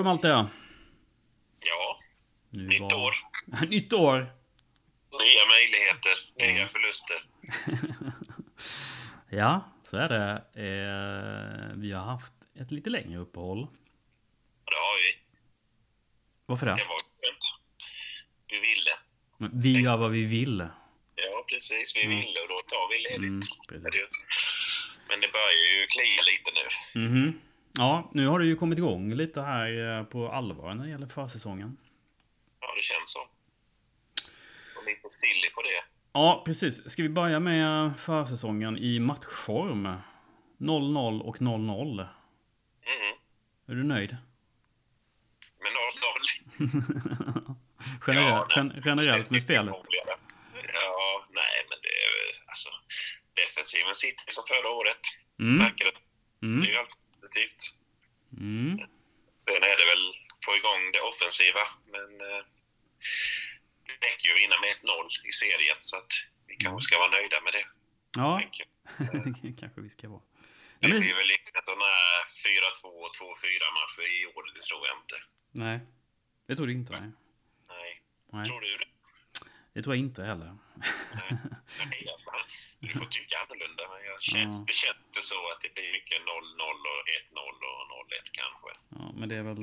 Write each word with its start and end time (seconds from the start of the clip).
du 0.00 0.04
Malte. 0.04 0.28
Ja, 1.60 1.98
Nu 2.50 2.66
nytt 2.68 2.80
var- 2.80 2.94
år. 2.94 3.14
Nytt 3.68 3.92
år. 3.92 4.16
Nya 5.10 5.46
möjligheter, 5.54 6.14
nya 6.38 6.50
Mm. 6.50 6.68
förluster. 6.68 7.24
Ja, 9.32 9.72
så 9.84 9.96
är 9.96 10.08
det. 10.08 10.32
Eh, 10.54 11.76
vi 11.76 11.92
har 11.92 12.04
haft 12.04 12.32
ett 12.60 12.70
lite 12.70 12.90
längre 12.90 13.18
uppehåll. 13.18 13.66
Det 14.64 14.74
har 14.74 14.96
vi. 15.02 15.18
Varför 16.46 16.66
Det 16.66 16.72
det? 16.74 16.84
var 16.84 16.96
skönt. 16.98 17.44
Vi 18.48 18.56
ville. 18.56 18.90
Men 19.38 19.50
Vi 19.60 19.80
gör 19.82 19.96
vad 19.96 20.10
vi 20.10 20.24
vill. 20.26 20.66
Ja, 21.14 21.44
precis. 21.48 21.96
Vi 21.96 22.06
ville 22.06 22.40
och 22.42 22.48
då 22.48 22.60
tar 22.68 22.88
vi 22.92 22.98
ledigt. 22.98 23.28
Mm. 23.28 23.42
Men 25.08 25.20
det 25.20 25.28
börjar 25.32 25.52
ju 25.72 25.86
klia 25.86 26.22
lite 26.30 26.50
nu. 26.58 26.66
Mhm. 27.06 27.40
Ja, 27.78 28.10
nu 28.14 28.26
har 28.26 28.38
det 28.38 28.46
ju 28.46 28.56
kommit 28.56 28.78
igång 28.78 29.14
lite 29.14 29.40
här 29.40 29.98
eh, 29.98 30.04
på 30.04 30.28
allvar 30.32 30.74
när 30.74 30.84
det 30.84 30.90
gäller 30.90 31.06
försäsongen. 31.06 31.76
Ja, 32.60 32.74
det 32.76 32.82
känns 32.82 33.12
så. 33.12 33.20
Och 34.76 34.86
lite 34.86 35.08
silly 35.10 35.50
på 35.54 35.62
det. 35.62 35.84
Ja, 36.12 36.42
precis. 36.46 36.90
Ska 36.90 37.02
vi 37.02 37.08
börja 37.08 37.40
med 37.40 38.00
försäsongen 38.00 38.78
i 38.78 38.98
matchform? 39.00 39.88
0-0 40.58 41.20
och 41.20 41.36
0-0. 41.36 41.90
Mm. 42.00 42.06
Är 43.68 43.74
du 43.74 43.84
nöjd? 43.84 44.16
Men 45.58 45.72
0-0. 46.68 47.54
Generellt, 48.06 48.46
Ja, 48.50 48.56
gen- 48.56 48.82
generellt 48.84 49.30
med 49.30 49.42
spelet? 49.42 49.74
Ja, 50.72 51.26
nej, 51.30 51.66
men 51.68 51.78
det 51.82 51.88
är 51.88 52.48
alltså 52.48 52.68
defensiven 53.34 53.94
sitter 53.94 54.24
som 54.32 54.44
förra 54.48 54.70
året. 54.70 55.00
Mm. 55.40 55.56
Märker 55.56 55.84
det. 55.84 55.90
Det 56.40 56.46
är 56.46 56.50
Mm. 56.52 56.64
ju 56.64 56.76
alltid 56.76 56.94
positivt. 57.30 57.74
Mm. 58.38 58.78
Sen 59.48 59.62
är 59.62 59.76
det 59.80 59.86
väl 59.92 60.04
få 60.44 60.52
igång 60.60 60.82
det 60.92 61.00
offensiva, 61.00 61.64
men 61.94 62.10
eh, 62.20 62.42
det 63.86 64.06
räcker 64.06 64.24
ju 64.28 64.32
att 64.34 64.40
vinna 64.42 64.56
med 64.60 64.70
1-0 64.70 65.28
i 65.28 65.32
serien 65.32 65.76
så 65.80 65.96
att 65.96 66.12
vi 66.46 66.56
kanske 66.56 66.80
ska 66.86 66.98
vara 66.98 67.10
nöjda 67.10 67.38
med 67.44 67.52
det. 67.52 67.66
Ja, 68.16 68.42
det 69.42 69.52
kanske 69.60 69.80
vi 69.80 69.90
ska 69.90 70.08
vara. 70.08 70.22
Det 70.80 70.88
men, 70.88 71.00
blir 71.00 71.14
väl 71.14 71.30
sån 71.62 71.80
här 71.80 72.24
4-2 72.82 72.86
och 73.04 73.14
2-4 73.16 73.64
match 73.78 73.96
i 73.98 74.26
år, 74.26 74.42
det 74.54 74.62
tror 74.68 74.86
jag 74.88 74.96
inte. 75.02 75.16
nej, 75.52 75.80
det 76.46 76.56
tror 76.56 76.66
du 76.66 76.72
inte. 76.72 76.92
Nej. 76.92 77.10
Nej. 77.68 78.02
nej, 78.32 78.44
Tror 78.48 78.60
du 78.60 78.76
det? 78.76 78.88
det 79.72 79.82
tror 79.82 79.94
jag 79.94 80.04
inte 80.04 80.24
heller. 80.24 80.56
Nej. 81.14 81.38
Nej, 81.78 82.06
Du 82.80 82.88
får 82.98 83.06
tycka 83.06 83.36
annorlunda, 83.42 83.82
men 83.92 84.00
jag 84.10 84.22
känns, 84.22 84.54
Ja. 84.58 84.64
det 84.66 84.72
känns 84.82 85.26
så 85.32 85.34
att 85.52 85.60
det 85.62 85.74
blir 85.74 85.92
mycket 85.92 86.18
0-0 86.20 86.26
och 86.92 87.02
1-0 87.18 87.54
och 87.70 87.84
0-1 87.90 88.30
kanske. 88.40 88.70
Ja, 88.98 89.12
men 89.18 89.28
det 89.28 89.36
är 89.36 89.42
väl... 89.50 89.62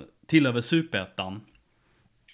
Eh, 0.00 0.06
tillhör 0.26 0.52
väl 0.52 0.62
superettan? 0.62 1.46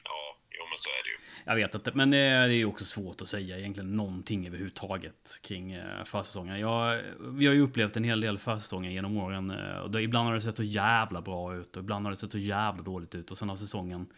Ja, 0.05 0.37
jo 0.59 0.65
men 0.71 0.79
så 0.79 0.91
är 0.91 1.03
det 1.05 1.11
ju. 1.11 1.17
Jag 1.47 1.57
vet 1.57 1.75
inte, 1.75 1.93
men 1.95 2.11
det 2.11 2.19
är 2.19 2.49
det 2.49 2.55
är 2.55 2.59
ju 2.59 2.65
också 2.65 2.85
svårt 2.85 3.21
att 3.23 3.29
säga 3.29 3.59
egentligen 3.59 3.97
någonting 3.97 4.47
överhuvudtaget 4.47 5.41
kring 5.43 5.73
eh, 5.73 6.05
försäsongen. 6.05 6.61
Jag, 6.61 7.03
vi 7.21 7.47
har 7.47 7.55
ju 7.55 7.61
upplevt 7.61 7.97
en 7.97 8.05
hel 8.05 8.21
del 8.21 8.39
försäsonger 8.39 8.91
genom 8.91 9.17
åren 9.17 9.51
eh, 9.51 9.79
och 9.79 9.91
det, 9.91 10.03
ibland 10.03 10.27
har 10.29 10.35
det 10.35 10.41
sett 10.41 10.57
så 10.57 10.63
jävla 10.63 11.23
bra 11.23 11.55
ut 11.55 11.77
och 11.77 11.83
ibland 11.83 12.07
har 12.07 12.11
det 12.11 12.17
sett 12.17 12.33
så 12.33 12.39
jävla 12.39 12.83
dåligt 12.83 13.15
ut 13.15 13.31
och 13.31 13.39
sen 13.39 13.49
har 13.49 13.57
säsongen 13.57 14.13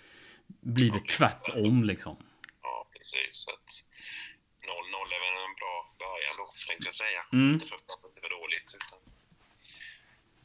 blivit 0.60 1.08
tvärtom 1.08 1.84
liksom. 1.84 2.16
Ja, 2.62 2.88
precis. 2.98 3.34
Så 3.44 3.50
att 3.50 3.84
0-0 4.62 5.14
är 5.16 5.20
väl 5.20 5.44
en 5.50 5.54
bra 5.60 5.89
början 6.04 6.34
då, 6.40 6.46
tänkte 6.68 6.86
jag 6.90 6.98
säga. 7.04 7.20
Mm. 7.32 7.48
Inte 7.54 7.66
för 7.66 7.76
att 7.76 8.14
det 8.16 8.22
var 8.26 8.32
dåligt. 8.40 8.68
Utan... 8.78 8.98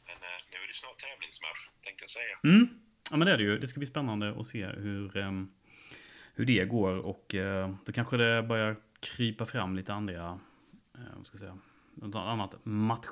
Men 0.08 0.18
eh, 0.28 0.38
nu 0.50 0.56
är 0.64 0.68
det 0.72 0.78
snart 0.82 0.98
tävlingsmatch, 0.98 1.62
tänkte 1.84 2.02
jag 2.06 2.12
säga. 2.18 2.36
Mm. 2.44 2.64
Ja 3.10 3.16
men 3.16 3.26
det 3.26 3.32
är 3.32 3.38
det 3.40 3.46
ju. 3.50 3.58
Det 3.58 3.68
ska 3.68 3.78
bli 3.78 3.86
spännande 3.86 4.26
att 4.40 4.46
se 4.46 4.66
hur, 4.66 5.16
ehm, 5.16 5.52
hur 6.34 6.46
det 6.46 6.64
går 6.64 6.92
och 7.12 7.34
eh, 7.34 7.74
då 7.86 7.92
kanske 7.92 8.16
det 8.16 8.42
börjar 8.42 8.76
krypa 9.00 9.46
fram 9.46 9.76
lite 9.76 9.92
andra, 9.94 10.40
vad 11.16 11.26
ska 11.26 11.38
säga, 11.38 11.58
något 11.94 12.14
annat 12.14 12.54
match, 12.64 13.06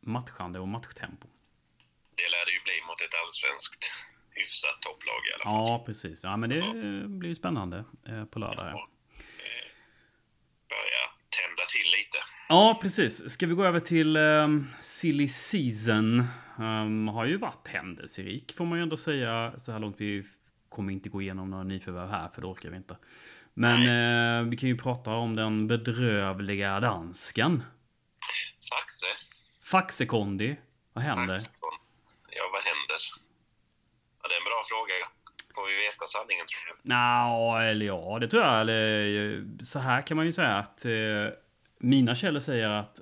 matchande 0.00 0.58
och 0.58 0.68
matchtempo. 0.68 1.28
Det 2.14 2.28
lär 2.28 2.46
det 2.46 2.52
ju 2.52 2.62
bli 2.64 2.86
mot 2.86 3.00
ett 3.00 3.14
allsvenskt 3.22 3.92
hyfsat 4.30 4.82
topplag 4.82 5.20
i 5.26 5.32
alla 5.32 5.44
fall. 5.44 5.70
Ja, 5.70 5.82
precis. 5.86 6.24
Ja, 6.24 6.36
men 6.36 6.50
det 6.50 6.62
blir 7.08 7.28
ju 7.28 7.34
spännande 7.34 7.84
eh, 8.08 8.24
på 8.24 8.38
lördag. 8.38 8.66
Ja. 8.66 8.88
Tända 11.40 11.64
till 11.68 11.90
lite. 11.98 12.18
Ja, 12.48 12.78
precis. 12.82 13.30
Ska 13.30 13.46
vi 13.46 13.54
gå 13.54 13.64
över 13.64 13.80
till 13.80 14.16
um, 14.16 14.70
Silly 14.78 15.28
Season? 15.28 16.24
Um, 16.58 17.08
har 17.08 17.24
ju 17.24 17.36
varit 17.36 17.68
händelserik, 17.68 18.52
får 18.56 18.64
man 18.64 18.78
ju 18.78 18.82
ändå 18.82 18.96
säga, 18.96 19.52
så 19.56 19.72
här 19.72 19.78
långt. 19.78 19.96
Vi 19.98 20.24
kommer 20.68 20.92
inte 20.92 21.08
gå 21.08 21.22
igenom 21.22 21.50
några 21.50 21.64
nyförvärv 21.64 22.10
här, 22.10 22.28
för 22.28 22.40
det 22.40 22.46
orkar 22.46 22.70
vi 22.70 22.76
inte. 22.76 22.96
Men 23.54 23.78
eh, 23.82 24.50
vi 24.50 24.56
kan 24.56 24.68
ju 24.68 24.76
prata 24.76 25.10
om 25.10 25.36
den 25.36 25.66
bedrövliga 25.66 26.80
dansken. 26.80 27.62
Faxe. 28.70 29.06
Faxekondi. 29.62 30.56
Vad 30.92 31.04
händer? 31.04 31.34
Faxekon. 31.34 31.78
Ja, 32.30 32.42
vad 32.52 32.62
händer? 32.62 33.00
Ja, 34.22 34.28
det 34.28 34.34
är 34.34 34.38
en 34.38 34.44
bra 34.44 34.62
fråga. 34.68 34.94
Får 35.58 35.66
vi 35.66 35.76
veta 35.86 36.06
sanningen 36.06 36.46
tror 36.46 36.62
jag. 36.68 36.88
Nja, 36.88 37.62
eller 37.70 37.86
ja, 37.86 38.18
det 38.20 38.28
tror 38.28 38.42
jag. 38.42 38.60
Eller, 38.60 39.36
eh, 39.36 39.42
så 39.62 39.78
här 39.78 40.02
kan 40.02 40.16
man 40.16 40.26
ju 40.26 40.32
säga 40.32 40.56
att 40.56 40.84
eh, 40.84 40.92
mina 41.78 42.14
källor 42.14 42.40
säger 42.40 42.68
att 42.68 43.00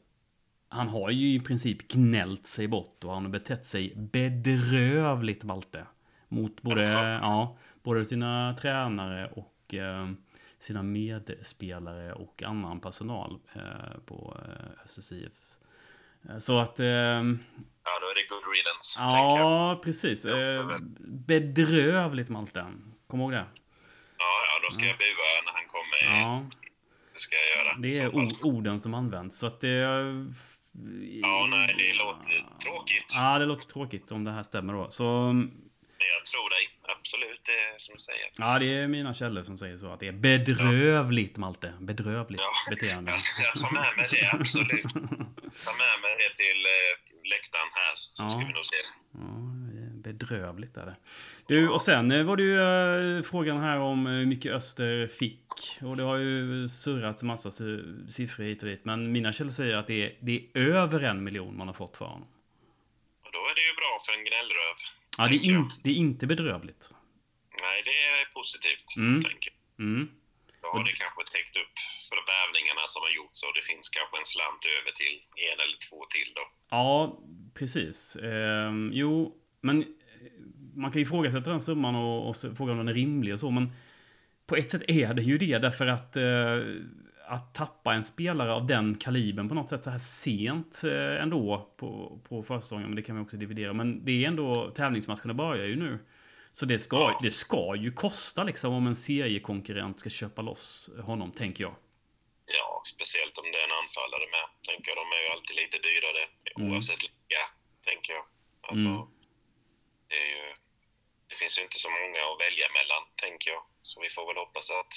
han 0.69 0.89
har 0.89 1.11
ju 1.11 1.34
i 1.34 1.41
princip 1.41 1.89
gnällt 1.89 2.47
sig 2.47 2.69
bort 2.69 3.05
och 3.05 3.12
han 3.12 3.25
har 3.25 3.31
betett 3.31 3.65
sig 3.66 3.93
bedrövligt, 3.97 5.45
Malte. 5.45 5.87
Mot 6.28 6.62
både, 6.62 6.93
ja, 7.22 7.59
både 7.83 8.05
sina 8.05 8.56
tränare 8.61 9.27
och 9.27 9.75
eh, 9.75 10.11
sina 10.59 10.83
medspelare 10.83 12.12
och 12.12 12.43
annan 12.43 12.81
personal 12.81 13.39
eh, 13.55 14.00
på 14.06 14.41
eh, 14.49 14.87
SSIF. 14.87 15.33
Eh, 16.28 16.39
Så 16.39 16.59
att... 16.59 16.81
Ja, 17.88 17.92
då 18.00 18.06
är 18.06 18.14
det 18.14 18.28
good 18.28 18.47
riddance, 18.54 19.00
ja, 19.00 19.80
precis. 19.84 20.24
Eh, 20.24 20.78
bedrövligt, 21.26 22.28
Malte. 22.28 22.66
Kom 23.08 23.20
ihåg 23.20 23.32
det. 23.32 23.47
Ja, 24.19 24.32
ja, 24.48 24.60
då 24.64 24.70
ska 24.70 24.84
jag 24.84 24.98
bua 24.98 25.28
när 25.44 25.52
han 25.52 25.69
kommer. 25.69 26.20
Ja. 26.20 26.42
Det 27.12 27.20
ska 27.20 27.36
jag 27.36 27.64
göra. 27.64 27.76
Det 27.78 27.98
är 27.98 28.47
orden 28.47 28.80
som 28.80 28.94
används. 28.94 29.38
Så 29.38 29.47
att 29.47 29.60
det... 29.60 29.76
Ja, 31.22 31.47
nej, 31.50 31.74
det 31.78 31.92
låter 31.98 32.47
tråkigt. 32.64 33.14
Ja, 33.19 33.38
det 33.38 33.47
låter 33.47 33.66
tråkigt 33.66 34.12
om 34.12 34.24
det 34.24 34.30
här 34.30 34.42
stämmer 34.42 34.72
då. 34.72 34.91
Så... 34.91 35.34
Jag 35.99 36.25
tror 36.27 36.51
dig. 36.51 36.69
Absolut, 36.99 37.41
det 37.45 37.53
är 37.53 37.75
som 37.79 37.95
du 37.95 38.01
säger. 38.01 38.29
Ja, 38.39 38.59
det 38.59 38.79
är 38.83 38.89
mina 38.89 39.15
källor 39.15 39.43
som 39.43 39.59
säger 39.59 39.79
så. 39.79 39.87
Att 39.93 40.01
det 40.01 40.09
är 40.09 40.12
bedrövligt, 40.12 41.37
Malte. 41.37 41.73
Bedrövligt 41.81 42.41
Ja. 42.41 42.51
beteende. 42.71 43.11
Jag, 43.11 43.21
jag 43.47 43.55
tar 43.62 43.71
med 43.71 43.91
mig 43.97 44.09
det, 44.11 44.31
absolut. 44.33 44.83
Ta 45.65 45.73
med 45.84 45.97
mig 46.03 46.12
det 46.23 46.37
till 46.43 46.61
eh, 46.67 47.29
läktaren 47.31 47.71
här, 47.75 47.95
så 47.97 48.23
Ja. 48.23 48.29
ska 48.29 48.39
vi 48.39 48.53
nog 48.53 48.65
se. 48.65 48.77
Ja, 49.12 49.21
bedrövligt 50.12 50.77
är 50.77 50.87
det. 50.87 50.97
Du, 51.49 51.69
och 51.69 51.83
sen 51.83 52.13
eh, 52.13 52.23
var 52.25 52.37
det 52.37 52.43
ju 52.43 52.61
eh, 53.19 53.23
frågan 53.23 53.61
här 53.61 53.78
om 53.78 54.07
hur 54.07 54.27
mycket 54.27 54.53
Öster 54.53 55.07
fick. 55.07 55.43
Och 55.83 55.97
det 55.97 56.03
har 56.03 56.17
ju 56.17 56.69
surrats 56.69 57.23
en 57.23 57.27
massa 57.28 57.51
si- 57.51 57.84
siffror 58.09 58.45
hit 58.45 58.63
och 58.63 58.69
dit. 58.69 58.84
Men 58.84 59.13
mina 59.13 59.33
källor 59.33 59.51
säger 59.51 59.77
att 59.77 59.87
det 59.87 60.03
är, 60.07 60.15
det 60.21 60.47
är 60.54 60.59
över 60.60 61.01
en 61.01 61.25
miljon 61.25 61.57
man 61.57 61.66
har 61.66 61.75
fått 61.75 61.97
för 61.97 62.04
honom. 62.04 62.28
Och 63.25 63.33
då 63.33 63.39
är 63.39 63.54
det 63.54 63.60
ju 63.60 63.75
bra 63.75 63.99
för 64.07 64.13
en 64.13 64.25
gnällröv. 64.25 64.77
Ja, 65.18 65.28
det 65.28 65.36
är, 65.36 65.45
in, 65.51 65.72
det 65.84 65.91
är 65.91 65.95
inte 65.95 66.27
bedrövligt. 66.27 66.91
Nej, 67.60 67.83
det 67.89 67.97
är 68.07 68.24
positivt, 68.39 68.89
Mm. 68.98 69.22
tänker 69.22 69.51
jag. 69.77 69.84
Mm. 69.86 70.09
Då 70.63 70.68
har 70.72 70.84
det 70.84 70.92
kanske 70.92 71.22
täckt 71.33 71.57
upp 71.63 71.77
för 72.09 72.18
värvningarna 72.33 72.84
som 72.86 73.01
har 73.07 73.10
gjorts 73.18 73.42
och 73.47 73.53
det 73.59 73.65
finns 73.71 73.89
kanske 73.89 74.16
en 74.18 74.24
slant 74.34 74.63
över 74.78 74.92
till 75.01 75.16
en 75.51 75.57
eller 75.65 75.78
två 75.89 75.98
till 76.15 76.30
då. 76.39 76.45
Ja, 76.71 77.18
precis. 77.59 78.16
Ehm, 78.16 78.91
jo, 78.95 79.34
men 79.60 79.77
eh, 79.83 79.86
man 80.74 80.91
kan 80.92 80.98
ju 81.01 81.07
ifrågasätta 81.07 81.51
den 81.51 81.60
summan 81.60 81.95
och, 81.97 82.28
och 82.28 82.36
fråga 82.57 82.72
om 82.72 82.78
den 82.78 82.89
är 82.89 82.95
rimlig 82.95 83.34
och 83.34 83.41
så, 83.41 83.51
men 83.51 83.72
på 84.47 84.57
ett 84.57 84.71
sätt 84.71 84.83
är 84.89 85.15
det 85.15 85.22
ju 85.22 85.39
det, 85.39 85.59
därför 85.59 85.86
att 85.86 86.16
eh, 86.16 86.59
att 87.28 87.55
tappa 87.55 87.95
en 87.95 88.05
spelare 88.05 88.53
av 88.53 88.67
den 88.67 88.95
kalibern 88.95 89.49
på 89.49 89.55
något 89.55 89.69
sätt 89.71 89.84
så 89.84 89.91
här 89.91 89.99
sent 89.99 90.83
eh, 90.84 91.23
ändå 91.23 91.75
på, 91.77 92.21
på 92.28 92.43
försäsongen, 92.43 92.87
men 92.87 92.97
det 92.97 93.03
kan 93.03 93.17
vi 93.17 93.23
också 93.23 93.37
dividera. 93.37 93.73
Men 93.73 94.05
det 94.05 94.25
är 94.25 94.28
ändå, 94.28 94.71
tävlingsmatcherna 94.71 95.34
börjar 95.34 95.67
ju 95.67 95.77
nu. 95.77 95.99
Så 96.53 96.67
det 96.67 96.78
ska, 96.78 96.97
Ja. 96.97 97.19
det 97.23 97.31
ska 97.31 97.75
ju 97.77 97.93
kosta 97.93 98.45
liksom 98.45 98.73
om 98.75 98.87
en 98.87 98.97
seriekonkurrent 98.97 100.01
ska 100.01 100.11
köpa 100.11 100.43
loss 100.43 100.91
honom, 101.03 101.33
tänker 101.33 101.65
jag. 101.65 101.75
Ja, 102.59 102.83
speciellt 102.95 103.39
om 103.39 103.45
det 103.53 103.59
är 103.63 103.65
en 103.71 103.78
anfallare 103.83 104.27
med. 104.37 104.47
Tänker 104.69 104.87
jag, 104.91 104.97
de 105.03 105.07
är 105.17 105.21
ju 105.25 105.28
alltid 105.34 105.57
lite 105.63 105.78
dyrare 105.89 106.23
Mm. 106.57 106.73
oavsett 106.73 107.03
liga, 107.03 107.43
tänker 107.89 108.13
jag. 108.19 108.25
Alltså, 108.69 108.89
Mm. 108.95 109.07
det, 110.11 110.19
är 110.25 110.31
ju, 110.37 110.45
det 111.28 111.34
finns 111.41 111.55
ju 111.59 111.63
inte 111.67 111.78
så 111.84 111.91
många 111.99 112.21
att 112.31 112.39
välja 112.47 112.67
mellan, 112.78 113.03
tänker 113.25 113.49
jag. 113.55 113.63
Så 113.91 114.00
vi 114.04 114.10
får 114.10 114.24
väl 114.27 114.36
hoppas 114.44 114.71
att 114.80 114.92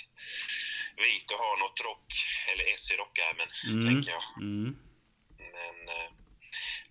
Vito 1.04 1.34
har 1.44 1.56
något 1.64 1.80
rock, 1.90 2.08
eller 2.52 2.66
S 2.74 2.92
i 2.92 2.96
rockärmen, 3.04 3.50
Mm. 3.70 3.86
tänker 3.88 4.12
jag. 4.16 4.24
Mm. 4.42 4.70
Men 5.56 5.76
eh, 5.96 6.10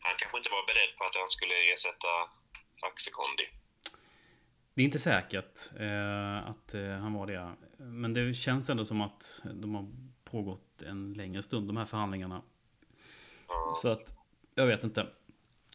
han 0.05 0.15
kanske 0.19 0.37
inte 0.39 0.51
var 0.51 0.67
beredd 0.71 0.93
på 0.99 1.05
att 1.05 1.15
han 1.23 1.29
skulle 1.29 1.55
ersätta 1.73 2.11
Faxekondi. 2.81 3.47
Det 4.75 4.83
är 4.83 4.85
inte 4.85 4.99
säkert 4.99 5.57
eh, 5.81 6.39
att 6.51 6.75
eh, 6.75 6.91
han 7.05 7.13
var 7.15 7.27
det. 7.27 7.57
Men 7.79 8.13
det 8.15 8.35
känns 8.35 8.69
ändå 8.71 8.85
som 8.85 9.01
att 9.01 9.41
de 9.45 9.75
har 9.75 9.87
pågått 10.25 10.83
en 10.83 11.13
längre 11.15 11.43
stund, 11.43 11.67
de 11.69 11.77
här 11.77 11.87
förhandlingarna. 11.87 12.43
Så 13.83 13.89
att, 13.89 14.15
jag 14.55 14.67
vet 14.67 14.85
inte. 14.85 15.07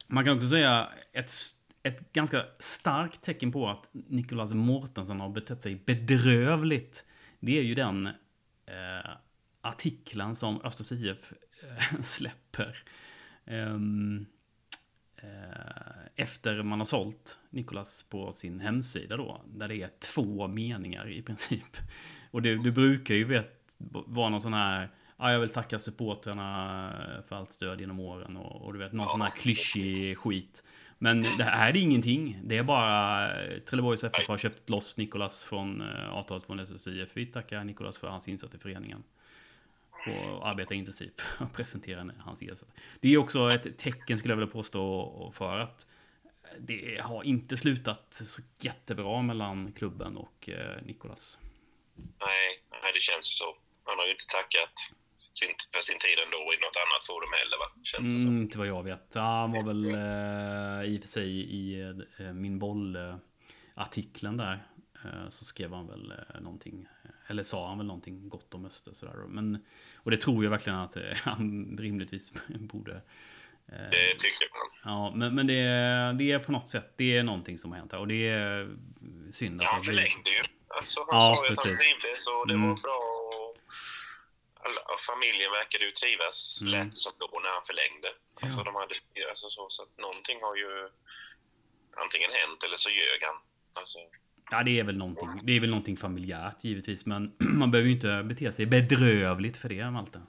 Man 0.08 0.26
kan 0.26 0.36
också 0.36 0.48
säga 0.48 0.92
ett, 1.14 1.32
ett 1.84 2.14
ganska 2.14 2.46
starkt 2.60 3.22
tecken 3.22 3.52
på 3.52 3.70
att 3.70 3.90
Nicolas 3.92 4.54
Mortensen 4.54 5.20
har 5.20 5.30
betett 5.30 5.64
sig 5.64 5.76
bedrövligt. 5.76 7.06
Det 7.40 7.58
är 7.58 7.64
ju 7.64 7.74
den 7.74 8.08
eh, 8.66 9.12
artikeln 9.62 10.36
som 10.36 10.62
Östers 10.62 10.92
IF 10.92 11.34
eh, 11.64 12.02
släpper. 12.02 12.84
Um, 13.46 14.26
efter 16.16 16.64
man 16.64 16.80
har 16.80 16.86
sålt 16.86 17.38
Nicolas 17.50 18.04
på 18.04 18.34
sin 18.34 18.60
hemsida 18.60 19.18
då, 19.18 19.42
där 19.46 19.68
det 19.68 19.82
är 19.82 19.90
två 20.00 20.48
meningar 20.48 21.10
i 21.10 21.22
princip. 21.22 21.78
Och 22.32 22.42
det, 22.42 22.64
det 22.64 22.72
brukar 22.72 23.16
ju 23.16 23.24
vet, 23.24 23.76
vara 24.08 24.30
någon 24.30 24.42
sån 24.42 24.54
här, 24.54 24.90
ja, 25.18 25.32
jag 25.32 25.40
vill 25.40 25.50
tacka 25.50 25.80
supportrarna 25.80 27.22
för 27.28 27.36
allt 27.36 27.52
stöd 27.52 27.82
genom 27.82 28.00
åren 28.00 28.38
och, 28.38 28.62
och 28.62 28.74
du 28.74 28.80
vet, 28.80 28.94
någon 28.94 29.06
ja. 29.06 29.10
sån 29.10 29.22
här 29.22 29.30
klyschig 29.30 30.18
skit. 30.18 30.64
Men 31.04 31.22
det 31.22 31.44
här 31.44 31.70
är 31.70 31.78
ingenting. 31.78 32.40
Det 32.44 32.58
är 32.58 32.64
bara 32.64 33.44
eh, 33.44 33.60
Trelleborgs 33.60 34.04
FF 34.04 34.28
har 34.28 34.38
köpt 34.38 34.70
loss 34.70 34.98
Nikolas 34.98 35.44
från 35.44 35.82
eh, 35.82 36.10
avtalet 36.10 36.46
från 36.46 36.60
SSIF. 36.60 37.10
Vi 37.14 37.26
tackar 37.26 37.64
Nikolas 37.64 37.98
för 37.98 38.08
hans 38.08 38.28
insats 38.28 38.56
i 38.56 38.58
föreningen 38.58 39.04
och 40.08 40.48
arbetar 40.48 40.76
intensivt 40.76 41.22
för 41.22 41.46
att 41.46 41.54
presentera 41.54 42.12
hans 42.20 42.42
ersättare. 42.42 42.70
Det 43.00 43.14
är 43.14 43.18
också 43.18 43.52
ett 43.52 43.78
tecken 43.78 44.20
skulle 44.20 44.32
jag 44.32 44.38
vilja 44.38 44.54
påstå 44.54 45.32
för 45.36 45.60
att 45.60 45.88
det 46.60 47.02
har 47.04 47.24
inte 47.24 47.58
slutat 47.58 48.14
så 48.14 48.42
jättebra 48.60 49.22
mellan 49.22 49.72
klubben 49.72 50.18
och 50.18 50.50
eh, 50.50 50.82
Nikolas. 50.84 51.40
Nej, 51.96 52.64
nej, 52.72 52.92
det 52.94 53.02
känns 53.02 53.32
ju 53.32 53.36
så. 53.36 53.54
Han 53.84 53.98
har 53.98 54.06
ju 54.06 54.12
inte 54.12 54.28
tackat 54.28 54.74
sin, 55.40 55.54
för 55.74 55.82
sin 55.82 56.00
tid 56.00 56.18
ändå 56.26 56.38
i 56.38 56.58
något 56.66 56.78
annat 56.84 57.04
forum 57.10 57.34
heller, 57.40 57.58
va? 57.64 57.68
Känns 57.84 58.24
mm, 58.24 58.42
inte 58.42 58.58
vad 58.58 58.68
jag 58.68 58.84
vet. 58.84 59.16
Han 59.16 59.52
var 59.52 59.64
väl 59.64 59.86
eh, 59.86 60.94
i 60.94 60.98
och 60.98 61.02
för 61.02 61.08
sig 61.08 61.30
i 61.60 61.82
eh, 62.20 62.34
min 62.34 62.60
boll-artikeln 62.60 64.38
där. 64.38 64.58
Eh, 65.06 65.30
så 65.30 65.46
skrev 65.46 65.74
han 65.74 65.88
väl 65.88 66.12
eh, 66.12 66.42
någonting 66.42 66.88
eller 67.28 67.44
sa 67.44 67.68
han 67.68 67.78
väl 67.78 67.88
någonting 67.88 68.30
gott 68.30 68.54
om 68.54 68.66
Öster 68.66 68.94
sådär. 68.94 69.14
Men, 69.28 69.66
och 69.96 70.12
det 70.12 70.18
tror 70.18 70.44
jag 70.44 70.52
verkligen 70.52 70.80
att 70.80 70.96
eh, 70.96 71.04
han 71.24 71.78
rimligtvis 71.80 72.34
borde. 72.48 72.94
Eh, 73.72 73.90
det 73.92 74.16
tycker 74.18 74.48
man. 74.52 74.94
Ja, 74.94 75.14
men, 75.16 75.36
men 75.36 75.48
det, 75.48 75.64
det 76.18 76.32
är 76.32 76.40
på 76.40 76.52
något 76.52 76.70
sätt, 76.70 76.94
det 76.98 77.18
är 77.18 77.24
någonting 77.24 77.58
som 77.58 77.72
har 77.72 77.78
hänt 77.78 77.92
här. 77.92 78.00
Och 78.00 78.08
det 78.08 78.30
är 78.30 78.76
synd 79.32 79.62
att 79.62 79.66
ja, 79.66 79.72
han 79.72 79.84
förlängde 79.84 80.30
ju. 80.30 80.44
Alltså, 80.68 81.00
han 81.12 81.22
ja, 81.22 81.36
sa 81.36 81.46
ju 81.46 81.54
att 81.54 81.66
han 81.66 81.78
trivdes 81.78 82.28
och 82.28 82.48
det 82.48 82.54
mm. 82.54 82.70
var 82.70 82.76
bra. 82.76 83.23
Alla, 84.66 84.82
familjen 85.12 85.52
verkade 85.60 85.84
ju 85.86 85.92
trivas, 85.92 86.38
mm. 86.62 86.72
lät 86.74 86.92
det 86.96 87.02
som 87.06 87.14
då 87.20 87.40
när 87.44 87.54
han 87.58 87.66
förlängde. 87.70 88.10
Alltså, 88.42 88.60
ja. 88.60 88.64
de 88.64 88.76
hade, 88.82 88.96
alltså, 89.32 89.48
så, 89.56 89.62
så 89.76 89.80
att 89.84 89.94
någonting 90.06 90.38
har 90.46 90.56
ju 90.64 90.72
antingen 92.04 92.32
hänt 92.40 92.60
eller 92.66 92.80
så 92.86 92.90
ljög 92.90 93.20
han. 93.30 93.38
Alltså, 93.82 94.00
Ja, 94.52 94.64
det 94.64 94.80
är 94.80 94.84
väl 94.84 94.98
någonting. 94.98 95.30
Det 95.44 95.54
är 95.56 95.60
väl 95.60 95.70
någonting 95.70 95.98
familjärt 95.98 96.64
givetvis, 96.64 97.06
men 97.06 97.36
man 97.62 97.72
behöver 97.72 97.88
ju 97.90 97.96
inte 97.96 98.24
bete 98.24 98.52
sig 98.52 98.66
bedrövligt 98.66 99.58
för 99.58 99.70
det, 99.70 99.92
Malte. 99.92 100.20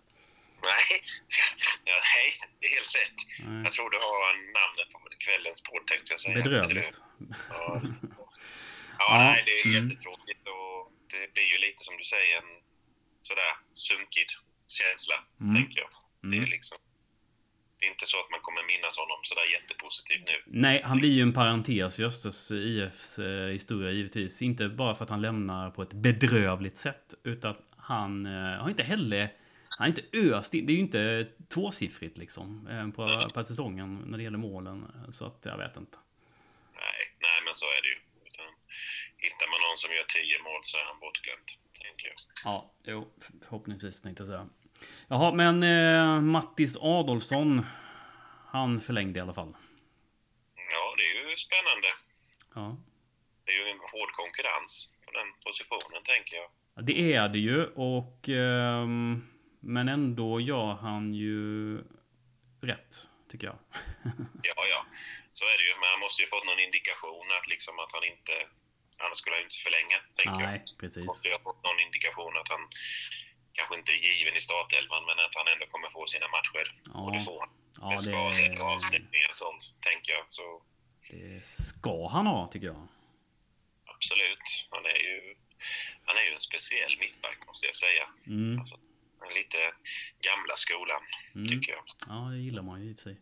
Nej, 0.63 0.87
ja, 1.85 1.97
nej, 2.15 2.29
det 2.61 2.67
är 2.67 2.71
helt 2.71 2.95
rätt. 3.01 3.19
Nej. 3.49 3.63
Jag 3.65 3.73
tror 3.73 3.91
du 3.91 3.99
har 3.99 4.33
namnet 4.59 4.89
på 4.93 4.99
kvällens 5.27 5.63
podd, 5.63 5.87
tänkte 5.87 6.13
jag 6.13 6.21
säga. 6.21 6.35
Bedrövligt. 6.43 7.01
Ja, 7.01 7.37
ja, 7.49 7.83
ja 8.99 9.19
nej, 9.19 9.43
det 9.47 9.53
är 9.61 9.67
mm. 9.67 9.75
jättetråkigt 9.77 10.49
och 10.55 10.93
det 11.11 11.33
blir 11.35 11.49
ju 11.53 11.59
lite 11.67 11.81
som 11.85 11.97
du 11.97 12.05
säger, 12.05 12.37
en 12.37 12.51
sådär 13.29 13.53
sunkig 13.73 14.29
känsla, 14.79 15.17
mm. 15.41 15.55
tänker 15.55 15.79
jag. 15.82 15.91
Det 16.31 16.37
är 16.37 16.47
mm. 16.47 16.50
liksom 16.56 16.79
det 17.79 17.88
är 17.88 17.91
inte 17.91 18.06
så 18.06 18.21
att 18.21 18.31
man 18.31 18.41
kommer 18.41 18.62
minnas 18.62 18.99
honom 18.99 19.19
sådär 19.23 19.53
jättepositivt 19.53 20.25
nu. 20.26 20.43
Nej, 20.47 20.82
han 20.85 20.99
blir 20.99 21.11
ju 21.11 21.23
en 21.23 21.32
parentes 21.32 22.00
i 22.00 22.05
Östers 22.05 22.50
IFs 22.50 23.19
eh, 23.19 23.49
historia 23.49 23.91
givetvis. 23.91 24.43
Inte 24.43 24.69
bara 24.69 24.94
för 24.94 25.05
att 25.05 25.11
han 25.11 25.23
lämnar 25.23 25.71
på 25.71 25.82
ett 25.82 25.93
bedrövligt 25.93 26.79
sätt, 26.79 27.15
utan 27.25 27.55
han 27.76 28.26
eh, 28.26 28.62
har 28.62 28.71
inte 28.71 28.82
heller 28.82 29.32
han 29.79 29.85
är 29.85 29.88
inte 29.88 30.35
öst 30.35 30.53
Det 30.53 30.59
är 30.59 30.79
ju 30.81 30.87
inte 30.88 31.29
tvåsiffrigt 31.55 32.19
liksom 32.19 32.69
eh, 32.73 32.88
på, 32.97 33.03
mm. 33.03 33.31
på 33.31 33.44
säsongen 33.44 33.91
när 34.06 34.19
det 34.19 34.25
gäller 34.25 34.38
målen. 34.38 34.79
Så 35.12 35.26
att 35.26 35.41
jag 35.44 35.59
vet 35.59 35.76
inte. 35.76 35.99
Nej, 36.75 37.00
nej 37.26 37.38
men 37.44 37.55
så 37.55 37.67
är 37.76 37.81
det 37.82 37.88
ju. 37.94 37.99
Utan, 38.29 38.47
hittar 39.17 39.47
man 39.53 39.61
någon 39.67 39.79
som 39.82 39.91
gör 39.97 40.06
tio 40.19 40.38
mål 40.47 40.61
så 40.62 40.75
är 40.79 40.85
han 40.91 40.99
bortglömd, 41.05 41.49
tänker 41.85 42.07
jag. 42.07 42.17
Ja, 42.45 42.71
jo, 42.85 43.13
förhoppningsvis 43.43 44.01
tänkte 44.01 44.23
jag 44.23 44.29
säga. 44.29 44.49
Jaha, 45.09 45.33
men 45.33 45.63
eh, 45.63 46.21
Mattis 46.21 46.77
Adolfsson. 46.81 47.67
Han 48.47 48.81
förlängde 48.81 49.19
i 49.19 49.23
alla 49.23 49.33
fall. 49.33 49.57
Ja, 50.73 50.95
det 50.97 51.03
är 51.03 51.31
ju 51.31 51.37
spännande. 51.37 51.89
Ja. 52.55 52.77
Det 53.45 53.53
är 53.53 53.57
ju 53.57 53.71
en 53.71 53.79
hård 53.79 54.13
konkurrens 54.13 54.93
på 55.07 55.11
den 55.13 55.29
positionen, 55.45 56.03
tänker 56.05 56.37
jag. 56.37 56.51
Ja, 56.75 56.83
det 56.83 57.15
är 57.15 57.29
det 57.29 57.39
ju 57.39 57.65
och... 57.67 58.29
Eh, 58.29 58.87
men 59.61 59.89
ändå 59.89 60.41
gör 60.41 60.75
han 60.75 61.15
ju 61.15 61.77
rätt, 62.61 63.09
tycker 63.31 63.47
jag. 63.47 63.59
ja, 64.43 64.67
ja. 64.73 64.87
Så 65.31 65.45
är 65.45 65.57
det 65.59 65.65
ju. 65.69 65.75
Men 65.81 65.89
han 65.91 66.01
måste 66.01 66.23
ju 66.23 66.29
fått 66.29 66.47
någon 66.47 66.61
indikation 66.67 67.27
att 67.39 67.49
liksom 67.49 67.79
att 67.79 67.93
han 67.93 68.05
inte... 68.05 68.33
Annars 69.05 69.19
skulle 69.19 69.35
han 69.37 69.43
ju 69.43 69.49
inte 69.51 69.65
förlänga, 69.67 69.99
tänker 70.23 70.47
Nej, 70.47 70.62
jag. 70.67 70.79
precis. 70.81 71.06
Måste 71.11 71.29
ju 71.29 71.35
ha 71.39 71.43
fått 71.49 71.62
någon 71.67 71.81
indikation 71.87 72.35
att 72.41 72.51
han 72.55 72.62
kanske 73.56 73.75
inte 73.81 73.93
är 73.93 74.01
given 74.19 74.37
i 74.41 74.43
startelvan, 74.49 75.03
men 75.09 75.19
att 75.25 75.35
han 75.39 75.47
ändå 75.53 75.67
kommer 75.73 75.89
få 75.97 76.03
sina 76.15 76.28
matcher. 76.37 76.67
Ja. 76.95 77.00
Och 77.05 77.12
det 77.14 77.21
får 77.28 77.38
han. 77.43 77.50
Ja, 77.81 77.88
med 77.90 78.00
skador 78.00 78.61
och 78.61 78.69
avstängningar 78.75 79.28
och 79.33 79.40
sånt, 79.45 79.62
tänker 79.88 80.12
jag. 80.17 80.25
Så... 80.38 80.45
Det 81.11 81.45
ska 81.45 82.09
han 82.09 82.26
ha, 82.26 82.47
tycker 82.47 82.67
jag. 82.67 82.88
Absolut. 83.95 84.47
Han 84.71 84.85
är 84.95 85.00
ju, 85.09 85.35
han 86.07 86.17
är 86.17 86.25
ju 86.26 86.33
en 86.33 86.45
speciell 86.50 86.95
mittback, 87.02 87.38
måste 87.47 87.67
jag 87.67 87.76
säga. 87.76 88.07
Mm. 88.26 88.59
Alltså, 88.61 88.76
lite 89.35 89.73
gamla 90.21 90.57
skolan, 90.57 91.02
mm. 91.35 91.49
tycker 91.49 91.73
jag. 91.73 91.85
Ja, 92.09 92.21
det 92.31 92.38
gillar 92.38 92.62
man 92.62 92.83
ju 92.83 92.90
i 92.90 92.95
och 92.95 92.97
för 92.97 93.02
sig. 93.02 93.21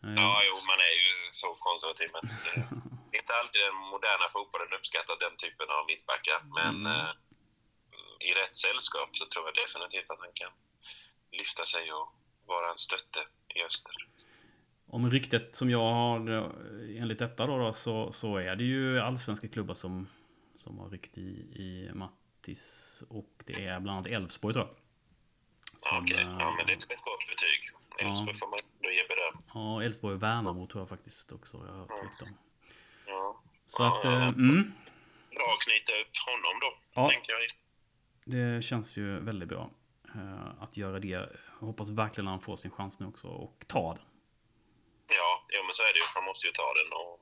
Ja, 0.00 0.42
jo, 0.46 0.54
man 0.70 0.80
är 0.88 0.94
ju 1.04 1.30
så 1.30 1.54
konservativ, 1.54 2.08
men 2.12 2.24
det 3.10 3.16
är 3.18 3.22
inte 3.24 3.36
alltid 3.40 3.60
den 3.68 3.78
moderna 3.94 4.26
fotbollen 4.36 4.72
uppskattar 4.78 5.16
den 5.26 5.36
typen 5.44 5.68
av 5.76 5.82
mittbackar. 5.90 6.40
Men 6.58 6.76
mm. 6.86 6.92
eh, 6.92 7.12
i 8.28 8.30
rätt 8.40 8.56
sällskap 8.56 9.10
så 9.16 9.24
tror 9.26 9.44
jag 9.46 9.54
definitivt 9.54 10.10
att 10.10 10.20
han 10.20 10.34
kan 10.34 10.52
lyfta 11.32 11.64
sig 11.64 11.92
och 11.92 12.08
vara 12.46 12.70
en 12.70 12.76
stötte 12.76 13.20
i 13.54 13.62
öster. 13.62 13.94
Om 14.90 15.10
ryktet 15.10 15.56
som 15.56 15.70
jag 15.70 15.90
har 16.00 16.30
eh, 16.30 17.02
enligt 17.02 17.18
detta 17.18 17.46
då, 17.46 17.58
då 17.58 17.72
så, 17.72 18.12
så 18.12 18.36
är 18.36 18.56
det 18.56 18.64
ju 18.64 19.00
allsvenska 19.00 19.48
klubbar 19.48 19.74
som, 19.74 20.08
som 20.54 20.78
har 20.78 20.88
ryckt 20.90 21.18
i, 21.18 21.30
i 21.64 21.90
Mattis 21.94 23.02
och 23.08 23.42
det 23.46 23.64
är 23.66 23.80
bland 23.80 23.96
annat 23.96 24.06
Elfsborg 24.06 24.54
tror 24.54 24.66
jag. 24.66 24.76
Som, 25.76 25.98
Okej, 25.98 26.26
ja 26.38 26.54
men 26.56 26.66
det 26.66 26.72
är 26.72 26.76
ett 26.76 27.02
gott 27.02 27.26
betyg. 27.28 27.60
Elfsborg 27.98 28.30
ja. 28.34 28.38
får 28.38 28.50
man 28.50 28.60
ändå 28.76 28.90
ge 28.90 29.06
beröm. 29.08 29.42
Ja, 29.54 29.82
Elfsborg 29.82 30.14
och 30.14 30.22
Värnamo 30.22 30.66
tror 30.66 30.80
jag 30.80 30.88
faktiskt 30.88 31.32
också 31.32 31.56
jag 31.66 31.72
har 31.72 32.02
rykte 32.02 32.24
om. 32.24 32.30
Så 33.68 33.82
ja, 33.82 33.88
att, 33.88 34.04
ja, 34.04 34.10
äh, 34.10 34.28
mm. 34.28 34.62
Bra 35.36 35.48
att 35.54 35.64
knyta 35.66 35.92
upp 36.02 36.14
honom 36.28 36.54
då, 36.60 36.70
ja. 36.94 37.10
tänker 37.10 37.32
jag. 37.32 37.40
Det 38.34 38.62
känns 38.62 38.96
ju 38.98 39.06
väldigt 39.30 39.48
bra 39.48 39.70
uh, 40.16 40.62
att 40.62 40.76
göra 40.76 40.98
det. 40.98 41.08
Jag 41.60 41.66
hoppas 41.70 41.88
verkligen 41.90 42.28
att 42.28 42.36
han 42.36 42.46
får 42.48 42.56
sin 42.56 42.70
chans 42.70 43.00
nu 43.00 43.06
också 43.06 43.28
och 43.28 43.58
ta 43.74 43.86
den. 43.94 44.04
Ja, 45.18 45.30
jo, 45.54 45.60
men 45.66 45.74
så 45.74 45.82
är 45.88 45.92
det 45.92 46.00
ju. 46.02 46.06
Han 46.16 46.24
måste 46.24 46.46
ju 46.46 46.52
ta 46.52 46.68
den. 46.80 46.88
Och... 47.00 47.14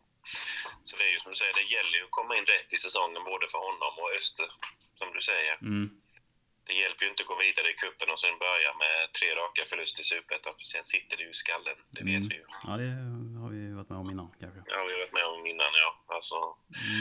Så 0.89 0.93
det 0.97 1.05
är 1.09 1.13
ju 1.13 1.19
som 1.19 1.31
du 1.33 1.37
säger, 1.37 1.55
det 1.61 1.69
gäller 1.77 1.97
ju 1.99 2.05
att 2.05 2.19
komma 2.19 2.33
in 2.39 2.47
rätt 2.55 2.71
i 2.77 2.79
säsongen 2.87 3.23
både 3.33 3.47
för 3.53 3.61
honom 3.69 3.93
och 4.03 4.11
Öster, 4.19 4.49
som 4.99 5.09
du 5.17 5.21
säger. 5.31 5.55
Mm. 5.71 5.87
Det 6.67 6.75
hjälper 6.83 7.03
ju 7.05 7.11
inte 7.11 7.23
att 7.23 7.33
gå 7.33 7.37
vidare 7.47 7.69
i 7.73 7.75
kuppen 7.83 8.09
och 8.15 8.21
sen 8.25 8.37
börja 8.47 8.71
med 8.83 8.97
tre 9.19 9.29
raka 9.41 9.63
förluster 9.71 10.01
i 10.05 10.07
Superettan, 10.13 10.53
för 10.59 10.67
sen 10.75 10.85
sitter 10.95 11.15
det 11.17 11.23
ju 11.27 11.31
i 11.37 11.41
skallen. 11.45 11.79
Det 11.95 12.03
mm. 12.05 12.13
vet 12.15 12.25
vi 12.31 12.35
ju. 12.41 12.45
Ja, 12.67 12.73
det 12.83 12.91
har 13.43 13.49
vi 13.55 13.61
varit 13.79 13.91
med 13.93 13.99
om 14.03 14.09
innan 14.13 14.29
kanske. 14.43 14.61
Ja, 14.73 14.79
vi 14.87 14.93
har 14.95 15.01
varit 15.05 15.19
med 15.21 15.27
om 15.35 15.43
innan, 15.53 15.73
ja. 15.85 15.91
Alltså, 16.17 16.37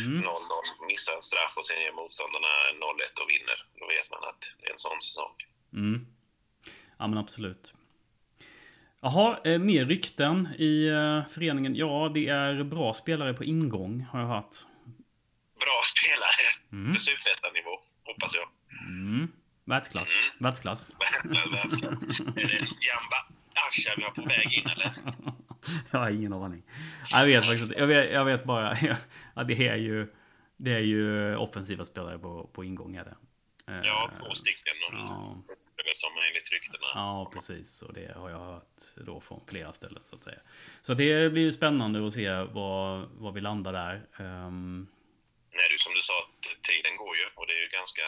mm. 0.05 0.23
0-0, 0.23 0.87
missar 0.87 1.13
en 1.15 1.21
straff 1.21 1.53
och 1.57 1.65
sen 1.65 1.81
ger 1.81 1.91
motståndarna 1.91 2.51
0-1 2.73 3.21
och 3.21 3.29
vinner. 3.33 3.57
Då 3.79 3.87
vet 3.87 4.11
man 4.11 4.23
att 4.29 4.41
det 4.59 4.65
är 4.67 4.71
en 4.71 4.77
sån 4.87 5.01
säsong. 5.01 5.35
Mm. 5.73 6.07
Ja, 6.99 7.07
men 7.07 7.17
absolut. 7.17 7.73
Jaha, 9.01 9.39
eh, 9.45 9.59
mer 9.59 9.85
rykten 9.85 10.49
i 10.57 10.87
eh, 10.87 11.33
föreningen. 11.33 11.75
Ja, 11.75 12.11
det 12.13 12.27
är 12.27 12.63
bra 12.63 12.93
spelare 12.93 13.33
på 13.33 13.43
ingång, 13.43 14.05
har 14.11 14.19
jag 14.19 14.27
hört. 14.27 14.55
Bra 15.59 15.79
spelare 15.93 16.47
mm. 16.71 16.93
för 16.93 16.99
superettan-nivå, 16.99 17.75
hoppas 18.03 18.35
jag. 18.35 18.47
Mm. 18.89 19.31
Världsklass. 19.65 20.09
Mm. 20.19 20.43
Världsklass. 20.43 20.97
Världsklass. 21.51 22.19
är 22.19 22.47
det 22.47 22.59
Jamba 22.87 23.19
Asha 23.67 23.93
vi 23.97 24.03
har 24.03 24.11
på 24.11 24.21
väg 24.21 24.53
in 24.53 24.67
eller? 24.69 24.93
jag 25.91 25.99
har 25.99 26.09
ingen 26.09 26.33
aning. 26.33 26.63
Jag 27.11 27.25
vet 27.25 27.45
faktiskt. 27.45 27.71
Jag 27.77 27.87
vet, 27.87 28.11
jag 28.11 28.25
vet 28.25 28.43
bara 28.43 28.69
att 29.33 29.47
det 29.47 29.67
är 29.67 29.75
ju 29.75 30.07
Det 30.57 30.73
är 30.73 30.79
ju 30.79 31.35
offensiva 31.35 31.85
spelare 31.85 32.19
på, 32.19 32.49
på 32.53 32.63
ingång 32.63 32.95
är 32.95 33.03
det. 33.05 33.15
Ja, 33.83 34.11
två 34.19 34.33
stycken. 34.33 34.73
Ja. 34.91 35.37
Som 35.93 36.11
enligt 36.29 36.51
ryktena. 36.51 36.87
Ja, 36.93 37.31
precis. 37.33 37.81
Och 37.81 37.93
det 37.93 38.13
har 38.15 38.29
jag 38.29 38.37
hört 38.37 38.81
då 38.95 39.21
från 39.21 39.41
flera 39.47 39.73
ställen 39.73 40.01
så 40.03 40.15
att 40.15 40.23
säga. 40.23 40.39
Så 40.81 40.93
det 40.93 41.31
blir 41.31 41.41
ju 41.41 41.51
spännande 41.51 42.07
att 42.07 42.13
se 42.13 42.29
vad, 42.31 43.09
vad 43.11 43.33
vi 43.33 43.41
landar 43.41 43.73
där. 43.73 43.95
Um... 44.25 44.87
Nej, 45.51 45.67
du 45.71 45.77
som 45.77 45.93
du 45.93 46.01
sa, 46.01 46.13
tiden 46.61 46.97
går 46.97 47.15
ju 47.15 47.25
och 47.35 47.47
det 47.47 47.53
är 47.53 47.61
ju 47.61 47.67
ganska 47.67 48.01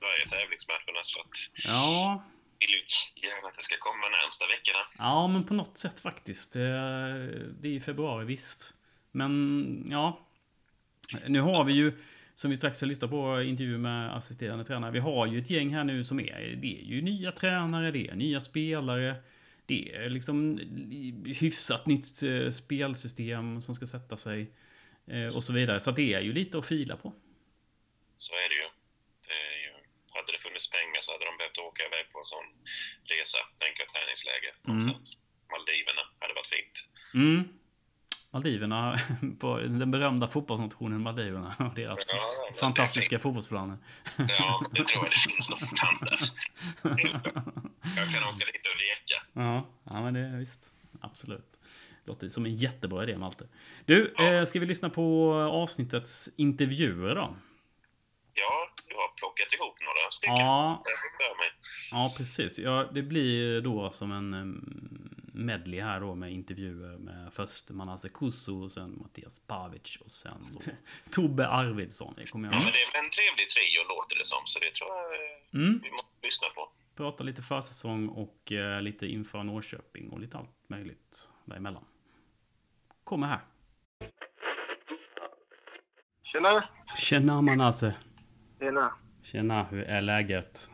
varje 0.00 0.26
tävlingsmatcherna 0.26 1.00
så 1.02 1.20
att... 1.20 1.36
Ja. 1.54 2.24
Vill 2.60 2.70
ju 2.70 2.82
gärna 3.28 3.48
att 3.48 3.56
det 3.56 3.62
ska 3.62 3.76
komma 3.78 4.08
närmsta 4.08 4.46
veckorna. 4.46 4.84
Ja, 4.98 5.28
men 5.28 5.46
på 5.46 5.54
något 5.54 5.78
sätt 5.78 6.00
faktiskt. 6.00 6.52
Det 6.52 6.60
är 6.60 7.66
i 7.66 7.80
februari 7.80 8.24
visst. 8.24 8.74
Men 9.10 9.86
ja. 9.90 10.26
Nu 11.26 11.40
har 11.40 11.64
vi 11.64 11.72
ju 11.72 11.92
som 12.40 12.50
vi 12.50 12.56
strax 12.56 12.76
ska 12.76 12.86
lyssna 12.86 13.08
på 13.08 13.42
intervju 13.42 13.78
med 13.78 14.16
assisterande 14.16 14.64
tränare. 14.64 14.90
Vi 14.90 14.98
har 14.98 15.26
ju 15.26 15.38
ett 15.38 15.50
gäng 15.50 15.74
här 15.74 15.84
nu 15.84 16.04
som 16.04 16.20
är, 16.20 16.56
det 16.62 16.80
är 16.80 16.84
ju 16.84 17.02
nya 17.02 17.32
tränare, 17.32 17.90
det 17.90 18.08
är 18.08 18.14
nya 18.14 18.40
spelare. 18.40 19.16
Det 19.66 19.94
är 19.94 20.08
liksom 20.08 20.58
hyfsat 21.26 21.86
nytt 21.86 22.22
eh, 22.22 22.50
spelsystem 22.50 23.62
som 23.62 23.74
ska 23.74 23.86
sätta 23.86 24.16
sig. 24.16 24.50
Eh, 25.06 25.36
och 25.36 25.44
så 25.44 25.52
vidare. 25.52 25.80
Så 25.80 25.90
det 25.90 26.14
är 26.14 26.20
ju 26.20 26.32
lite 26.32 26.58
att 26.58 26.66
fila 26.66 26.96
på. 26.96 27.12
Så 28.16 28.32
är 28.34 28.48
det 28.48 28.54
ju. 28.54 28.68
Det 29.26 29.32
är 29.32 29.58
ju 29.64 29.72
hade 30.14 30.32
det 30.32 30.38
funnits 30.60 30.70
pengar 30.70 31.00
så 31.00 31.12
hade 31.12 31.24
de 31.24 31.36
behövt 31.36 31.58
åka 31.58 31.82
iväg 31.82 32.04
på 32.12 32.18
en 32.18 32.24
sån 32.24 32.46
resa, 33.04 33.38
tänka 33.58 33.82
träningsläger 33.92 34.52
någonstans. 34.62 35.14
Mm. 35.14 35.26
Maldiverna 35.52 36.02
hade 36.20 36.34
varit 36.34 36.52
fint. 36.56 36.76
Mm. 37.14 37.40
Maldiverna, 38.32 38.98
på 39.40 39.58
den 39.58 39.90
berömda 39.90 40.28
fotbollsnationen 40.28 41.02
Maldiverna 41.02 41.54
och 41.68 41.74
deras 41.74 41.98
ja, 42.12 42.54
fantastiska 42.60 43.18
fotbollsplaner. 43.18 43.78
Ja, 44.16 44.62
det 44.74 44.84
tror 44.84 45.04
jag 45.04 45.12
det 45.12 45.30
finns 45.30 45.50
någonstans 45.54 46.00
där. 46.00 46.20
Jag 47.96 48.06
kan 48.12 48.22
åka 48.30 48.44
dit 48.52 48.66
och 48.70 48.78
leka. 48.86 49.18
Ja, 49.32 49.66
ja 49.84 50.02
men 50.02 50.14
det 50.14 50.20
är 50.20 50.38
visst. 50.38 50.72
Absolut. 51.00 51.56
Låter 52.04 52.28
som 52.28 52.46
en 52.46 52.54
jättebra 52.54 53.02
idé 53.02 53.18
Malte. 53.18 53.48
Du, 53.84 54.14
ja. 54.16 54.24
eh, 54.24 54.44
ska 54.44 54.60
vi 54.60 54.66
lyssna 54.66 54.90
på 54.90 55.34
avsnittets 55.34 56.30
intervjuer 56.36 57.14
då? 57.14 57.36
Ja, 58.34 58.68
du 58.88 58.96
har 58.96 59.08
plockat 59.08 59.52
ihop 59.52 59.74
några 59.80 60.10
stycken. 60.10 60.36
Ja, 60.36 60.82
ja 61.90 62.14
precis. 62.16 62.58
Ja, 62.58 62.88
det 62.92 63.02
blir 63.02 63.60
då 63.60 63.90
som 63.90 64.12
en 64.12 64.30
medley 65.34 65.80
här 65.80 66.00
då 66.00 66.14
med 66.14 66.32
intervjuer 66.32 66.98
med 66.98 67.32
först 67.32 67.70
Manasse 67.70 68.08
Kusso 68.08 68.64
och 68.64 68.72
sen 68.72 68.98
Mattias 69.02 69.40
Pavic 69.46 69.96
och 70.04 70.10
sen 70.10 70.58
Tobbe 71.10 71.48
Arvidsson. 71.48 72.14
Det 72.16 72.26
kommer 72.26 72.48
jag 72.48 72.54
ja, 72.54 72.64
men 72.64 72.72
det 72.72 72.98
är 72.98 73.04
en 73.04 73.10
trevlig 73.10 73.48
trio 73.48 73.88
låter 73.88 74.16
det 74.16 74.24
som, 74.24 74.42
så 74.44 74.58
det 74.58 74.74
tror 74.74 74.90
jag 74.90 75.62
mm. 75.62 75.80
vi 75.82 75.90
måste 75.90 76.08
lyssna 76.22 76.48
på. 76.48 76.70
Prata 76.96 77.24
lite 77.24 77.42
försäsong 77.42 78.08
och 78.08 78.52
eh, 78.52 78.82
lite 78.82 79.06
inför 79.06 79.42
Norrköping 79.42 80.10
och 80.10 80.20
lite 80.20 80.38
allt 80.38 80.68
möjligt 80.68 81.28
däremellan. 81.44 81.84
Kommer 83.04 83.26
här. 83.26 83.40
Tjena! 86.22 86.64
Tjena 86.96 87.42
Manasse! 87.42 87.94
Tjena! 88.60 88.92
Tjena, 89.22 89.66
hur 89.70 89.82
är 89.82 90.00
läget? 90.00 90.70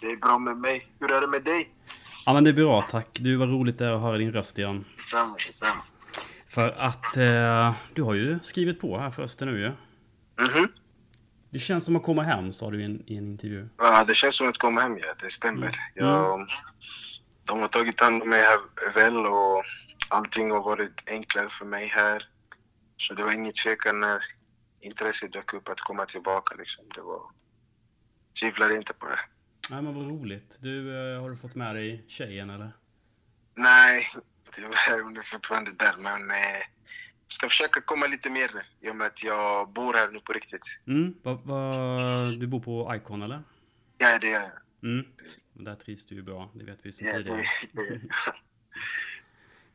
Det 0.00 0.06
är 0.06 0.16
bra 0.16 0.38
med 0.38 0.56
mig. 0.56 0.86
Hur 1.00 1.12
är 1.12 1.20
det 1.20 1.26
med 1.26 1.44
dig? 1.44 1.68
Ja 2.26 2.34
men 2.34 2.44
det 2.44 2.50
är 2.50 2.54
bra 2.54 2.82
tack. 2.82 3.18
Du 3.20 3.36
var 3.36 3.46
roligt 3.46 3.80
att 3.80 4.00
höra 4.00 4.18
din 4.18 4.32
röst 4.32 4.58
igen. 4.58 4.84
Detsamma, 4.96 5.36
detsamma. 5.46 5.82
För 6.48 6.68
att 6.68 7.16
eh, 7.16 7.74
du 7.94 8.02
har 8.02 8.14
ju 8.14 8.38
skrivit 8.42 8.80
på 8.80 8.98
här 8.98 9.10
förresten 9.10 9.48
nu 9.48 9.60
ju. 9.60 9.72
Mhm. 10.44 10.56
Mm 10.56 10.68
det 11.50 11.58
känns 11.58 11.84
som 11.84 11.96
att 11.96 12.02
komma 12.02 12.22
hem 12.22 12.52
sa 12.52 12.70
du 12.70 12.80
i 12.80 12.84
en, 12.84 13.02
i 13.06 13.16
en 13.16 13.26
intervju. 13.26 13.68
Ja, 13.78 14.04
det 14.04 14.14
känns 14.14 14.36
som 14.36 14.48
att 14.48 14.58
komma 14.58 14.80
hem 14.80 14.98
ja. 14.98 15.14
Det 15.22 15.30
stämmer. 15.30 15.66
Mm. 15.66 15.74
Jag, 15.94 16.34
mm. 16.34 16.48
de 17.44 17.60
har 17.60 17.68
tagit 17.68 18.00
hand 18.00 18.22
om 18.22 18.28
mig 18.28 18.42
här 18.42 18.58
väl 18.94 19.26
och 19.26 19.64
allting 20.08 20.50
har 20.50 20.62
varit 20.62 21.04
enklare 21.06 21.48
för 21.48 21.66
mig 21.66 21.86
här. 21.86 22.22
Så 22.96 23.14
det 23.14 23.22
var 23.22 23.32
ingen 23.32 23.52
tvekan 23.52 24.00
när 24.00 24.22
intresset 24.80 25.32
dök 25.32 25.54
upp 25.54 25.68
att 25.68 25.80
komma 25.80 26.06
tillbaka 26.06 26.56
liksom. 26.58 26.84
Det 26.94 27.00
var... 27.00 27.22
Tvivlade 28.40 28.76
inte 28.76 28.94
på 28.94 29.06
det. 29.06 29.18
Nej 29.70 29.82
men 29.82 29.94
vad 29.94 30.10
roligt. 30.10 30.58
Du, 30.60 30.96
eh, 31.14 31.20
har 31.20 31.30
du 31.30 31.36
fått 31.36 31.54
med 31.54 31.74
dig 31.74 32.04
tjejen 32.08 32.50
eller? 32.50 32.72
Nej, 33.54 34.06
tyvärr. 34.52 35.02
Hon 35.02 35.16
är 35.16 35.22
fortfarande 35.22 35.70
där. 35.72 35.96
Men 35.98 36.30
eh, 36.30 36.62
ska 37.28 37.48
försöka 37.48 37.80
komma 37.80 38.06
lite 38.06 38.30
mer 38.30 38.50
i 38.80 38.90
och 38.90 38.96
med 38.96 39.06
att 39.06 39.24
jag 39.24 39.72
bor 39.72 39.94
här 39.94 40.08
nu 40.08 40.20
på 40.20 40.32
riktigt. 40.32 40.80
Mm, 40.86 41.14
va, 41.22 41.34
va, 41.44 41.72
du 42.40 42.46
bor 42.46 42.60
på 42.60 42.94
Icon 42.96 43.22
eller? 43.22 43.42
Ja, 43.98 44.18
det 44.18 44.26
gör 44.26 44.40
jag. 44.40 44.90
Mm. 44.90 45.06
Där 45.52 45.74
trivs 45.74 46.06
du 46.06 46.14
ju 46.14 46.22
bra. 46.22 46.50
Det 46.54 46.64
vet 46.64 46.78
vi 46.82 46.92
sedan 46.92 47.06
ja, 47.06 47.14
tidigare. 47.14 47.46
Det, 47.72 48.00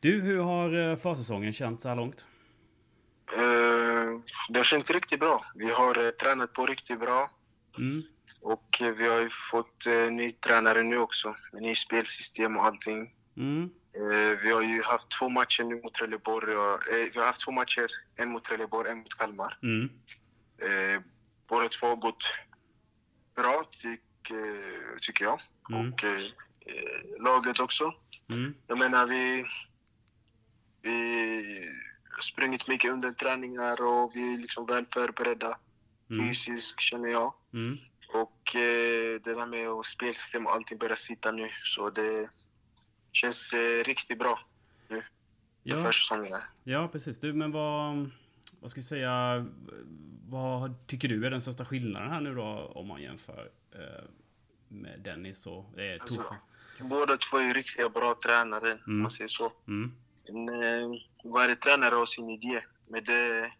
du, 0.00 0.20
hur 0.20 0.38
har 0.38 0.90
eh, 0.90 0.96
försäsongen 0.96 1.52
känts 1.52 1.82
så 1.82 1.88
här 1.88 1.96
långt? 1.96 2.26
Uh, 3.32 4.20
det 4.48 4.58
har 4.58 4.64
känts 4.64 4.90
riktigt 4.90 5.20
bra. 5.20 5.40
Vi 5.54 5.70
har 5.70 5.98
uh, 5.98 6.10
tränat 6.10 6.52
på 6.52 6.66
riktigt 6.66 7.00
bra. 7.00 7.30
Mm. 7.78 8.02
Och 8.44 8.82
eh, 8.82 8.92
vi 8.92 9.08
har 9.08 9.20
ju 9.20 9.30
fått 9.30 9.86
eh, 9.86 10.10
ny 10.10 10.30
tränare 10.32 10.82
nu 10.82 10.98
också, 10.98 11.36
med 11.52 11.62
ny 11.62 11.74
spelsystem 11.74 12.56
och 12.56 12.66
allting. 12.66 13.14
Mm. 13.36 13.70
Eh, 13.96 14.38
vi 14.42 14.52
har 14.52 14.62
ju 14.62 14.82
haft 14.82 15.10
två 15.18 15.28
matcher 15.28 15.64
nu 15.64 15.80
mot 15.82 15.94
Trelleborg. 15.94 16.56
Och, 16.56 16.88
eh, 16.88 17.08
vi 17.12 17.18
har 17.18 17.26
haft 17.26 17.44
två 17.44 17.52
matcher, 17.52 17.86
en 18.16 18.28
mot 18.28 18.44
Trelleborg, 18.44 18.90
en 18.90 18.98
mot 18.98 19.14
Kalmar. 19.14 19.58
Mm. 19.62 19.90
Eh, 20.62 21.02
båda 21.48 21.68
två 21.68 21.86
har 21.86 21.96
gått 21.96 22.34
bra, 23.36 23.64
tyck, 23.70 24.30
eh, 24.30 24.96
tycker 25.00 25.24
jag. 25.24 25.40
Mm. 25.70 25.92
Och 25.92 26.04
eh, 26.04 26.20
laget 27.20 27.60
också. 27.60 27.94
Mm. 28.30 28.54
Jag 28.66 28.78
menar, 28.78 29.06
vi, 29.06 29.44
vi 30.82 31.70
sprungit 32.22 32.68
mycket 32.68 32.92
under 32.92 33.12
träningar 33.12 33.82
och 33.82 34.10
vi 34.14 34.34
är 34.34 34.38
liksom 34.38 34.66
väl 34.66 34.86
förberedda 34.86 35.58
mm. 36.10 36.26
fysiskt, 36.26 36.80
känner 36.80 37.08
jag. 37.08 37.34
Mm. 37.52 37.78
Och 38.12 38.56
eh, 38.56 39.20
det 39.24 39.34
där 39.34 39.46
med 39.46 39.68
att 39.68 39.86
spelsystem 39.86 40.46
och 40.46 40.52
allting 40.52 40.78
börjar 40.78 40.94
sitta 40.94 41.32
nu. 41.32 41.48
Så 41.62 41.90
det 41.90 42.28
känns 43.12 43.54
eh, 43.54 43.84
riktigt 43.84 44.18
bra 44.18 44.38
nu. 44.88 45.02
Ja. 45.62 45.76
Försäsongen. 45.76 46.40
Ja, 46.64 46.88
precis. 46.92 47.18
Du, 47.20 47.32
men 47.32 47.52
vad, 47.52 48.10
vad 48.60 48.70
ska 48.70 48.78
vi 48.78 48.84
säga? 48.84 49.46
Vad 50.28 50.86
tycker 50.86 51.08
du 51.08 51.26
är 51.26 51.30
den 51.30 51.40
största 51.40 51.64
skillnaden 51.64 52.10
här 52.10 52.20
nu 52.20 52.34
då 52.34 52.72
om 52.74 52.86
man 52.86 53.02
jämför 53.02 53.50
eh, 53.72 54.04
med 54.68 55.00
Dennis 55.00 55.46
och 55.46 55.78
eh, 55.78 56.04
Tuffa? 56.04 56.22
Alltså, 56.22 56.34
båda 56.80 57.16
två 57.16 57.38
är 57.38 57.54
riktigt 57.54 57.94
bra 57.94 58.14
tränare, 58.24 58.70
mm. 58.72 58.80
om 58.86 58.98
man 58.98 59.10
säger 59.10 59.28
så. 59.28 59.52
Mm. 59.68 59.92
Eh, 60.28 61.30
varje 61.32 61.56
tränare 61.56 61.94
har 61.94 62.06
sin 62.06 62.30
idé. 62.30 62.62
Men 62.88 63.04
det, 63.04 63.52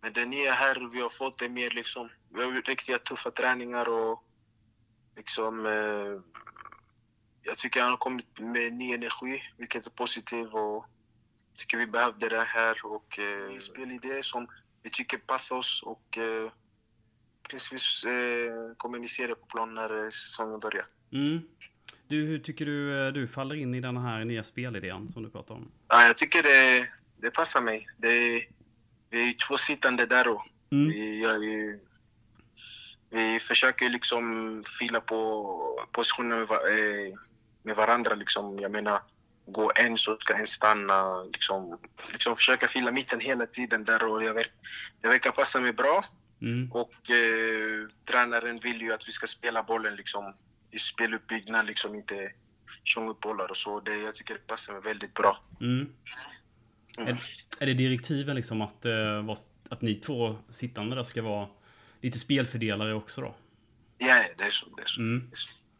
men 0.00 0.12
det 0.12 0.24
nya 0.24 0.52
här 0.52 0.88
vi 0.92 1.00
har 1.00 1.08
fått 1.08 1.42
är 1.42 1.48
mer 1.48 1.70
liksom, 1.70 2.08
vi 2.28 2.44
har 2.44 2.62
riktiga 2.62 2.98
tuffa 2.98 3.30
träningar 3.30 3.88
och 3.88 4.24
liksom, 5.16 5.66
eh, 5.66 6.20
jag 7.42 7.58
tycker 7.58 7.80
han 7.80 7.90
har 7.90 7.96
kommit 7.96 8.40
med 8.40 8.72
ny 8.72 8.92
energi, 8.92 9.42
vilket 9.56 9.86
är 9.86 9.90
positivt 9.90 10.54
och 10.54 10.86
jag 11.48 11.56
tycker 11.56 11.78
vi 11.78 11.86
behövde 11.86 12.28
det 12.28 12.44
här 12.44 12.86
och 12.86 13.18
eh, 13.18 13.58
spelidéer 13.58 14.22
som 14.22 14.48
vi 14.82 14.90
tycker 14.90 15.18
passar 15.18 15.56
oss 15.56 15.82
och 15.82 16.18
eh, 16.18 16.50
precis 17.50 18.04
eh, 18.04 18.74
kommer 18.76 18.98
vi 18.98 19.08
se 19.08 19.26
det 19.26 19.34
på 19.34 19.46
plan 19.46 19.74
när 19.74 20.04
eh, 20.04 20.10
säsongen 20.10 20.60
börjar. 20.60 20.86
Mm. 21.12 21.42
Du, 22.08 22.26
hur 22.26 22.38
tycker 22.38 22.66
du 22.66 23.06
eh, 23.06 23.12
du 23.12 23.28
faller 23.28 23.54
in 23.54 23.74
i 23.74 23.80
den 23.80 23.96
här 23.96 24.24
nya 24.24 24.44
spelidén 24.44 25.08
som 25.08 25.22
du 25.22 25.30
pratar 25.30 25.54
om? 25.54 25.72
Ja, 25.88 26.06
jag 26.06 26.16
tycker 26.16 26.42
det, 26.42 26.88
det 27.22 27.30
passar 27.30 27.60
mig. 27.60 27.86
Det, 27.98 28.42
vi 29.10 29.28
är 29.28 29.48
två 29.48 29.56
sittande 29.56 30.06
där 30.06 30.28
och 30.28 30.42
mm. 30.72 30.88
vi, 30.88 31.22
ja, 31.22 31.32
vi, 31.32 31.80
vi 33.10 33.38
försöker 33.38 33.90
liksom 33.90 34.62
fila 34.78 35.00
på 35.00 35.88
positioner 35.92 36.36
med, 36.36 36.50
eh, 36.50 37.14
med 37.62 37.76
varandra. 37.76 38.14
Liksom. 38.14 38.58
Jag 38.58 38.72
menar, 38.72 39.00
gå 39.46 39.72
en 39.76 39.96
så 39.96 40.16
ska 40.20 40.34
en 40.34 40.46
stanna. 40.46 41.22
Liksom, 41.22 41.78
liksom 42.12 42.36
försöka 42.36 42.68
fila 42.68 42.90
mitten 42.90 43.20
hela 43.20 43.46
tiden 43.46 43.84
där 43.84 44.04
och 44.04 44.24
jag 44.24 44.34
verk, 44.34 44.52
det 45.00 45.08
verkar 45.08 45.30
passa 45.30 45.60
mig 45.60 45.72
bra. 45.72 46.04
Mm. 46.42 46.72
Och 46.72 47.10
eh, 47.10 47.88
tränaren 48.10 48.58
vill 48.58 48.80
ju 48.80 48.92
att 48.92 49.08
vi 49.08 49.12
ska 49.12 49.26
spela 49.26 49.62
bollen 49.62 49.96
liksom, 49.96 50.34
i 50.76 50.78
speluppbyggnad, 50.78 51.66
liksom 51.66 51.94
inte 51.94 52.32
tjonga 52.84 53.10
upp 53.10 53.20
bollar 53.20 53.50
och 53.50 53.56
så. 53.56 53.80
Det, 53.80 53.96
jag 53.96 54.14
tycker 54.14 54.34
det 54.34 54.46
passar 54.46 54.72
mig 54.72 54.82
väldigt 54.82 55.14
bra. 55.14 55.38
Mm. 55.60 55.92
Mm. 56.98 57.08
Är, 57.08 57.18
är, 57.60 57.66
det 57.66 57.74
direktiven 57.74 58.36
liksom 58.36 58.62
att, 58.62 58.84
eh, 58.84 59.34
att 59.68 59.82
ni 59.82 59.94
två 59.94 60.36
sittande 60.50 60.96
där 60.96 61.02
ska 61.02 61.22
vara 61.22 61.48
lite 62.00 62.18
spelfördelare 62.18 62.94
också 62.94 63.20
då? 63.20 63.34
Ja, 63.98 64.22
det 64.38 64.44
är 64.44 64.50
så. 64.50 64.66
Det 64.76 64.82
är 64.82 64.86
så. 64.86 65.00
Mm. 65.00 65.30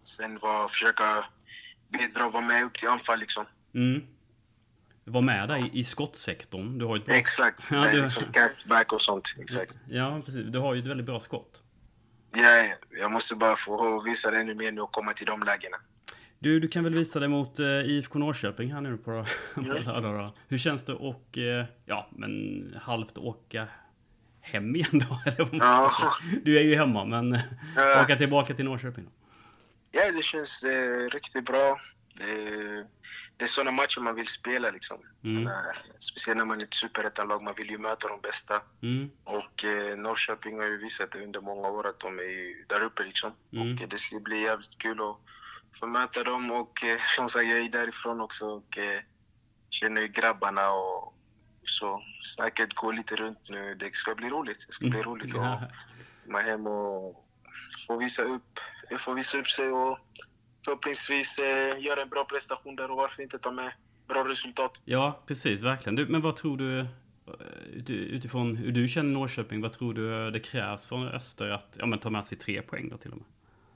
Sen 0.02 0.38
var, 0.38 0.68
försöka 0.68 1.24
bidra 1.88 2.26
och 2.26 2.32
vara 2.32 2.44
med 2.44 2.64
upp 2.64 2.74
till 2.74 2.88
anfall 2.88 3.20
liksom. 3.20 3.44
Mm. 3.74 4.02
vara 5.04 5.24
med 5.24 5.48
där 5.48 5.66
i, 5.66 5.78
i 5.78 5.84
skottsektorn. 5.84 6.78
Du 6.78 6.84
har 6.84 6.96
ett 6.96 7.04
bra... 7.04 7.14
Exakt, 7.14 7.64
ja, 7.70 7.90
du... 7.92 8.02
liksom 8.02 8.24
cutback 8.32 8.92
och 8.92 9.02
sånt. 9.02 9.36
Exakt. 9.40 9.72
Ja, 9.88 10.20
precis. 10.24 10.46
Du 10.46 10.58
har 10.58 10.74
ju 10.74 10.80
ett 10.80 10.86
väldigt 10.86 11.06
bra 11.06 11.20
skott. 11.20 11.62
Ja, 12.32 12.66
jag 13.00 13.12
måste 13.12 13.34
bara 13.34 13.56
få 13.56 14.00
visa 14.00 14.30
det 14.30 14.38
ännu 14.38 14.54
mer 14.54 14.72
nu 14.72 14.80
och 14.80 14.92
komma 14.92 15.12
till 15.12 15.26
de 15.26 15.42
lägena. 15.42 15.76
Du, 16.38 16.60
du 16.60 16.68
kan 16.68 16.84
väl 16.84 16.94
visa 16.94 17.20
det 17.20 17.28
mot 17.28 17.60
uh, 17.60 17.66
IFK 17.66 18.18
Norrköping 18.18 18.72
här 18.72 18.80
nu 18.80 18.96
på, 18.96 19.24
på 19.54 19.60
lördag 19.60 20.30
Hur 20.48 20.58
känns 20.58 20.84
det 20.84 20.92
att, 20.92 21.36
uh, 21.36 21.64
ja, 21.86 22.08
men 22.10 22.80
halvt 22.82 23.18
åka 23.18 23.68
hem 24.40 24.76
igen 24.76 25.04
då? 25.08 25.20
Eller 25.30 25.48
ja. 25.52 25.92
Du 26.44 26.58
är 26.58 26.62
ju 26.62 26.76
hemma, 26.76 27.04
men 27.04 27.38
ja. 27.76 28.02
åka 28.02 28.16
tillbaka 28.16 28.54
till 28.54 28.64
Norrköping 28.64 29.04
då? 29.04 29.10
Ja, 29.90 30.12
det 30.12 30.22
känns 30.22 30.64
uh, 30.64 31.08
riktigt 31.10 31.44
bra. 31.44 31.78
Det, 32.16 32.86
det 33.36 33.44
är 33.44 33.46
sådana 33.46 33.70
matcher 33.70 34.00
man 34.00 34.14
vill 34.14 34.26
spela 34.26 34.70
liksom. 34.70 34.98
Mm. 35.24 35.48
speciellt 35.98 36.38
när 36.38 36.44
man 36.44 36.60
är 36.60 36.64
ett 36.64 36.74
superettanlag, 36.74 37.42
man 37.42 37.54
vill 37.56 37.70
ju 37.70 37.78
möta 37.78 38.08
de 38.08 38.20
bästa. 38.20 38.62
Mm. 38.82 39.10
Och 39.24 39.64
eh, 39.64 39.96
Norrköping 39.96 40.58
har 40.58 40.66
ju 40.66 40.78
visat 40.78 41.14
under 41.14 41.40
många 41.40 41.68
år 41.68 41.86
att 41.86 42.00
de 42.00 42.18
är 42.18 42.68
där 42.68 42.80
uppe 42.80 43.04
liksom. 43.04 43.32
Mm. 43.52 43.72
Och 43.72 43.88
det 43.88 43.98
ska 43.98 44.20
bli 44.20 44.40
jävligt 44.40 44.78
kul 44.78 45.00
att 45.00 45.16
få 45.78 45.86
möta 45.86 46.24
dem 46.24 46.50
och 46.50 46.84
eh, 46.84 46.98
som 47.16 47.28
sagt, 47.28 47.48
jag 47.48 47.58
är 47.58 47.68
därifrån 47.68 48.20
också 48.20 48.46
och 48.46 48.78
eh, 48.78 49.00
känner 49.70 50.00
ju 50.00 50.08
grabbarna 50.08 50.70
och 50.70 51.14
så 51.62 52.02
snacket 52.22 52.74
går 52.74 52.92
lite 52.92 53.16
runt 53.16 53.50
nu. 53.50 53.74
Det 53.74 53.94
ska 53.94 54.14
bli 54.14 54.28
roligt. 54.28 54.66
Det 54.66 54.72
ska 54.72 54.86
bli 54.86 55.00
mm. 55.00 55.10
roligt 55.10 55.36
att 55.36 55.70
komma 56.24 56.40
hem 56.40 56.66
och 56.66 57.26
få 57.86 57.96
visa 57.96 58.22
upp, 58.22 58.60
få 58.98 59.14
visa 59.14 59.38
upp 59.38 59.50
sig 59.50 59.68
och 59.68 59.98
förhoppningsvis 60.66 61.38
eh, 61.38 61.84
göra 61.84 62.02
en 62.02 62.08
bra 62.08 62.24
prestation 62.24 62.76
där 62.76 62.90
och 62.90 62.96
varför 62.96 63.22
inte 63.22 63.38
ta 63.38 63.50
med 63.50 63.72
bra 64.08 64.28
resultat. 64.28 64.82
Ja, 64.84 65.22
precis. 65.26 65.60
Verkligen. 65.60 65.96
Du, 65.96 66.06
men 66.06 66.20
vad 66.20 66.36
tror 66.36 66.56
du, 66.56 66.80
eh, 66.80 66.86
utifrån 67.88 68.56
hur 68.56 68.72
du 68.72 68.88
känner 68.88 69.10
Norrköping, 69.10 69.60
vad 69.62 69.72
tror 69.72 69.94
du 69.94 70.30
det 70.30 70.40
krävs 70.40 70.86
från 70.86 71.08
Öster 71.08 71.48
att 71.48 71.76
ja, 71.78 71.86
men 71.86 71.98
ta 71.98 72.10
med 72.10 72.26
sig 72.26 72.38
tre 72.38 72.62
poäng 72.62 72.88
då 72.88 72.96
till 72.96 73.10
och 73.10 73.16
med? 73.16 73.26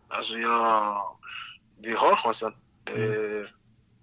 Alltså, 0.08 0.38
ja, 0.38 1.18
vi 1.78 1.92
har 1.92 2.16
chansen. 2.16 2.52
Mm. 2.96 3.46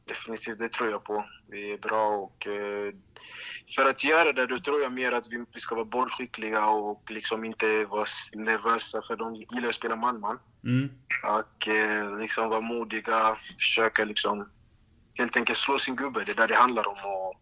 Definitivt, 0.08 0.60
det 0.60 0.70
tror 0.70 0.92
jag 0.92 1.04
på. 1.04 1.26
Vi 1.48 1.72
är 1.74 1.78
bra 1.78 2.08
och 2.08 2.48
eh, 2.48 2.94
för 3.76 3.86
att 3.86 4.04
göra 4.04 4.34
det, 4.34 4.46
då 4.46 4.58
tror 4.58 4.82
jag 4.82 4.94
mer 4.94 5.12
att 5.12 5.28
vi 5.54 5.60
ska 5.60 5.76
vara 5.76 5.86
bollskickliga 5.86 6.68
och 6.68 7.12
liksom 7.12 7.44
inte 7.44 7.86
vara 7.86 8.06
nervösa, 8.36 9.02
för 9.08 9.16
de 9.16 9.36
gillar 9.36 9.70
att 9.70 9.76
spela 9.76 9.96
man-man. 9.96 10.40
Mm. 10.64 10.90
Och 11.24 11.68
eh, 11.68 12.18
liksom 12.18 12.50
vara 12.50 12.62
modiga, 12.62 13.36
försöka 13.60 14.06
liksom 14.06 14.50
helt 15.18 15.38
enkelt 15.38 15.58
slå 15.58 15.78
sin 15.78 15.96
gubbe. 15.96 16.24
Det 16.26 16.32
är 16.32 16.36
där 16.36 16.48
det 16.48 16.56
handlar 16.56 16.88
om. 16.88 16.98
Och 17.06 17.42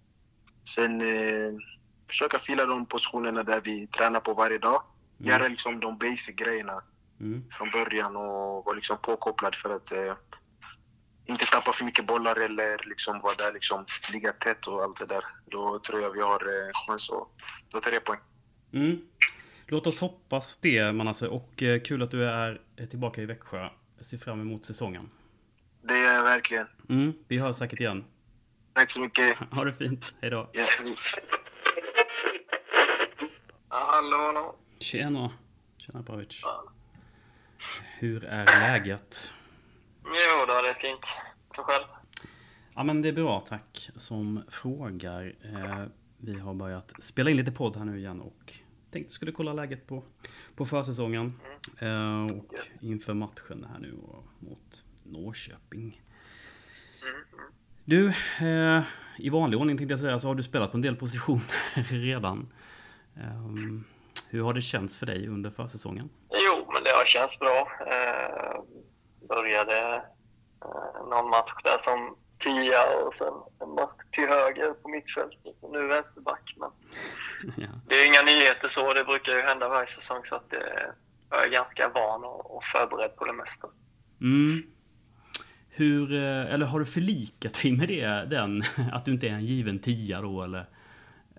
sen 0.69 1.01
eh, 1.01 1.51
försöka 2.09 2.39
fila 2.39 2.65
de 2.65 2.85
positionerna 2.85 3.43
där 3.43 3.61
vi 3.63 3.87
tränar 3.87 4.19
på 4.19 4.33
varje 4.33 4.57
dag. 4.57 4.83
Mm. 5.19 5.29
Göra 5.29 5.47
liksom 5.47 5.79
de 5.79 5.97
basic 5.97 6.35
grejerna 6.35 6.83
mm. 7.19 7.43
från 7.51 7.71
början 7.71 8.15
och 8.15 8.65
vara 8.65 8.75
liksom 8.75 8.97
påkopplad 9.01 9.55
för 9.55 9.69
att 9.69 9.91
eh, 9.91 10.15
inte 11.25 11.45
tappa 11.45 11.73
för 11.73 11.85
mycket 11.85 12.07
bollar 12.07 12.35
eller 12.35 12.89
liksom 12.89 13.19
vara 13.19 13.35
där, 13.35 13.53
liksom, 13.53 13.85
ligga 14.13 14.31
tätt 14.31 14.67
och 14.67 14.83
allt 14.83 14.99
det 14.99 15.05
där. 15.05 15.23
Då 15.45 15.79
tror 15.79 16.01
jag 16.01 16.11
vi 16.11 16.21
har 16.21 16.39
eh, 16.41 16.71
chans 16.73 17.09
att 17.09 17.27
ta 17.71 17.79
tre 17.79 17.99
poäng. 17.99 18.19
Mm. 18.73 18.97
Låt 19.67 19.87
oss 19.87 19.99
hoppas 19.99 20.57
det 20.57 20.93
Manasse 20.93 21.27
och 21.27 21.63
eh, 21.63 21.81
kul 21.81 22.01
att 22.01 22.11
du 22.11 22.25
är 22.25 22.61
tillbaka 22.89 23.21
i 23.21 23.25
Växjö. 23.25 23.69
Jag 23.97 24.05
ser 24.05 24.17
fram 24.17 24.41
emot 24.41 24.65
säsongen. 24.65 25.09
Det 25.81 25.93
är 25.93 26.15
jag 26.15 26.23
verkligen. 26.23 26.67
Mm, 26.89 27.13
vi 27.27 27.37
hörs 27.37 27.55
säkert 27.55 27.79
igen. 27.79 28.05
Tack 28.73 28.91
så 28.91 29.01
mycket. 29.01 29.37
Ha 29.51 29.63
det 29.63 29.73
fint. 29.73 30.15
Hejdå. 30.21 30.49
Ja. 30.53 30.67
Hallå, 33.67 34.17
hallå. 34.17 34.55
Tjena. 34.79 35.31
Tjena 35.77 36.03
Pavic. 36.03 36.41
Hur 37.99 38.25
är 38.25 38.45
läget? 38.45 39.31
Jo 40.05 40.45
då, 40.47 40.61
det 40.61 40.69
är 40.69 40.73
fint. 40.73 41.19
Så 41.55 41.63
själv? 41.63 41.85
Ja 42.75 42.83
men 42.83 43.01
det 43.01 43.07
är 43.07 43.13
bra 43.13 43.39
tack 43.39 43.89
som 43.95 44.43
frågar. 44.49 45.35
Eh, 45.43 45.85
vi 46.17 46.39
har 46.39 46.53
börjat 46.53 47.03
spela 47.03 47.29
in 47.29 47.37
lite 47.37 47.51
podd 47.51 47.77
här 47.77 47.85
nu 47.85 47.97
igen 47.97 48.21
och 48.21 48.53
tänkte 48.91 49.13
skulle 49.13 49.31
kolla 49.31 49.53
läget 49.53 49.87
på, 49.87 50.03
på 50.55 50.65
försäsongen. 50.65 51.39
Mm. 51.79 52.27
Eh, 52.27 52.37
och 52.37 52.53
inför 52.81 53.13
matchen 53.13 53.67
här 53.71 53.79
nu 53.79 53.93
mot 54.39 54.83
Norrköping. 55.03 56.01
Mm. 57.01 57.51
Du, 57.85 58.07
eh, 58.47 58.83
i 59.17 59.29
vanlig 59.29 59.59
ordning 59.59 59.77
tänkte 59.77 59.93
jag 59.93 59.99
säga 59.99 60.19
så 60.19 60.27
har 60.27 60.35
du 60.35 60.43
spelat 60.43 60.71
på 60.71 60.77
en 60.77 60.81
del 60.81 60.95
positioner 60.95 61.43
redan. 61.91 62.53
Um, 63.13 63.85
hur 64.29 64.43
har 64.43 64.53
det 64.53 64.61
känts 64.61 64.99
för 64.99 65.05
dig 65.05 65.27
under 65.27 65.49
försäsongen? 65.49 66.09
Jo, 66.29 66.71
men 66.73 66.83
det 66.83 66.89
har 66.89 67.05
känts 67.05 67.39
bra. 67.39 67.67
Började 69.27 69.95
eh, 70.65 71.07
någon 71.09 71.29
match 71.29 71.53
där 71.63 71.77
som 71.77 72.15
tia 72.39 73.05
och 73.05 73.13
sen 73.13 73.33
en 73.61 73.69
match 73.69 74.01
till 74.11 74.27
höger 74.27 74.73
på 74.73 74.89
mittfältet 74.89 75.55
och 75.61 75.71
nu 75.71 75.87
vänsterback. 75.87 76.55
Men 76.57 76.69
ja. 77.57 77.67
Det 77.87 77.95
är 77.95 78.07
inga 78.07 78.21
nyheter 78.21 78.67
så, 78.67 78.93
det 78.93 79.03
brukar 79.03 79.33
ju 79.33 79.41
hända 79.41 79.69
varje 79.69 79.87
säsong 79.87 80.21
så 80.23 80.35
att 80.35 80.49
det, 80.49 80.93
jag 81.29 81.45
är 81.45 81.49
ganska 81.49 81.89
van 81.89 82.23
och, 82.23 82.55
och 82.55 82.63
förberedd 82.63 83.15
på 83.15 83.25
det 83.25 83.33
mesta. 83.33 83.67
Mm. 84.21 84.63
Hur, 85.69 86.13
eh, 86.13 86.53
eller 86.53 86.65
har 86.65 86.79
du 86.79 86.85
förlikat 86.85 87.61
dig 87.61 87.71
med 87.71 87.87
det, 87.87 88.25
den, 88.29 88.63
att 88.93 89.05
du 89.05 89.11
inte 89.11 89.27
är 89.27 89.31
en 89.31 89.45
given 89.45 89.79
tia 89.79 90.21
då 90.21 90.43
eller? 90.43 90.65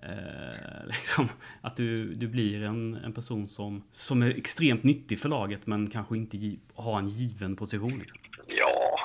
Eh, 0.03 0.85
liksom, 0.85 1.29
att 1.61 1.77
du, 1.77 2.13
du 2.13 2.27
blir 2.27 2.63
en, 2.63 2.95
en 2.95 3.13
person 3.13 3.47
som, 3.47 3.83
som 3.91 4.21
är 4.21 4.37
extremt 4.37 4.83
nyttig 4.83 5.19
för 5.19 5.29
laget 5.29 5.67
men 5.67 5.89
kanske 5.89 6.17
inte 6.17 6.37
giv, 6.37 6.59
har 6.75 6.99
en 6.99 7.07
given 7.07 7.55
position. 7.55 7.99
Liksom. 7.99 8.19
Ja, 8.47 8.99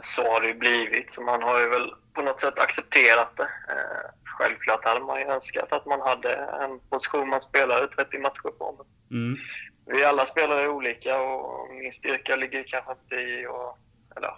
så 0.00 0.22
har 0.22 0.40
det 0.40 0.46
ju 0.46 0.54
blivit. 0.54 1.12
Så 1.12 1.22
man 1.22 1.42
har 1.42 1.60
ju 1.60 1.68
väl 1.68 1.90
på 2.12 2.22
något 2.22 2.40
sätt 2.40 2.58
accepterat 2.58 3.36
det. 3.36 3.42
Eh, 3.42 4.10
självklart 4.24 4.84
hade 4.84 5.00
man 5.00 5.20
ju 5.20 5.26
önskat 5.26 5.72
att 5.72 5.86
man 5.86 6.00
hade 6.00 6.34
en 6.34 6.80
position 6.90 7.28
man 7.28 7.40
spelar 7.40 7.86
30 7.86 8.18
matcher 8.18 8.58
på. 8.58 8.86
Mm. 9.10 9.38
Vi 9.86 10.04
alla 10.04 10.24
spelar 10.24 10.56
är 10.56 10.68
olika 10.68 11.20
och 11.20 11.74
min 11.74 11.92
styrka 11.92 12.36
ligger 12.36 12.64
kanske 12.66 12.92
inte 12.92 13.14
i... 13.14 13.46
Och, 13.46 13.78
eller, 14.16 14.34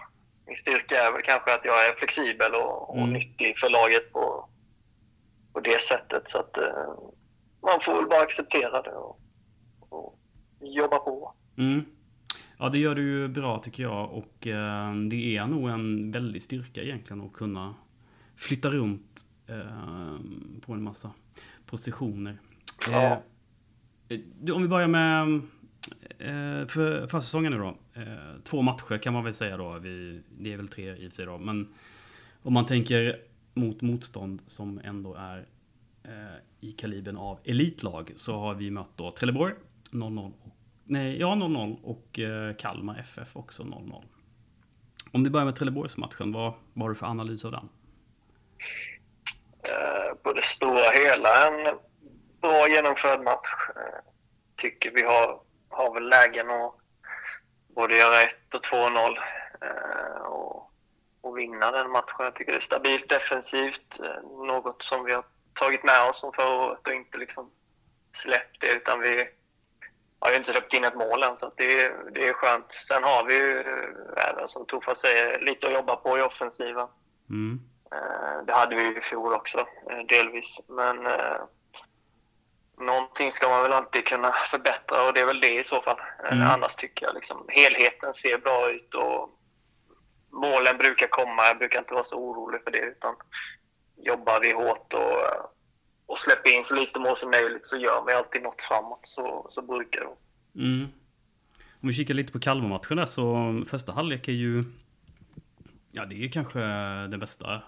min 0.47 0.57
styrka 0.57 1.03
är 1.03 1.13
väl 1.13 1.23
kanske 1.23 1.55
att 1.55 1.65
jag 1.65 1.87
är 1.87 1.93
flexibel 1.93 2.55
och, 2.55 2.91
och 2.91 2.97
mm. 2.97 3.13
nyttig 3.13 3.59
för 3.59 3.71
laget 3.71 4.13
på, 4.13 4.49
på 5.57 5.61
det 5.61 5.81
sättet. 5.81 6.29
Så 6.29 6.39
att 6.39 6.59
eh, 6.59 6.65
man 7.63 7.81
får 7.81 7.95
väl 7.95 8.07
bara 8.07 8.21
acceptera 8.21 8.83
det 8.83 8.91
och, 8.91 9.21
och 9.81 10.19
jobba 10.61 10.99
på. 10.99 11.35
Mm. 11.57 11.85
Ja, 12.59 12.69
det 12.69 12.79
gör 12.79 12.95
du 12.95 13.03
ju 13.03 13.29
bra 13.29 13.59
tycker 13.59 13.83
jag 13.83 14.13
och 14.13 14.47
eh, 14.47 14.95
det 14.95 15.37
är 15.37 15.47
nog 15.47 15.69
en 15.69 16.13
väldig 16.13 16.43
styrka 16.43 16.83
egentligen 16.83 17.23
att 17.23 17.33
kunna 17.33 17.75
flytta 18.37 18.69
runt 18.69 19.25
eh, 19.47 20.19
på 20.67 20.73
en 20.73 20.83
massa 20.83 21.11
positioner. 21.67 22.39
Ja. 22.91 23.23
Eh, 24.09 24.55
om 24.55 24.63
vi 24.63 24.69
börjar 24.69 24.89
med 24.89 25.35
eh, 26.19 26.67
för, 26.67 27.07
för 27.07 27.21
säsongen 27.21 27.53
nu 27.53 27.59
då. 27.59 27.77
Eh, 27.95 28.41
två 28.45 28.63
matcher 28.63 28.99
kan 28.99 29.13
man 29.13 29.25
väl 29.25 29.35
säga 29.35 29.57
då. 29.57 29.79
Vi, 29.79 30.23
det 30.39 30.53
är 30.53 30.57
väl 30.57 30.69
tre 30.69 30.97
i 30.97 31.09
och 31.09 31.11
för 31.11 31.17
sig 31.17 31.27
då. 31.27 31.39
Men 31.39 31.75
om 32.43 32.53
man 32.53 32.67
tänker 32.67 33.17
mot 33.57 33.83
motstånd 33.83 34.43
som 34.47 34.81
ändå 34.85 35.15
är 35.15 35.47
eh, 36.05 36.37
i 36.61 36.73
kalibern 36.73 37.17
av 37.17 37.39
elitlag 37.45 38.13
så 38.15 38.39
har 38.39 38.55
vi 38.55 38.71
mött 38.71 38.97
då 38.97 39.11
Trelleborg 39.11 39.55
0-0 39.91 40.33
Nej, 40.89 41.21
ja 41.21 41.27
0-0 41.27 41.83
och 41.83 42.19
eh, 42.19 42.55
Kalmar 42.57 42.99
FF 42.99 43.37
också 43.37 43.63
0-0. 43.63 44.05
Om 45.13 45.25
du 45.25 45.31
börjar 45.31 45.45
med 45.45 45.57
Trelleborgsmatchen, 45.57 46.33
vad, 46.33 46.53
vad 46.73 46.83
har 46.83 46.89
du 46.89 46.95
för 46.95 47.07
analys 47.07 47.45
av 47.45 47.53
den? 47.53 47.69
Eh, 49.63 50.15
på 50.23 50.33
det 50.33 50.43
stora 50.43 50.91
hela 50.91 51.47
en 51.47 51.79
bra 52.41 52.69
genomförd 52.69 53.23
match. 53.23 53.49
Eh, 53.77 54.11
tycker 54.57 54.91
vi 54.91 55.03
har, 55.03 55.41
har 55.69 55.95
väl 55.95 56.09
lägen 56.09 56.51
att 56.51 56.75
både 57.75 57.97
göra 57.97 58.23
1 58.23 58.55
och 58.55 58.65
2-0 58.65 59.17
eh, 59.61 60.27
och, 60.27 60.66
och 61.27 61.39
vinna 61.39 61.71
den 61.71 61.91
matchen. 61.91 62.17
Jag 62.19 62.35
tycker 62.35 62.53
det 62.53 62.59
är 62.59 62.61
stabilt 62.61 63.09
defensivt, 63.09 64.01
eh, 64.05 64.47
något 64.47 64.83
som 64.83 65.05
vi 65.05 65.13
har 65.13 65.25
tagit 65.53 65.85
med 65.85 66.09
oss 66.09 66.21
från 66.21 66.33
förra 66.33 66.55
året 66.55 66.87
och 66.87 66.95
inte 66.95 67.19
liksom 67.19 67.51
släppt 68.13 68.61
det 68.61 68.67
utan 68.67 69.01
vi 69.01 69.29
har 70.19 70.31
ju 70.31 70.37
inte 70.37 70.51
släppt 70.51 70.75
in 70.75 70.85
ett 70.85 70.95
mål 70.97 71.23
än 71.23 71.37
så 71.37 71.53
det, 71.57 71.93
det 72.15 72.29
är 72.29 72.33
skönt. 72.33 72.73
Sen 72.73 73.05
har 73.05 73.25
vi 73.25 73.35
ju 73.35 73.61
eh, 73.61 74.29
även 74.31 74.49
som 74.49 74.67
Toffa 74.67 74.95
säger 74.95 75.41
lite 75.41 75.67
att 75.67 75.73
jobba 75.73 75.97
på 75.97 76.19
i 76.19 76.23
offensiven. 76.23 76.89
Mm. 77.31 77.61
Eh, 77.93 78.45
det 78.47 78.53
hade 78.53 78.77
vi 78.77 78.99
i 78.99 79.01
fjol 79.01 79.35
också 79.35 79.67
delvis 80.09 80.65
men 80.69 80.97
någonting 82.79 83.31
ska 83.31 83.49
man 83.49 83.63
väl 83.63 83.73
alltid 83.73 84.07
kunna 84.07 84.33
förbättra 84.33 85.07
och 85.07 85.13
det 85.13 85.21
är 85.21 85.27
väl 85.27 85.41
det 85.41 85.59
i 85.59 85.65
så 85.65 85.83
fall. 85.83 86.01
Mm. 86.31 86.49
Annars 86.51 86.77
tycker 86.77 87.07
jag 87.07 87.15
liksom 87.15 87.45
helheten 87.49 88.15
ser 88.15 88.39
bra 88.39 88.71
ut 88.71 88.95
och 88.95 89.36
målen 90.41 90.79
brukar 90.79 91.07
komma. 91.07 91.47
Jag 91.47 91.59
brukar 91.59 91.79
inte 91.79 91.95
vara 91.95 92.05
så 92.05 92.17
orolig 92.17 92.61
för 92.65 92.71
det 92.71 92.79
utan 92.79 93.15
jobbar 93.97 94.41
vi 94.41 94.53
hårt 94.53 94.95
och, 94.95 95.53
och 96.07 96.19
släpper 96.19 96.51
in 96.51 96.65
så 96.65 96.77
lite 96.77 97.01
mål 97.01 97.17
som 97.17 97.31
möjligt 97.31 97.67
så 97.67 97.77
gör 97.77 98.05
vi 98.07 98.13
alltid 98.13 98.43
något 98.43 98.63
framåt. 98.63 99.01
Så, 99.03 99.47
så 99.49 99.63
brukar 99.63 100.01
det 100.01 100.63
mm. 100.63 100.89
Om 101.83 101.89
vi 101.89 101.93
kikar 101.93 102.15
lite 102.15 102.33
på 102.33 102.41
Kalmar-matchen 102.41 102.97
där 102.97 103.07
så 103.07 103.65
första 103.69 103.93
halvlek 103.93 104.29
är 104.29 104.33
ju... 104.33 104.65
Ja, 105.91 106.05
det 106.05 106.25
är 106.25 106.29
kanske 106.29 106.61
det 107.11 107.19
bästa 107.19 107.63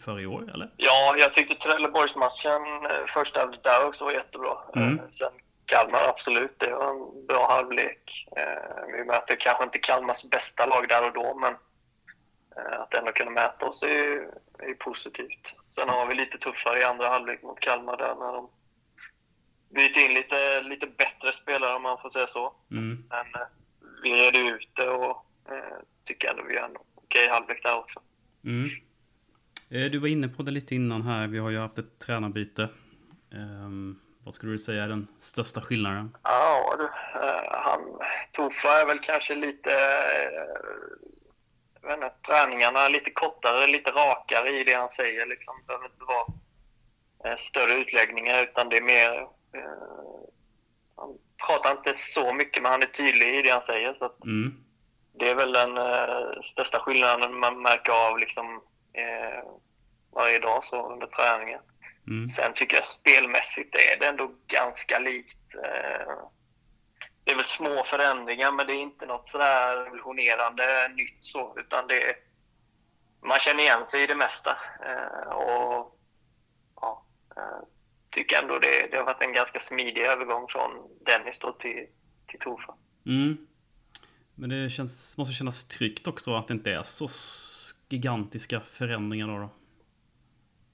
för 0.00 0.20
i 0.20 0.26
år, 0.26 0.50
eller? 0.54 0.70
Ja, 0.76 1.16
jag 1.18 1.32
tyckte 1.32 1.54
Trelleborgsmatchen, 1.54 2.62
eh, 2.90 3.06
första 3.08 3.40
halvlek 3.40 3.62
där 3.62 3.86
också 3.86 4.04
var 4.04 4.12
jättebra. 4.12 4.56
Mm. 4.76 4.98
Eh, 4.98 5.04
sen 5.10 5.32
Kalmar, 5.66 6.04
absolut. 6.08 6.58
Det 6.58 6.70
var 6.70 6.90
en 6.90 7.26
bra 7.26 7.48
halvlek. 7.50 8.28
Eh, 8.36 8.96
vi 8.98 9.04
möter 9.04 9.36
kanske 9.36 9.64
inte 9.64 9.78
Kalmars 9.78 10.30
bästa 10.30 10.66
lag 10.66 10.88
där 10.88 11.06
och 11.06 11.12
då, 11.12 11.34
men 11.34 11.54
att 12.56 12.94
ändå 12.94 13.12
kunna 13.12 13.30
mäta 13.30 13.66
oss 13.66 13.82
är 13.82 13.88
ju, 13.88 14.30
är 14.58 14.74
positivt. 14.74 15.54
Sen 15.70 15.88
har 15.88 16.06
vi 16.06 16.14
lite 16.14 16.38
tuffare 16.38 16.80
i 16.80 16.84
andra 16.84 17.08
halvlek 17.08 17.42
mot 17.42 17.60
Kalmar 17.60 17.96
där 17.96 18.14
när 18.14 18.32
de 18.32 18.48
byter 19.74 19.98
in 19.98 20.14
lite, 20.14 20.62
lite 20.62 20.86
bättre 20.86 21.32
spelare 21.32 21.76
om 21.76 21.82
man 21.82 21.98
får 21.98 22.10
säga 22.10 22.26
så. 22.26 22.54
Mm. 22.70 23.04
Men 23.08 23.26
vi 24.02 24.12
redde 24.12 24.38
ut 24.38 24.68
det 24.76 24.88
och 24.88 25.26
eh, 25.48 25.78
tycker 26.04 26.30
ändå 26.30 26.42
vi 26.42 26.54
gör 26.54 26.64
en 26.64 26.76
okej 26.94 27.28
halvlek 27.28 27.62
där 27.62 27.76
också. 27.76 28.00
Mm. 28.44 28.64
Eh, 29.70 29.90
du 29.90 29.98
var 29.98 30.08
inne 30.08 30.28
på 30.28 30.42
det 30.42 30.50
lite 30.50 30.74
innan 30.74 31.02
här. 31.02 31.26
Vi 31.26 31.38
har 31.38 31.50
ju 31.50 31.58
haft 31.58 31.78
ett 31.78 31.98
tränarbyte. 31.98 32.68
Um, 33.32 34.00
vad 34.24 34.34
skulle 34.34 34.52
du 34.52 34.58
säga 34.58 34.84
är 34.84 34.88
den 34.88 35.08
största 35.18 35.60
skillnaden? 35.60 36.16
Ja, 36.22 36.74
du, 36.78 36.88
han, 37.50 37.80
Tofa 38.32 38.80
är 38.80 38.86
väl 38.86 38.98
kanske 38.98 39.34
lite... 39.34 39.70
Inte, 41.92 42.10
träningarna 42.26 42.88
lite 42.88 43.10
kortare, 43.10 43.66
lite 43.66 43.90
rakare 43.90 44.60
i 44.60 44.64
det 44.64 44.74
han 44.74 44.88
säger. 44.88 45.26
Liksom. 45.26 45.54
Det 45.60 45.66
behöver 45.66 45.86
inte 45.86 46.04
vara 46.04 46.26
uh, 47.32 47.36
större 47.36 47.74
utläggningar 47.74 48.42
utan 48.42 48.68
det 48.68 48.76
är 48.76 48.82
mer... 48.82 49.20
Uh, 49.56 50.24
han 50.96 51.18
pratar 51.46 51.70
inte 51.70 51.94
så 51.96 52.32
mycket 52.32 52.62
men 52.62 52.72
han 52.72 52.82
är 52.82 52.86
tydlig 52.86 53.34
i 53.34 53.42
det 53.42 53.50
han 53.50 53.62
säger. 53.62 53.94
Så 53.94 54.12
mm. 54.24 54.64
Det 55.18 55.30
är 55.30 55.34
väl 55.34 55.52
den 55.52 55.78
största 56.42 56.78
skillnaden 56.78 57.38
man 57.38 57.62
märker 57.62 57.92
av 57.92 58.18
liksom, 58.18 58.62
eh, 58.92 59.44
varje 60.14 60.38
dag 60.38 60.64
så 60.64 60.92
under 60.92 61.06
träningen. 61.06 61.60
Mm. 62.06 62.26
Sen 62.26 62.52
tycker 62.54 62.76
jag 62.76 62.86
spelmässigt 62.86 63.74
är 63.74 63.96
det 64.00 64.06
ändå 64.06 64.30
ganska 64.46 64.98
likt. 64.98 65.54
Eh, 65.64 66.12
det 67.24 67.30
är 67.30 67.36
väl 67.36 67.44
små 67.44 67.84
förändringar 67.84 68.52
men 68.52 68.66
det 68.66 68.72
är 68.72 68.82
inte 68.82 69.06
något 69.06 69.28
sådär 69.28 69.76
revolutionerande 69.76 70.88
nytt 70.96 71.18
så 71.20 71.54
utan 71.58 71.86
det 71.86 72.02
är, 72.02 72.16
man 73.22 73.38
känner 73.38 73.62
igen 73.62 73.86
sig 73.86 74.02
i 74.02 74.06
det 74.06 74.14
mesta. 74.14 74.58
Eh, 74.86 75.32
och 75.32 75.98
ja, 76.80 77.04
eh, 77.36 77.66
tycker 78.10 78.42
ändå 78.42 78.58
det, 78.58 78.88
det 78.90 78.96
har 78.96 79.04
varit 79.04 79.22
en 79.22 79.32
ganska 79.32 79.58
smidig 79.58 80.02
övergång 80.02 80.46
från 80.48 80.70
Dennis 81.06 81.40
då 81.40 81.52
till, 81.52 81.86
till 82.26 82.40
Tofa. 82.40 82.74
Mm. 83.06 83.46
Men 84.34 84.50
det 84.50 84.70
känns, 84.70 85.18
måste 85.18 85.34
kännas 85.34 85.68
tryggt 85.68 86.06
också 86.06 86.34
att 86.34 86.48
det 86.48 86.54
inte 86.54 86.72
är 86.72 86.82
så 86.82 87.08
gigantiska 87.88 88.60
förändringar 88.60 89.26
då? 89.26 89.38
då? 89.38 89.48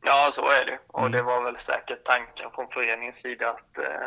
Ja, 0.02 0.30
så 0.32 0.48
är 0.48 0.66
det. 0.66 0.78
Och 0.86 1.00
mm. 1.00 1.12
det 1.12 1.22
var 1.22 1.44
väl 1.44 1.58
säkert 1.58 2.04
tankar 2.04 2.50
från 2.54 2.70
föreningens 2.70 3.16
sida 3.16 3.50
att 3.50 3.78
eh, 3.78 4.06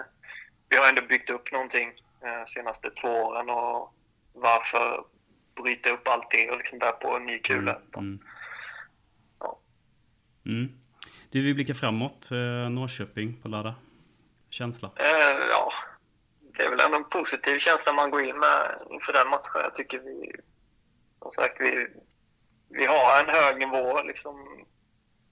vi 0.69 0.77
har 0.77 0.89
ändå 0.89 1.01
byggt 1.01 1.29
upp 1.29 1.51
någonting 1.51 1.93
eh, 2.23 2.45
senaste 2.47 2.89
två 2.89 3.09
åren 3.09 3.49
och 3.49 3.93
varför 4.33 5.03
bryta 5.61 5.89
upp 5.89 6.07
allt 6.07 6.31
det 6.31 6.49
och 6.49 6.57
liksom 6.57 6.79
börja 6.79 6.91
på 6.91 7.15
en 7.15 7.25
ny 7.25 7.39
kula? 7.39 7.71
Mm. 7.71 7.85
mm. 7.97 8.19
Ja. 9.39 9.59
Mm. 10.45 10.71
Du, 11.31 11.41
vi 11.41 11.53
blickar 11.53 11.73
framåt. 11.73 12.31
Eh, 12.31 12.69
Norrköping 12.69 13.41
på 13.41 13.47
lördag. 13.47 13.73
Känsla? 14.49 14.91
Eh, 14.95 15.37
ja, 15.49 15.73
det 16.57 16.63
är 16.63 16.69
väl 16.69 16.79
ändå 16.79 16.97
en 16.97 17.09
positiv 17.09 17.59
känsla 17.59 17.93
man 17.93 18.11
går 18.11 18.21
in 18.21 18.39
med 18.39 18.77
inför 18.89 19.13
den 19.13 19.29
matchen. 19.29 19.51
Jag 19.53 19.75
tycker 19.75 19.99
vi, 19.99 20.31
som 21.19 21.31
sagt, 21.31 21.61
vi 21.61 21.87
vi 22.73 22.85
har 22.85 23.19
en 23.19 23.29
hög 23.29 23.59
nivå. 23.59 24.01
Liksom. 24.01 24.65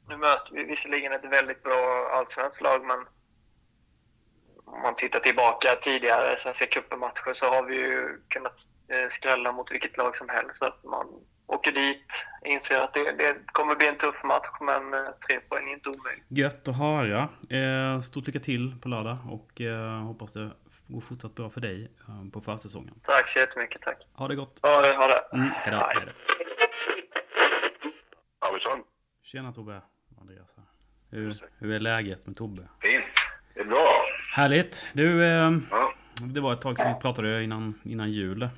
Nu 0.10 0.17
möter 0.17 0.51
vi 0.54 0.63
visserligen 0.63 1.13
ett 1.13 1.25
väldigt 1.25 1.63
bra 1.63 2.10
allsvenskt 2.13 2.62
lag, 2.62 2.86
men 2.86 3.06
om 4.71 4.81
man 4.81 4.95
tittar 4.95 5.19
tillbaka 5.19 5.75
tidigare 5.81 6.38
Svenska 6.38 6.65
cupen-matcher 6.65 7.34
så 7.34 7.45
har 7.45 7.63
vi 7.63 7.75
ju 7.75 8.21
kunnat 8.27 8.53
eh, 8.88 9.10
skrälla 9.10 9.51
mot 9.51 9.71
vilket 9.71 9.97
lag 9.97 10.15
som 10.15 10.29
helst. 10.29 10.55
Så 10.55 10.65
att 10.65 10.84
man 10.84 11.07
åker 11.47 11.71
dit, 11.71 12.27
inser 12.45 12.79
att 12.79 12.93
det, 12.93 13.12
det 13.12 13.38
kommer 13.45 13.75
bli 13.75 13.88
en 13.88 13.97
tuff 13.97 14.23
match, 14.23 14.47
men 14.62 14.93
eh, 14.93 15.12
tre 15.27 15.39
poäng 15.39 15.69
är 15.69 15.73
inte 15.73 15.89
omöjligt. 15.89 16.25
Gött 16.27 16.67
att 16.67 16.77
höra. 16.77 17.29
Eh, 17.49 18.01
stort 18.01 18.27
lycka 18.27 18.39
till 18.39 18.75
på 18.81 18.89
lördag 18.89 19.17
och 19.29 19.62
hoppas 20.07 20.34
det 20.34 20.49
går 20.88 21.01
fortsatt 21.01 21.36
bra 21.36 21.49
för 21.49 21.62
dig 21.62 21.91
på 22.34 22.41
försäsongen. 22.41 22.93
Tack 23.03 23.29
så 23.29 23.39
jättemycket, 23.39 23.81
tack. 23.81 24.07
Ha 24.13 24.27
det 24.27 24.36
gott. 24.36 24.60
Ha 24.62 24.81
det, 24.81 24.95
ha 24.95 25.07
det. 25.07 25.21
Mm, 25.34 25.49
hejdå, 25.49 25.77
hejdå. 25.77 26.12
Tjena 29.31 29.53
Tobbe. 29.53 29.81
Andreas 30.21 30.55
här. 30.57 30.65
Hur, 31.10 31.34
hur 31.60 31.73
är 31.73 31.79
läget 31.79 32.27
med 32.27 32.38
Tobbe? 32.38 32.62
Fint. 32.81 33.03
Det 33.53 33.60
är 33.60 33.65
bra. 33.65 33.88
Härligt. 34.33 34.87
Du, 34.93 35.23
eh, 35.23 35.51
ja. 35.71 35.93
det 36.33 36.39
var 36.39 36.53
ett 36.53 36.61
tag 36.61 36.79
sedan 36.79 36.93
vi 36.93 37.01
pratade 37.01 37.43
innan, 37.43 37.73
innan 37.83 38.11
jul. 38.11 38.49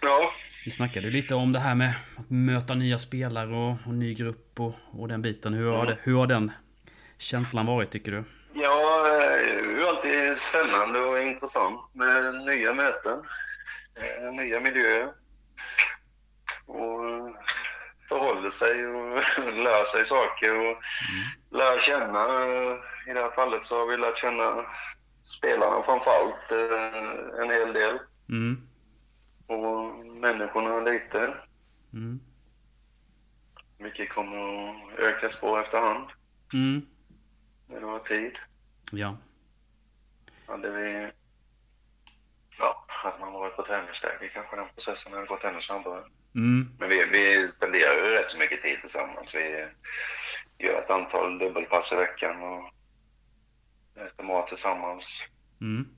Ja. 0.00 0.32
Vi 0.64 0.70
snackade 0.70 1.06
lite 1.06 1.34
om 1.34 1.52
det 1.52 1.58
här 1.58 1.74
med 1.74 1.94
att 2.16 2.30
möta 2.30 2.74
nya 2.74 2.98
spelare 2.98 3.54
och, 3.54 3.76
och 3.86 3.94
ny 3.94 4.14
grupp 4.14 4.60
och, 4.60 4.74
och 4.90 5.08
den 5.08 5.22
biten. 5.22 5.54
Hur, 5.54 5.68
mm. 5.68 5.78
har 5.78 5.86
det, 5.86 5.98
hur 6.02 6.16
har 6.16 6.26
den 6.26 6.52
känslan 7.18 7.66
varit 7.66 7.90
tycker 7.90 8.12
du? 8.12 8.24
Ja, 8.54 9.02
det 9.02 9.82
är 9.82 9.88
alltid 9.88 10.36
spännande 10.36 11.00
och 11.00 11.22
intressant 11.22 11.80
med 11.92 12.34
nya 12.46 12.74
möten, 12.74 13.18
eh, 13.96 14.32
nya 14.32 14.60
miljöer. 14.60 15.08
Och 16.66 17.00
förhåller 18.08 18.50
sig 18.50 18.86
och 18.86 19.14
lär 19.64 19.84
sig 19.84 20.06
saker 20.06 20.54
och 20.54 20.64
mm. 20.64 21.24
lär 21.50 21.78
känna. 21.78 22.26
I 23.08 23.12
det 23.12 23.20
här 23.20 23.30
fallet 23.30 23.64
så 23.64 23.78
har 23.78 23.86
vi 23.86 23.96
lärt 23.96 24.16
känna 24.16 24.66
spelarna 25.22 25.82
framförallt 25.82 26.52
eh, 26.52 27.42
en 27.42 27.50
hel 27.50 27.72
del. 27.72 27.98
Mm. 28.28 28.68
Och 29.46 30.06
människorna 30.06 30.80
lite. 30.80 31.34
Mm. 31.92 32.20
Mycket 33.78 34.12
kommer 34.12 34.68
att 34.68 34.98
ökas 34.98 35.40
på 35.40 35.58
efterhand. 35.58 36.10
Mm. 36.52 36.86
När 37.66 37.80
det 37.80 37.86
var 37.86 37.98
tid. 37.98 38.38
Ja. 38.92 39.16
Hade 40.46 40.70
vi... 40.70 41.10
Ja, 42.58 42.84
hade 42.86 43.18
man 43.20 43.32
varit 43.32 43.56
på 43.56 43.62
träningsläger 43.62 44.28
kanske 44.28 44.56
den 44.56 44.68
processen 44.74 45.12
hade 45.12 45.26
gått 45.26 45.44
ännu 45.44 45.60
snabbare. 45.60 46.04
Mm. 46.34 46.68
Men 46.78 46.88
vi, 46.88 47.04
vi 47.04 47.46
spenderar 47.46 47.94
ju 47.94 48.10
rätt 48.10 48.30
så 48.30 48.40
mycket 48.40 48.62
tid 48.62 48.80
tillsammans. 48.80 49.34
Vi 49.34 49.68
gör 50.58 50.78
ett 50.78 50.90
antal 50.90 51.38
dubbelpass 51.38 51.92
i 51.92 51.96
veckan 51.96 52.42
och 52.42 52.72
äter 54.06 54.24
mat 54.24 54.46
tillsammans. 54.46 55.24
Mm. 55.60 55.88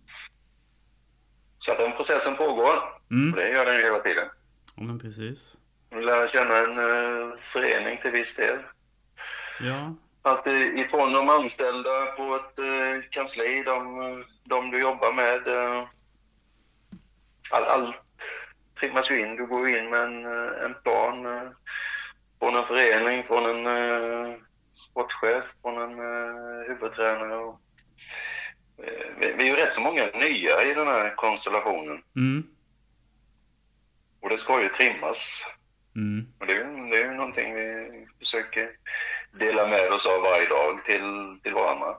Så 1.58 1.72
att 1.72 1.78
den 1.78 1.92
processen 1.92 2.36
pågår. 2.36 2.78
Mm. 3.10 3.32
Och 3.32 3.40
det 3.40 3.48
gör 3.48 3.66
den 3.66 3.76
ju 3.76 3.82
hela 3.82 3.98
tiden. 3.98 4.28
Ja, 4.76 4.82
men 4.82 4.98
precis. 4.98 5.56
Vi 5.90 6.04
lär 6.04 6.28
känna 6.28 6.56
en 6.56 6.78
uh, 6.78 7.38
förening 7.40 7.98
till 8.02 8.10
viss 8.10 8.36
del. 8.36 8.58
Ja. 9.60 9.94
Allt 10.22 10.46
ifrån 10.46 11.12
de 11.12 11.28
anställda 11.28 12.06
på 12.06 12.36
ett 12.36 12.58
uh, 12.58 13.02
kansli, 13.10 13.62
de, 13.62 14.24
de 14.44 14.70
du 14.70 14.80
jobbar 14.80 15.12
med. 15.12 15.48
Uh, 15.48 15.84
all, 17.52 17.64
allt 17.64 18.04
trimmas 18.80 19.10
ju 19.10 19.20
in. 19.20 19.36
Du 19.36 19.46
går 19.46 19.68
in 19.68 19.90
med 19.90 20.02
en, 20.02 20.24
eh, 20.24 20.64
en 20.64 20.74
plan 20.82 21.26
eh, 21.26 21.50
från 22.38 22.56
en 22.56 22.64
förening, 22.64 23.24
från 23.24 23.44
en 23.44 23.66
eh, 23.66 24.34
sportchef, 24.72 25.54
från 25.62 25.78
en 25.82 25.98
huvudtränare. 26.68 27.36
Och, 27.36 27.60
vi, 29.20 29.32
vi 29.32 29.42
är 29.42 29.46
ju 29.46 29.56
rätt 29.56 29.72
så 29.72 29.80
många 29.80 30.06
nya 30.06 30.64
i 30.64 30.74
den 30.74 30.86
här 30.86 31.14
konstellationen. 31.16 32.02
Mm. 32.16 32.46
Och 34.20 34.28
det 34.28 34.38
ska 34.38 34.62
ju 34.62 34.68
trimmas. 34.68 35.46
Mm. 35.96 36.26
Och 36.38 36.46
det, 36.46 36.52
är, 36.52 36.90
det 36.90 36.96
är 36.96 37.10
ju 37.10 37.14
någonting 37.14 37.54
vi 37.54 38.06
försöker 38.18 38.70
dela 39.32 39.68
med 39.68 39.92
oss 39.92 40.06
av 40.06 40.22
varje 40.22 40.48
dag 40.48 40.84
till, 40.84 41.38
till 41.42 41.52
varandra. 41.52 41.96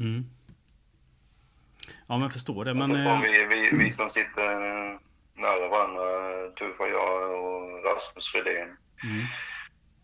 Mm. 0.00 0.24
Ja, 2.06 2.18
men 2.18 2.30
förstår 2.30 2.64
det. 2.64 2.74
Men... 2.74 3.22
Vi, 3.22 3.44
vi, 3.44 3.70
vi 3.72 3.90
som 3.90 4.08
sitter 4.08 4.44
nära 5.34 5.68
varandra, 5.68 6.04
Tuffa 6.50 6.86
jag 6.86 7.44
och 7.44 7.84
Rasmus 7.84 8.32
Fredén. 8.32 8.76
Mm. 9.04 9.26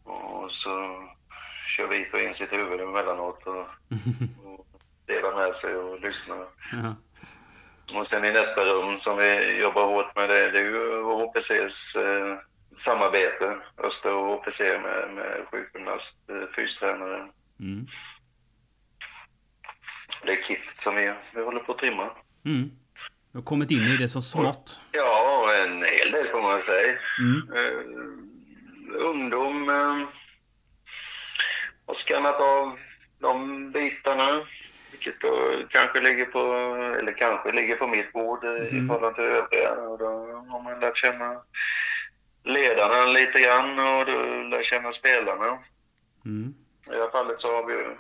Och 0.05 0.53
så 0.53 0.71
kör 1.67 1.87
vi 1.89 2.09
och 2.13 2.21
in 2.21 2.35
sitt 2.35 2.53
huvud 2.53 2.81
emellanåt 2.81 3.47
och, 3.47 3.57
och 4.45 4.67
delar 5.15 5.37
med 5.37 5.55
sig 5.55 5.75
och 5.75 6.01
lyssnar. 6.01 6.47
Ja. 6.73 6.97
Och 7.99 8.07
sen 8.07 8.25
i 8.25 8.33
nästa 8.33 8.65
rum 8.65 8.99
som 8.99 9.19
vi 9.19 9.57
jobbar 9.61 9.87
hårt 9.87 10.17
med, 10.17 10.29
det, 10.29 10.51
det 10.51 10.59
är 10.59 10.65
ju 10.65 11.03
HPCs 11.03 11.97
eh, 11.97 12.39
samarbete. 12.77 13.57
Öster 13.85 14.15
och 14.15 14.37
HPC 14.37 14.65
med, 14.65 15.11
med 15.15 15.47
sjukgymnast, 15.51 16.17
eh, 16.31 16.55
fystränare, 16.57 17.29
Mm. 17.61 17.87
Det 20.25 20.33
är 20.33 20.43
kit 20.43 20.61
som 20.83 20.95
vi, 20.95 21.15
vi 21.35 21.43
håller 21.43 21.61
på 21.61 21.73
att 21.73 21.79
trimma. 21.79 22.11
Mm. 22.45 22.71
Du 23.33 23.39
har 23.39 23.43
kommit 23.43 23.71
in 23.71 23.83
i 23.83 23.97
det 23.97 24.09
så 24.09 24.23
smått. 24.23 24.81
Ja, 24.93 25.55
en 25.55 25.83
hel 25.83 26.11
del 26.13 26.27
får 26.27 26.43
man 26.43 26.61
säga. 26.61 26.99
Mm. 27.19 27.53
Uh, 27.53 29.09
ungdom 29.09 29.69
uh, 29.69 30.09
har 31.87 31.95
skannat 31.95 32.41
av 32.41 32.79
de 33.19 33.71
bitarna. 33.73 34.41
Vilket 35.01 35.21
då 35.21 35.63
kanske 35.69 36.01
ligger 36.01 36.25
på, 36.25 36.39
eller 36.99 37.13
kanske 37.13 37.53
ligger 37.53 37.77
på 37.77 37.87
mitt 37.87 38.13
bord 38.13 38.45
mm. 38.45 38.67
i 38.67 38.89
förhållande 38.89 39.15
till 39.15 39.25
övriga. 39.25 39.73
Och 39.73 39.99
då 39.99 40.07
har 40.49 40.63
man 40.63 40.81
lärt 40.81 40.97
känna 40.97 41.43
ledarna 42.45 43.07
lite 43.07 43.41
grann 43.41 43.79
och 43.79 44.07
då 44.07 44.43
lär 44.43 44.63
känna 44.63 44.91
spelarna. 44.91 45.59
Mm. 46.25 46.55
I 46.87 46.91
det 46.91 47.03
här 47.03 47.11
fallet 47.11 47.41
så 47.41 47.57
har 47.57 47.67
vi 47.67 47.97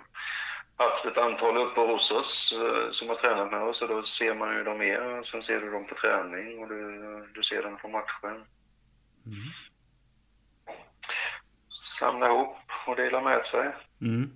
haft 0.76 1.04
ett 1.04 1.18
antal 1.18 1.56
uppe 1.56 1.80
hos 1.80 2.12
oss 2.12 2.58
eh, 2.62 2.90
som 2.90 3.08
har 3.08 3.16
tränat 3.16 3.50
med 3.50 3.62
oss 3.62 3.82
och 3.82 3.88
då 3.88 4.02
ser 4.02 4.34
man 4.34 4.56
ju 4.56 4.64
dem 4.64 4.78
mer. 4.78 5.22
Sen 5.22 5.42
ser 5.42 5.60
du 5.60 5.70
dem 5.70 5.86
på 5.86 5.94
träning 5.94 6.58
och 6.58 6.68
du, 6.68 7.30
du 7.34 7.42
ser 7.42 7.62
dem 7.62 7.76
på 7.76 7.88
matchen. 7.88 8.44
Mm. 9.26 9.38
Samla 11.80 12.26
ihop 12.26 12.56
och 12.86 12.96
dela 12.96 13.20
med 13.20 13.46
sig. 13.46 13.74
Mm. 14.00 14.30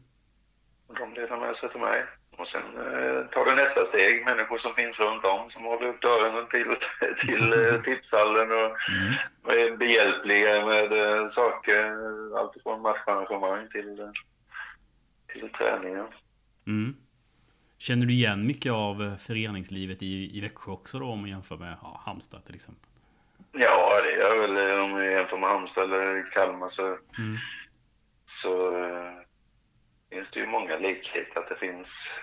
Och 0.87 0.95
de 0.95 1.15
delar 1.15 1.41
med 1.41 1.57
sig 1.57 1.71
till 1.71 1.81
mig. 1.81 2.05
Och 2.37 2.49
sen 2.49 2.63
eh, 2.63 3.27
tar 3.27 3.45
du 3.45 3.55
nästa 3.55 3.85
steg, 3.85 4.25
människor 4.25 4.59
som 4.59 4.75
finns 4.75 5.01
runt 5.01 5.25
om 5.25 5.49
som 5.49 5.65
håller 5.65 5.87
upp 5.87 6.03
dörren 6.03 6.49
till, 6.49 6.77
till 7.27 7.53
eh, 7.53 7.81
tipshallen 7.83 8.51
och 8.53 8.91
mm. 8.91 9.13
är 9.45 9.77
behjälpliga 9.77 10.67
med 10.67 10.93
eh, 10.93 11.29
saker, 11.29 11.95
alltifrån 12.39 12.83
matcharrangemang 12.83 13.69
till, 13.69 14.11
till 15.33 15.49
träningen. 15.49 16.07
Mm. 16.67 16.97
Känner 17.79 18.07
du 18.07 18.13
igen 18.13 18.47
mycket 18.47 18.73
av 18.73 19.17
föreningslivet 19.19 20.03
i, 20.03 20.39
i 20.39 20.41
Växjö 20.41 20.73
också 20.73 20.99
då 20.99 21.07
om 21.07 21.21
man 21.21 21.31
jämför 21.31 21.57
med 21.57 21.77
ja, 21.83 22.01
Halmstad 22.05 22.45
till 22.47 22.55
exempel? 22.55 22.89
Ja, 23.53 24.01
det 24.03 24.13
gör 24.13 24.35
jag 24.35 24.49
väl 24.49 24.81
om 24.81 24.91
man 24.91 25.05
jämför 25.05 25.39
med 25.39 25.51
Halmstad 25.51 25.85
eller 25.85 26.31
Kalmar 26.31 26.69
så, 26.69 26.87
mm. 26.87 27.37
så 28.25 28.73
finns 30.11 30.31
det 30.31 30.41
ju 30.41 30.47
många 30.47 30.79
likheter. 30.79 31.41
Att 31.41 31.49
det 31.49 31.57
finns 31.57 32.15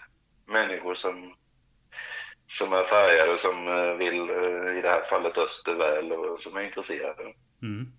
människor 0.46 0.94
som, 0.94 1.36
som 2.46 2.74
är 2.74 2.84
färgade 2.84 3.32
och 3.32 3.39
som 3.39 3.67
äh, 3.67 3.94
vill, 3.94 4.20
äh, 4.30 4.78
i 4.78 4.82
det 4.82 4.89
här 4.89 5.04
fallet 5.10 5.38
Öster 5.38 5.76
väl 5.76 6.12
och 6.12 6.41
som 6.41 6.58
är 6.58 6.62
intresserade. 6.62 7.34
Mm. 7.62 7.91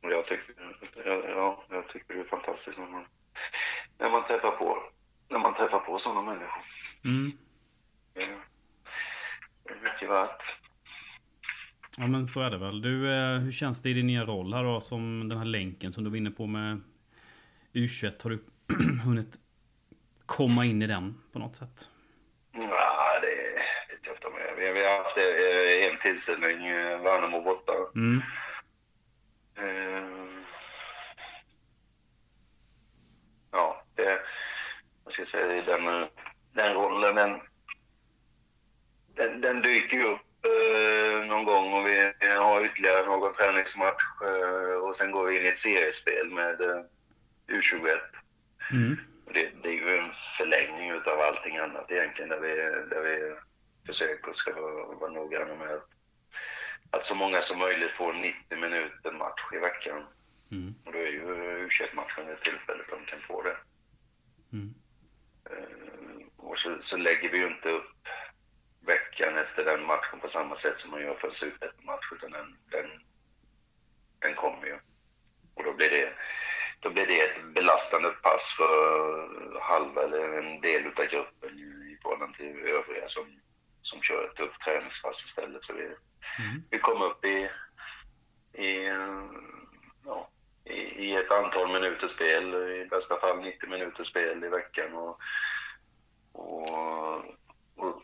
Jag 0.00 0.24
tycker, 0.24 0.54
ja, 1.04 1.64
jag 1.70 1.88
tycker 1.88 2.14
det 2.14 2.20
är 2.20 2.24
fantastiskt 2.24 2.78
när 2.78 2.86
man, 2.86 3.06
när 3.98 4.10
man 4.10 4.24
träffar 4.24 4.50
på 4.50 4.90
när 5.30 5.38
man 5.38 5.54
träffar 5.54 5.78
på 5.78 5.98
sådana 5.98 6.22
människor. 6.22 6.62
Mm. 7.04 7.32
Det 8.14 9.70
är 9.70 9.80
mycket 9.92 10.10
värt. 10.10 10.42
Ja 11.98 12.06
men 12.06 12.26
så 12.26 12.40
är 12.40 12.50
det 12.50 12.58
väl. 12.58 12.82
Du, 12.82 13.14
eh, 13.14 13.38
hur 13.38 13.52
känns 13.52 13.82
det 13.82 13.90
i 13.90 13.92
din 13.92 14.06
nya 14.06 14.24
roll 14.24 14.54
här 14.54 14.64
då 14.64 14.80
som 14.80 15.28
den 15.28 15.38
här 15.38 15.44
länken 15.44 15.92
som 15.92 16.04
du 16.04 16.10
var 16.10 16.16
inne 16.16 16.30
på 16.30 16.46
med 16.46 16.80
U21? 17.74 18.22
Har 18.22 18.30
du 18.30 18.44
hunnit 19.04 19.38
komma 20.26 20.64
in 20.64 20.82
i 20.82 20.86
den 20.86 21.14
på 21.32 21.38
något 21.38 21.56
sätt? 21.56 21.90
Ja, 22.52 23.20
det 23.22 23.26
vet 23.88 24.06
jag 24.06 24.14
inte 24.14 24.26
om 24.26 24.34
jag 24.38 24.72
Vi, 24.74 24.84
har 24.84 25.02
haft 25.02 25.16
eh, 25.16 25.92
en 25.92 25.98
tillställning, 25.98 26.66
eh, 26.66 27.02
Värnamo 27.02 27.42
borta. 27.42 27.72
Mm. 27.94 28.22
Ja, 33.50 33.84
det 33.94 34.20
vad 35.04 35.12
ska 35.12 35.20
jag 35.20 35.28
säga, 35.28 35.62
den, 35.66 36.06
den 36.52 36.74
rollen, 36.74 37.14
den, 37.14 37.40
den, 39.14 39.40
den 39.40 39.62
dyker 39.62 39.96
ju 39.96 40.04
upp 40.04 40.20
eh, 40.44 41.26
någon 41.26 41.44
gång 41.44 41.74
och 41.74 41.86
vi 41.86 42.12
har 42.38 42.64
ytterligare 42.64 43.06
någon 43.06 43.34
träningsmatch 43.34 44.02
eh, 44.22 44.74
och 44.74 44.96
sen 44.96 45.10
går 45.10 45.26
vi 45.26 45.38
in 45.38 45.44
i 45.44 45.48
ett 45.48 45.58
seriespel 45.58 46.30
med 46.30 46.60
eh, 46.60 46.82
U21. 47.48 48.00
Mm. 48.72 48.98
Det, 49.34 49.50
det, 49.62 49.68
är 49.68 49.72
ju 49.72 49.98
en 49.98 50.10
förlängning 50.38 50.92
av 50.92 51.20
allting 51.20 51.56
annat 51.56 51.90
egentligen 51.90 52.28
där 52.28 52.40
vi, 52.40 52.54
där 52.94 53.02
vi 53.02 53.36
försöker 53.86 54.32
ska 54.32 54.52
vara, 54.52 54.94
vara 54.94 55.10
noggranna 55.10 55.54
med 55.54 55.70
att, 55.74 55.88
att 56.90 57.04
så 57.04 57.14
många 57.14 57.42
som 57.42 57.58
möjligt 57.58 57.92
får 57.92 58.12
90 58.12 58.58
minuter 58.58 59.12
match 59.12 59.42
i 59.54 59.58
veckan. 59.58 60.06
Mm. 60.50 60.74
Och 60.84 60.92
då 60.92 60.98
är 60.98 61.06
ju 61.06 61.22
U21-matchen 61.68 62.28
ett 62.28 62.40
tillfälle 62.40 62.82
de 62.90 63.04
kan 63.04 63.20
få 63.20 63.42
det. 63.42 63.56
Mm. 64.52 64.74
Eh, 65.50 66.26
och 66.36 66.58
så, 66.58 66.76
så, 66.80 66.96
lägger 66.96 67.30
vi 67.30 67.38
ju 67.38 67.46
inte 67.46 67.68
upp 67.70 68.08
veckan 68.80 69.38
efter 69.38 69.64
den 69.64 69.86
matchen 69.86 70.20
på 70.20 70.28
samma 70.28 70.54
sätt 70.54 70.78
som 70.78 70.90
man 70.90 71.00
gör 71.00 71.14
för 71.14 71.28
en 71.28 71.34
superettan-match, 71.34 72.12
utan 72.12 72.30
den, 72.30 72.56
den, 72.70 72.86
den 74.18 74.34
kommer 74.34 74.66
ju. 74.66 74.78
Och 75.54 75.64
då 75.64 75.72
blir, 75.72 75.90
det, 75.90 76.12
då 76.84 76.90
blir 76.90 77.06
det 77.06 77.20
ett 77.20 77.54
belastande 77.54 78.10
pass 78.10 78.54
för 78.56 79.60
halva 79.60 80.02
eller 80.02 80.38
en 80.38 80.60
del 80.60 80.86
av 80.86 81.04
gruppen 81.04 81.50
i 81.58 81.98
förhållande 82.02 82.36
till 82.36 82.58
övriga 82.58 83.08
som, 83.08 83.24
som 83.80 84.02
kör 84.02 84.24
ett 84.24 84.36
tufft 84.36 84.60
träningspass 84.60 85.24
istället. 85.24 85.62
Så 85.62 85.74
vi, 85.74 85.82
mm. 85.82 86.62
vi 86.70 86.78
kommer 86.78 87.04
upp 87.04 87.24
i, 87.24 87.48
i 88.62 88.88
ja, 90.04 90.30
i, 90.64 90.74
i 90.74 91.16
ett 91.16 91.30
antal 91.30 91.72
minuters 91.72 92.10
spel, 92.10 92.54
i 92.54 92.86
bästa 92.90 93.16
fall 93.16 93.38
90 93.38 93.68
minuters 93.70 94.06
spel 94.06 94.44
i 94.44 94.48
veckan. 94.48 94.94
Och, 94.94 95.20
och, 96.32 97.18
och, 97.76 98.02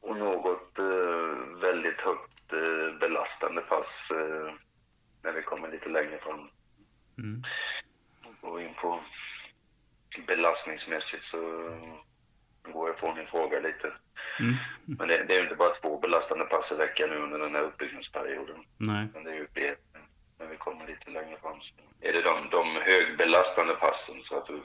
och 0.00 0.16
något 0.16 0.78
eh, 0.78 1.60
väldigt 1.62 2.00
högt 2.00 2.52
eh, 2.52 2.98
belastande 3.00 3.60
pass 3.60 4.12
eh, 4.16 4.54
när 5.22 5.32
vi 5.32 5.42
kommer 5.42 5.70
lite 5.70 5.88
längre 5.88 6.18
fram. 6.18 6.48
Mm. 7.18 7.42
Gå 8.42 8.60
in 8.60 8.74
på 8.74 9.00
belastningsmässigt 10.26 11.24
så 11.24 11.38
går 12.72 12.88
jag 12.88 12.98
från 12.98 13.16
din 13.16 13.26
fråga 13.26 13.60
lite. 13.60 13.92
Mm. 14.40 14.54
Men 14.86 15.08
det, 15.08 15.24
det 15.24 15.34
är 15.34 15.36
ju 15.36 15.42
inte 15.42 15.54
bara 15.54 15.74
två 15.74 15.98
belastande 15.98 16.44
pass 16.44 16.72
i 16.72 16.76
veckan 16.76 17.10
nu 17.10 17.16
under 17.16 17.38
den 17.38 17.54
här 17.54 17.62
uppbyggnadsperioden. 17.62 18.56
Nej. 18.76 19.06
Men 19.14 19.24
det 19.24 19.30
är 19.30 19.34
ju 19.34 19.46
fler 19.54 19.76
när 20.38 20.46
vi 20.46 20.56
kommer 20.56 20.86
lite 20.86 21.10
längre 21.10 21.36
fram. 21.42 21.60
Så 21.60 21.74
är 22.00 22.12
det 22.12 22.22
de, 22.22 22.50
de 22.50 22.76
högbelastande 22.82 23.74
passen 23.74 24.16
så 24.22 24.38
att 24.38 24.46
du, 24.46 24.62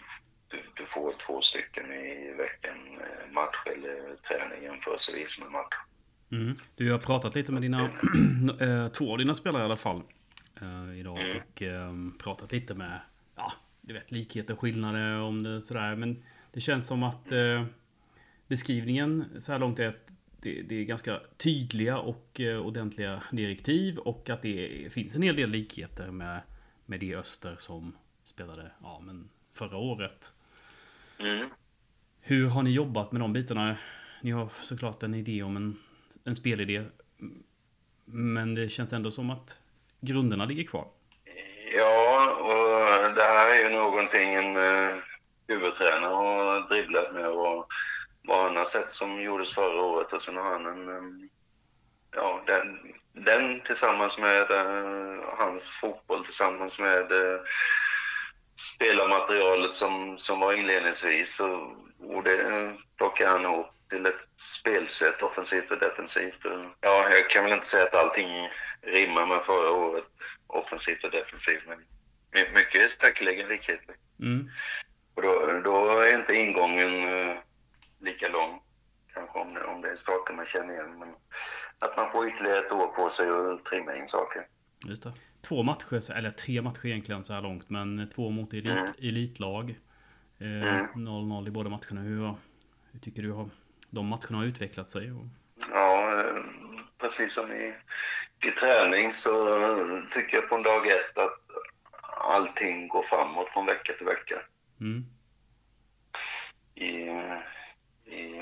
du, 0.48 0.64
du 0.76 0.86
får 0.86 1.14
två 1.14 1.42
stycken 1.42 1.94
i 1.94 2.34
veckan, 2.38 2.78
eh, 3.02 3.32
match 3.32 3.58
eller 3.66 4.16
träning 4.16 4.64
jämförelsevis 4.64 5.42
med 5.42 5.52
match. 5.52 5.76
Mm. 6.32 6.60
Du 6.76 6.92
har 6.92 7.00
pratat 7.00 7.36
lite 7.36 7.52
med 7.52 7.62
dina, 7.62 7.90
äh, 8.62 8.88
två 8.98 9.12
av 9.12 9.18
dina 9.18 9.36
spelare 9.36 9.62
i 9.62 9.66
alla 9.66 9.78
fall 9.78 10.02
äh, 10.62 11.00
idag 11.00 11.20
mm. 11.60 12.14
och 12.14 12.24
pratat 12.24 12.52
lite 12.52 12.74
med, 12.74 13.02
ja, 13.36 13.54
du 13.88 13.94
vet 13.94 14.12
likheter 14.12 14.54
och 14.54 14.60
skillnader 14.60 15.20
om 15.20 15.44
det 15.44 15.62
sådär. 15.62 15.96
Men 15.96 16.24
det 16.52 16.60
känns 16.60 16.88
som 16.88 17.04
att 17.04 17.32
beskrivningen 18.48 19.26
så 19.38 19.52
här 19.52 19.60
långt 19.60 19.80
är 19.80 19.88
att 19.88 20.18
det, 20.42 20.62
det, 20.62 20.76
är 20.76 20.84
ganska 20.84 21.22
tydliga 21.38 21.98
och 21.98 22.40
eh, 22.40 22.60
ordentliga 22.60 23.24
direktiv 23.32 23.98
och 23.98 24.30
att 24.30 24.42
det 24.42 24.94
finns 24.94 25.16
en 25.16 25.22
hel 25.22 25.36
del 25.36 25.50
likheter 25.50 26.12
med, 26.12 26.42
med 26.86 27.00
det 27.00 27.16
Öster 27.16 27.56
som 27.60 27.96
spelade 28.24 28.72
ja, 28.84 29.02
men 29.06 29.30
förra 29.54 29.78
året. 29.78 30.34
Mm. 31.20 31.50
Hur 32.22 32.48
har 32.48 32.64
ni 32.64 32.72
jobbat 32.72 33.12
med 33.12 33.22
de 33.22 33.34
bitarna? 33.34 33.78
Ni 34.22 34.32
har 34.32 34.50
såklart 34.62 35.04
en 35.04 35.16
idé 35.16 35.44
om 35.44 35.58
en, 35.58 35.78
en 36.24 36.36
spelidé. 36.36 36.84
Men 38.06 38.56
det 38.56 38.70
känns 38.70 38.94
ändå 38.94 39.12
som 39.12 39.30
att 39.30 39.60
grunderna 40.00 40.46
ligger 40.46 40.64
kvar. 40.64 40.88
Ja, 41.76 42.30
och 42.32 43.14
det 43.14 43.24
här 43.24 43.48
är 43.48 43.56
ju 43.56 43.70
någonting 43.70 44.34
en 44.34 44.58
uh, 44.58 44.94
huvudtränare 45.48 46.14
har 46.14 46.70
dribblat 46.70 47.14
med 47.14 47.28
och 47.28 47.68
vad 48.24 48.44
han 48.44 48.58
har 48.58 48.64
sett 48.64 48.92
som 48.92 49.22
gjordes 49.22 49.56
förra 49.56 49.82
året. 49.82 50.14
Och 50.14 50.22
sen 50.22 50.38
har 50.38 50.52
han 50.52 50.66
en, 50.66 51.30
ja, 52.16 52.44
den, 52.46 52.80
den 53.14 53.62
tillsammans 53.62 54.22
med 54.22 54.52
uh, 54.52 55.20
hans 55.38 55.80
fotboll 55.82 56.26
tillsammans 56.26 56.82
med 56.82 57.12
uh, 57.12 57.40
spelarmaterialet 58.76 59.74
som, 59.74 60.18
som 60.18 60.40
var 60.40 60.54
inledningsvis. 60.54 61.40
Och, 61.40 61.62
och 62.16 62.24
det 62.24 62.44
uh, 62.44 62.74
plockar 62.98 63.28
han 63.28 63.46
ihop 63.46 63.68
till 63.90 64.06
ett 64.06 64.40
spelsätt, 64.60 65.24
offensivt 65.24 65.72
och 65.72 65.80
defensivt. 65.80 66.46
Ja, 66.82 67.10
jag 67.10 67.30
kan 67.30 67.44
väl 67.44 67.54
inte 67.54 67.66
säga 67.66 67.84
att 67.84 67.96
allting 67.96 68.50
rimmar 68.82 69.26
med 69.26 69.44
förra 69.44 69.72
året, 69.72 70.04
offensivt 70.48 71.04
och 71.04 71.12
defensivt, 71.12 71.68
men 71.68 71.80
mycket 72.54 72.82
är 72.82 72.88
säkerligen 72.88 73.48
likheter. 73.48 73.96
Mm. 74.20 74.50
Och 75.16 75.22
då, 75.22 75.62
då 75.64 76.00
är 76.00 76.20
inte 76.20 76.34
ingången 76.34 76.92
lika 78.00 78.28
lång. 78.28 78.62
Kanske 79.14 79.40
om 79.40 79.54
det, 79.54 79.64
om 79.64 79.82
det 79.82 79.90
är 79.90 79.96
saker 79.96 80.34
man 80.34 80.46
känner 80.46 80.74
igen. 80.74 81.00
Men 81.00 81.10
att 81.80 81.98
man 81.98 82.12
får 82.12 82.28
ytterligare 82.28 82.66
ett 82.66 82.72
år 82.72 82.88
på 82.88 83.10
sig 83.10 83.30
att 83.30 83.66
trimma 83.66 83.96
in 83.96 84.08
saker. 84.08 84.48
Just 84.86 85.04
det. 85.04 85.14
Två 85.42 85.64
matcher, 85.64 86.18
eller 86.18 86.32
tre 86.32 86.62
matcher 86.62 86.86
egentligen 86.86 87.24
så 87.24 87.34
här 87.34 87.42
långt, 87.42 87.70
men 87.70 88.10
två 88.10 88.30
mot 88.30 88.54
elit, 88.54 88.66
mm. 88.68 88.94
elitlag. 88.98 89.76
0-0 90.40 91.38
mm. 91.38 91.48
i 91.48 91.52
båda 91.52 91.70
matcherna. 91.70 92.02
Hur, 92.02 92.36
hur 92.92 93.00
tycker 93.00 93.22
du 93.22 93.32
har, 93.32 93.50
de 93.90 94.06
matcherna 94.06 94.38
har 94.38 94.46
utvecklat 94.46 94.90
sig? 94.90 95.12
Och... 95.12 95.26
Ja, 95.72 96.24
precis 96.98 97.34
som 97.34 97.52
i, 97.52 97.76
i 98.46 98.52
träning 98.52 99.14
så 99.14 99.32
tycker 100.12 100.38
jag 100.38 100.50
på 100.50 100.56
en 100.56 100.64
dag 100.64 100.88
ett 100.88 101.18
att 101.18 101.40
allting 102.18 102.88
går 102.88 103.04
framåt 103.04 103.54
från 103.54 103.66
vecka 103.66 103.94
till 103.94 104.06
vecka. 104.06 104.42
Mm. 104.82 105.06
I, 106.76 106.92
i 108.16 108.42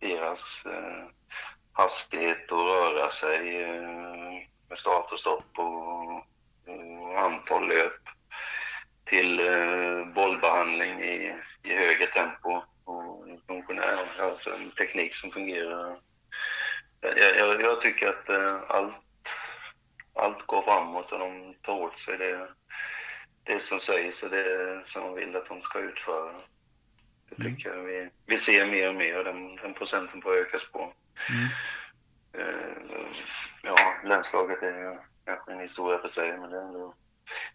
deras 0.00 0.66
eh, 0.66 1.04
hastighet 1.72 2.52
att 2.52 2.58
röra 2.58 3.08
sig 3.08 3.62
eh, 3.62 4.48
med 4.68 4.78
start 4.78 5.12
och 5.12 5.20
stopp 5.20 5.58
och, 5.58 6.14
och 6.66 7.20
antal 7.20 7.68
löp 7.68 8.00
till 9.04 9.40
eh, 9.40 10.04
bollbehandling 10.14 11.00
i, 11.00 11.34
i 11.62 11.76
högre 11.76 12.06
tempo 12.06 12.62
och 12.84 13.26
funktionär, 13.46 13.98
alltså 14.20 14.50
en 14.50 14.70
teknik 14.70 15.14
som 15.14 15.30
fungerar. 15.30 15.98
Jag, 17.00 17.36
jag, 17.36 17.62
jag 17.62 17.80
tycker 17.80 18.08
att 18.08 18.28
eh, 18.28 18.56
allt, 18.68 18.94
allt 20.14 20.46
går 20.46 20.62
framåt 20.62 21.12
och 21.12 21.18
de 21.18 21.54
tar 21.62 21.74
åt 21.74 21.96
sig 21.96 22.18
det, 22.18 22.48
det 23.44 23.58
som 23.58 23.78
sägs 23.78 24.22
och 24.22 24.30
det 24.30 24.80
som 24.84 25.02
de 25.02 25.14
vill 25.14 25.36
att 25.36 25.48
de 25.48 25.62
ska 25.62 25.78
utföra. 25.78 26.32
Det 27.28 27.40
mm. 27.40 27.56
tycker 27.56 27.70
mm. 27.70 27.80
jag 27.80 27.92
vi, 27.92 28.10
vi 28.26 28.36
ser 28.36 28.66
mer 28.66 28.88
och 28.88 28.94
mer 28.94 29.18
och 29.18 29.24
den, 29.24 29.56
den 29.56 29.74
procenten 29.74 30.22
får 30.22 30.36
ökas 30.36 30.72
på. 30.72 30.92
Mm. 31.30 31.48
Uh, 32.38 33.06
ja, 33.62 33.76
länslaget 34.04 34.62
är 34.62 34.78
ju 34.78 34.98
kanske 35.24 35.52
en 35.52 35.60
historia 35.60 35.98
för 35.98 36.08
sig, 36.08 36.38
men 36.38 36.50
det 36.50 36.56
är 36.56 36.62
ändå 36.62 36.94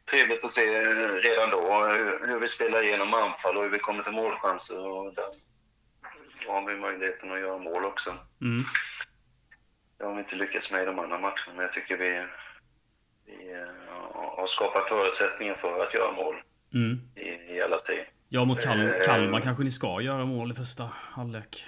trevligt 0.09 0.43
att 0.43 0.51
se 0.51 0.65
redan 1.05 1.49
då 1.49 1.85
hur, 1.85 2.27
hur 2.27 2.39
vi 2.39 2.47
ställer 2.47 2.83
igenom 2.83 3.13
anfall 3.13 3.57
och 3.57 3.63
hur 3.63 3.69
vi 3.69 3.79
kommer 3.79 4.03
till 4.03 4.13
målchanser. 4.13 4.87
Och 4.87 5.13
där 5.13 5.25
har 6.47 6.65
vi 6.67 6.75
möjligheten 6.75 7.31
att 7.31 7.39
göra 7.39 7.57
mål 7.57 7.85
också. 7.85 8.17
Mm. 8.41 8.63
Det 9.97 10.05
har 10.05 10.13
vi 10.13 10.19
inte 10.19 10.35
lyckats 10.35 10.71
med 10.71 10.83
i 10.83 10.85
de 10.85 10.99
andra 10.99 11.19
matcherna, 11.19 11.53
men 11.55 11.59
jag 11.59 11.73
tycker 11.73 11.97
vi, 11.97 12.25
vi 13.25 13.53
uh, 13.53 13.67
har 14.37 14.45
skapat 14.45 14.89
förutsättningar 14.89 15.55
för 15.55 15.87
att 15.87 15.93
göra 15.93 16.11
mål 16.11 16.35
mm. 16.73 17.01
i, 17.15 17.55
i 17.55 17.61
alla 17.61 17.79
tre. 17.79 18.05
Ja, 18.29 18.45
mot 18.45 18.61
Kal 18.61 18.87
eh, 18.87 18.93
Kalmar 19.05 19.41
kanske 19.41 19.63
ni 19.63 19.71
ska 19.71 20.01
göra 20.01 20.25
mål 20.25 20.51
i 20.51 20.55
första 20.55 20.83
halvlek. 20.93 21.65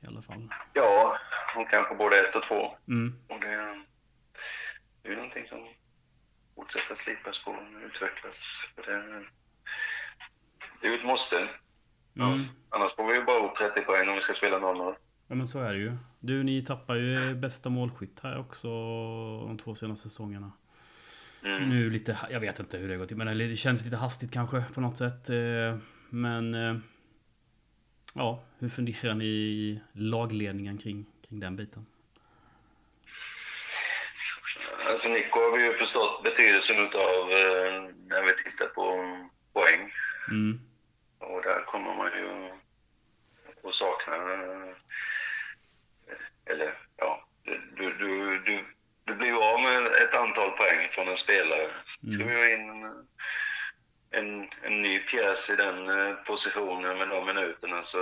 I 0.00 0.06
alla 0.06 0.22
fall. 0.22 0.48
Ja, 0.72 1.16
och 1.56 1.70
kanske 1.70 1.94
både 1.94 2.20
ett 2.20 2.36
och 2.36 2.42
två. 2.42 2.76
Mm. 2.88 3.14
Och 3.28 3.40
det, 3.40 3.82
det 5.02 5.08
är 5.08 5.16
någonting 5.16 5.46
som 5.46 5.68
fortsätter 6.54 6.94
slipas 6.94 7.44
på 7.44 7.50
och 7.50 7.86
utvecklas. 7.86 8.68
För 8.74 8.82
det, 8.82 9.24
det 10.80 10.86
är 10.86 10.90
ju 10.90 10.98
ett 10.98 11.04
måste. 11.04 11.36
Mm. 11.36 11.50
Annars, 12.20 12.38
annars 12.68 12.94
får 12.94 13.06
vi 13.06 13.14
ju 13.14 13.24
bara 13.24 13.46
upp 13.46 13.54
30 13.54 13.80
poäng 13.80 14.08
om 14.08 14.14
vi 14.14 14.20
ska 14.20 14.32
spela 14.32 14.58
0-0. 14.58 14.94
Ja 15.28 15.34
men 15.34 15.46
så 15.46 15.60
är 15.60 15.72
det 15.72 15.78
ju. 15.78 15.96
Du, 16.24 16.42
ni 16.42 16.62
tappar 16.62 16.94
ju 16.94 17.34
bästa 17.34 17.68
målskytt 17.68 18.20
här 18.22 18.38
också 18.38 18.68
de 19.46 19.58
två 19.58 19.74
senaste 19.74 20.08
säsongerna. 20.08 20.52
Mm. 21.44 21.68
Nu 21.68 21.90
lite, 21.90 22.18
jag 22.30 22.40
vet 22.40 22.60
inte 22.60 22.78
hur 22.78 22.88
det 22.88 22.96
går 22.96 23.06
till, 23.06 23.16
men 23.16 23.38
det 23.38 23.56
känns 23.56 23.84
lite 23.84 23.96
hastigt 23.96 24.32
kanske 24.32 24.64
på 24.74 24.80
något 24.80 24.96
sätt. 24.96 25.30
Eh, 25.30 25.78
men 26.10 26.54
eh, 26.54 26.76
ja, 28.14 28.44
hur 28.58 28.68
funderar 28.68 29.14
ni 29.14 29.24
i 29.24 29.80
lagledningen 29.92 30.78
kring, 30.78 31.06
kring 31.28 31.40
den 31.40 31.56
biten? 31.56 31.86
Alltså 34.90 35.08
Nico 35.08 35.40
har 35.40 35.56
vi 35.56 35.64
ju 35.64 35.74
förstått 35.74 36.22
betydelsen 36.24 36.76
utav 36.78 37.30
eh, 37.30 37.82
när 38.06 38.22
vi 38.26 38.50
tittar 38.50 38.66
på 38.66 38.84
poäng. 39.52 39.92
Mm. 40.28 40.60
Och 41.18 41.42
där 41.42 41.64
kommer 41.64 41.94
man 41.94 42.12
ju 42.12 42.50
att 43.68 43.74
sakna, 43.74 44.16
eller 46.46 46.78
ja, 46.96 47.28
du, 47.76 47.92
du, 47.92 48.38
du 48.38 48.64
du 49.04 49.14
blir 49.14 49.28
ju 49.28 49.38
av 49.38 49.60
med 49.60 49.86
ett 49.86 50.14
antal 50.14 50.50
poäng 50.50 50.88
från 50.90 51.08
en 51.08 51.16
spelare. 51.16 51.70
Ska 52.14 52.24
vi 52.24 52.34
ha 52.34 52.48
in 52.48 52.70
en, 52.70 53.08
en, 54.10 54.48
en 54.62 54.82
ny 54.82 54.98
pjäs 54.98 55.50
i 55.50 55.56
den 55.56 55.88
eh, 55.88 56.14
positionen 56.14 56.98
med 56.98 57.08
de 57.08 57.26
minuterna 57.26 57.82
så 57.82 57.98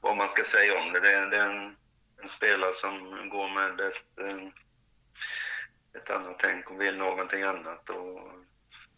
vad 0.00 0.16
man 0.16 0.28
ska 0.28 0.44
säga 0.44 0.80
om 0.80 0.92
det, 0.92 1.00
det 1.00 1.12
är, 1.12 1.26
det 1.26 1.36
är 1.36 1.50
en, 1.50 1.76
en, 2.22 2.28
spelare 2.28 2.72
som 2.72 3.28
går 3.28 3.48
med 3.48 3.80
ett, 3.80 4.18
eh, 4.20 4.46
ett 6.00 6.10
annat 6.10 6.38
tänk 6.38 6.70
och 6.70 6.80
vill 6.80 6.96
någonting 6.96 7.42
annat. 7.42 7.90
Och 7.90 8.30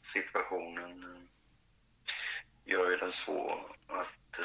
situationen 0.03 1.03
eh, 1.03 1.23
gör 2.73 2.90
ju 2.90 2.97
den 2.97 3.12
svår 3.12 3.77
att 3.88 4.40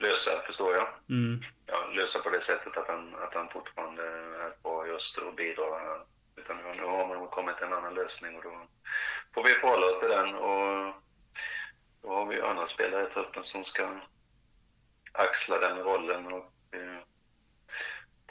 lösa, 0.00 0.42
förstår 0.46 0.74
jag. 0.74 0.88
Mm. 1.08 1.42
Ja, 1.66 1.90
lösa 1.94 2.18
på 2.18 2.30
det 2.30 2.40
sättet 2.40 2.76
att 2.76 2.88
han, 2.88 3.14
att 3.14 3.34
han 3.34 3.48
fortfarande 3.48 4.02
är 4.02 4.60
kvar 4.60 4.88
öster 4.88 5.26
och 5.26 5.34
bidrar. 5.34 6.04
Utan 6.36 6.56
nu 6.56 6.82
har 6.82 7.08
man 7.08 7.28
kommit 7.28 7.56
till 7.56 7.66
en 7.66 7.72
annan 7.72 7.94
lösning 7.94 8.36
och 8.36 8.42
då 8.42 8.66
får 9.34 9.44
vi 9.44 9.54
förhålla 9.54 9.86
oss 9.86 10.00
till 10.00 10.08
den. 10.08 10.34
Och 10.34 10.94
då 12.02 12.08
har 12.08 12.26
vi 12.26 12.34
ju 12.34 12.42
andra 12.42 12.66
spelare 12.66 13.06
i 13.08 13.10
truppen 13.10 13.44
som 13.44 13.64
ska 13.64 14.00
axla 15.12 15.58
den 15.58 15.78
rollen 15.78 16.26
och 16.26 16.52
eh, 16.70 16.98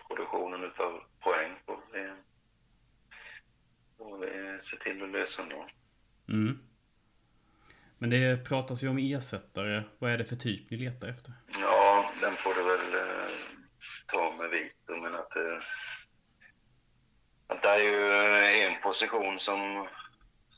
produktionen 0.07 0.63
utav 0.63 1.03
poäng 1.19 1.55
vi, 1.93 2.11
får 3.97 4.17
vi 4.17 4.59
se 4.59 4.77
till 4.77 5.03
att 5.03 5.09
lösa 5.09 5.43
då. 5.49 5.67
Mm. 6.29 6.68
Men 7.99 8.09
det 8.09 8.45
pratas 8.45 8.83
ju 8.83 8.87
om 8.89 8.97
ersättare. 8.97 9.83
Vad 9.99 10.11
är 10.11 10.17
det 10.17 10.25
för 10.25 10.35
typ 10.35 10.71
ni 10.71 10.77
letar 10.77 11.07
efter? 11.07 11.33
Ja, 11.61 12.11
den 12.21 12.35
får 12.35 12.53
du 12.53 12.63
väl 12.63 12.93
eh, 12.93 13.29
ta 14.07 14.33
med 14.37 14.49
vito, 14.49 14.95
men 15.03 15.15
att, 15.15 15.35
eh, 15.35 15.59
att 17.47 17.61
det 17.61 17.69
är 17.69 17.79
ju 17.79 18.11
en 18.67 18.81
position 18.81 19.39
som, 19.39 19.87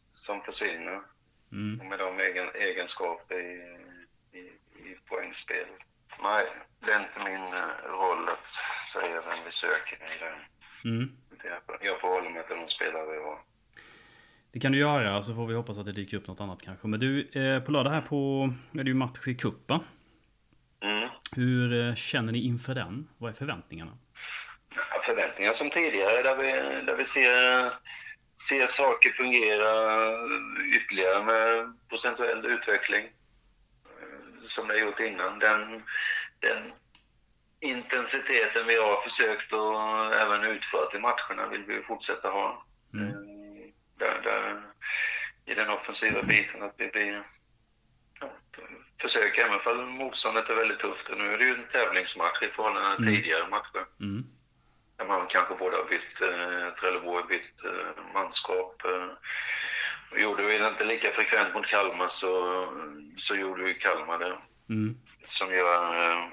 som 0.09 0.41
försvinner. 0.41 1.01
Mm. 1.51 1.89
Med 1.89 1.99
de 1.99 2.19
egen, 2.19 2.49
egenskaper 2.55 3.39
i, 3.39 3.53
i, 4.37 4.41
i 4.89 4.97
poängspel. 5.09 5.67
Nej, 6.23 6.47
det 6.79 6.91
är 6.91 6.99
inte 6.99 7.29
min 7.29 7.47
eh, 7.53 7.91
roll 7.91 8.29
att 8.29 8.47
säga 8.93 9.21
vem 9.21 9.45
vi 9.45 9.51
söker 9.51 9.95
i 9.95 10.19
den. 10.19 10.39
Mm. 10.93 11.17
Jag 11.81 12.01
får 12.01 12.07
hålla 12.07 12.29
mig 12.29 12.47
till 12.47 12.55
de 12.55 12.67
spelare 12.67 13.11
vi 13.11 13.23
har. 13.23 13.39
Det 14.53 14.59
kan 14.59 14.71
du 14.71 14.77
göra, 14.77 15.21
så 15.21 15.35
får 15.35 15.47
vi 15.47 15.55
hoppas 15.55 15.77
att 15.77 15.85
det 15.85 15.91
dyker 15.91 16.17
upp 16.17 16.27
något 16.27 16.39
annat 16.39 16.61
kanske. 16.61 16.87
Men 16.87 16.99
du, 16.99 17.29
eh, 17.29 17.63
på 17.63 17.71
lördag 17.71 17.91
här 17.91 18.01
på, 18.01 18.53
är 18.73 18.83
det 18.83 18.89
ju 18.89 18.93
match 18.93 19.27
i 19.27 19.35
cupen. 19.35 19.79
Mm. 20.81 21.09
Hur 21.35 21.87
eh, 21.87 21.95
känner 21.95 22.31
ni 22.31 22.43
inför 22.43 22.75
den? 22.75 23.07
Vad 23.17 23.31
är 23.31 23.35
förväntningarna? 23.35 23.97
Förväntningar 25.05 25.53
som 25.53 25.69
tidigare, 25.69 26.23
där 26.23 26.35
vi, 26.35 26.51
där 26.85 26.95
vi 26.95 27.05
ser, 27.05 27.73
ser 28.47 28.65
saker 28.65 29.09
fungera 29.09 30.11
ytterligare 30.75 31.23
med 31.23 31.73
procentuell 31.89 32.45
utveckling. 32.45 33.03
Eh, 33.03 34.45
som 34.45 34.67
det 34.67 34.73
har 34.73 34.79
gjort 34.79 34.99
innan. 34.99 35.39
Den, 35.39 35.83
den 36.39 36.71
intensiteten 37.59 38.67
vi 38.67 38.75
har 38.75 39.01
försökt 39.01 39.53
och 39.53 40.15
även 40.15 40.43
utfört 40.43 40.95
i 40.95 40.99
matcherna 40.99 41.47
vill 41.51 41.63
vi 41.67 41.81
fortsätta 41.81 42.29
ha. 42.29 42.65
Mm 42.93 43.30
där, 44.01 44.21
där, 44.23 44.61
i 45.45 45.53
den 45.53 45.69
offensiva 45.69 46.23
biten 46.23 46.63
att 46.63 46.75
vi 46.77 46.87
blir 46.87 47.23
ja, 48.21 48.29
försöker, 49.01 49.45
även 49.45 49.59
för 49.59 49.85
motståndet 49.85 50.49
är 50.49 50.55
väldigt 50.55 50.79
tufft. 50.79 51.09
Och 51.09 51.17
nu 51.17 51.33
är 51.33 51.37
det 51.37 51.45
ju 51.45 51.53
en 51.53 51.67
tävlingsmatch 51.71 52.43
i 52.43 52.51
förhållande 52.51 52.95
till 52.95 53.07
mm. 53.07 53.15
tidigare 53.15 53.47
matcher. 53.47 53.85
Mm. 53.99 54.25
Där 54.97 55.05
man 55.05 55.27
kanske 55.27 55.55
både 55.55 55.77
har 55.77 55.85
bytt, 55.85 56.21
eh, 56.21 56.73
Trelleborg 56.79 57.27
bytt 57.29 57.65
eh, 57.65 58.13
manskap. 58.13 58.85
Eh, 58.85 59.09
och 60.11 60.19
gjorde 60.19 60.43
vi 60.43 60.57
det 60.57 60.67
inte 60.67 60.83
lika 60.83 61.11
frekvent 61.11 61.53
mot 61.53 61.67
Kalmar 61.67 62.07
så, 62.07 62.65
så 63.17 63.35
gjorde 63.35 63.63
vi 63.63 63.73
Kalmar 63.73 64.19
det. 64.19 64.37
Mm. 64.69 64.97
Som 65.23 65.53
gör 65.53 66.11
eh, 66.11 66.27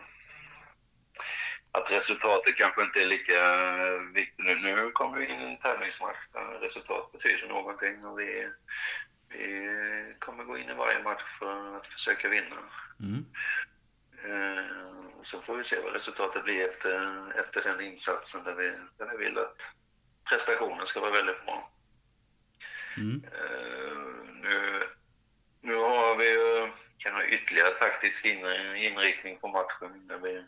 att 1.78 1.92
resultatet 1.92 2.56
kanske 2.56 2.82
inte 2.82 3.02
är 3.02 3.06
lika 3.06 3.40
viktigt. 4.14 4.44
Nu, 4.44 4.54
nu 4.54 4.90
kommer 4.90 5.18
vi 5.18 5.26
in 5.26 5.40
i 5.40 5.44
en 5.44 5.58
tävlingsmatch 5.58 6.18
där 6.32 6.44
resultat 6.60 7.12
betyder 7.12 7.48
någonting 7.48 8.04
och 8.04 8.18
vi, 8.18 8.48
vi 9.32 10.14
kommer 10.18 10.44
gå 10.44 10.58
in 10.58 10.70
i 10.70 10.74
varje 10.74 11.02
match 11.02 11.22
för 11.38 11.76
att 11.76 11.86
försöka 11.86 12.28
vinna. 12.28 12.56
Mm. 13.00 13.24
Eh, 14.24 14.64
så 15.22 15.40
får 15.40 15.56
vi 15.56 15.64
se 15.64 15.76
vad 15.84 15.92
resultatet 15.92 16.44
blir 16.44 16.68
efter, 16.68 17.40
efter 17.40 17.62
den 17.62 17.80
insatsen 17.80 18.44
där 18.44 18.54
vi, 18.54 18.72
där 18.98 19.10
vi 19.10 19.24
vill 19.24 19.38
att 19.38 19.56
prestationen 20.28 20.86
ska 20.86 21.00
vara 21.00 21.10
väldigt 21.10 21.44
bra. 21.44 21.70
Mm. 22.96 23.24
Eh, 23.24 23.96
nu, 24.42 24.82
nu 25.60 25.74
har 25.74 26.16
vi 26.16 26.30
ju 26.30 26.72
kan 26.98 27.14
ha 27.14 27.24
ytterligare 27.24 27.70
taktisk 27.70 28.24
inriktning 28.24 29.38
på 29.38 29.48
matchen 29.48 30.06
där 30.06 30.18
vi 30.18 30.44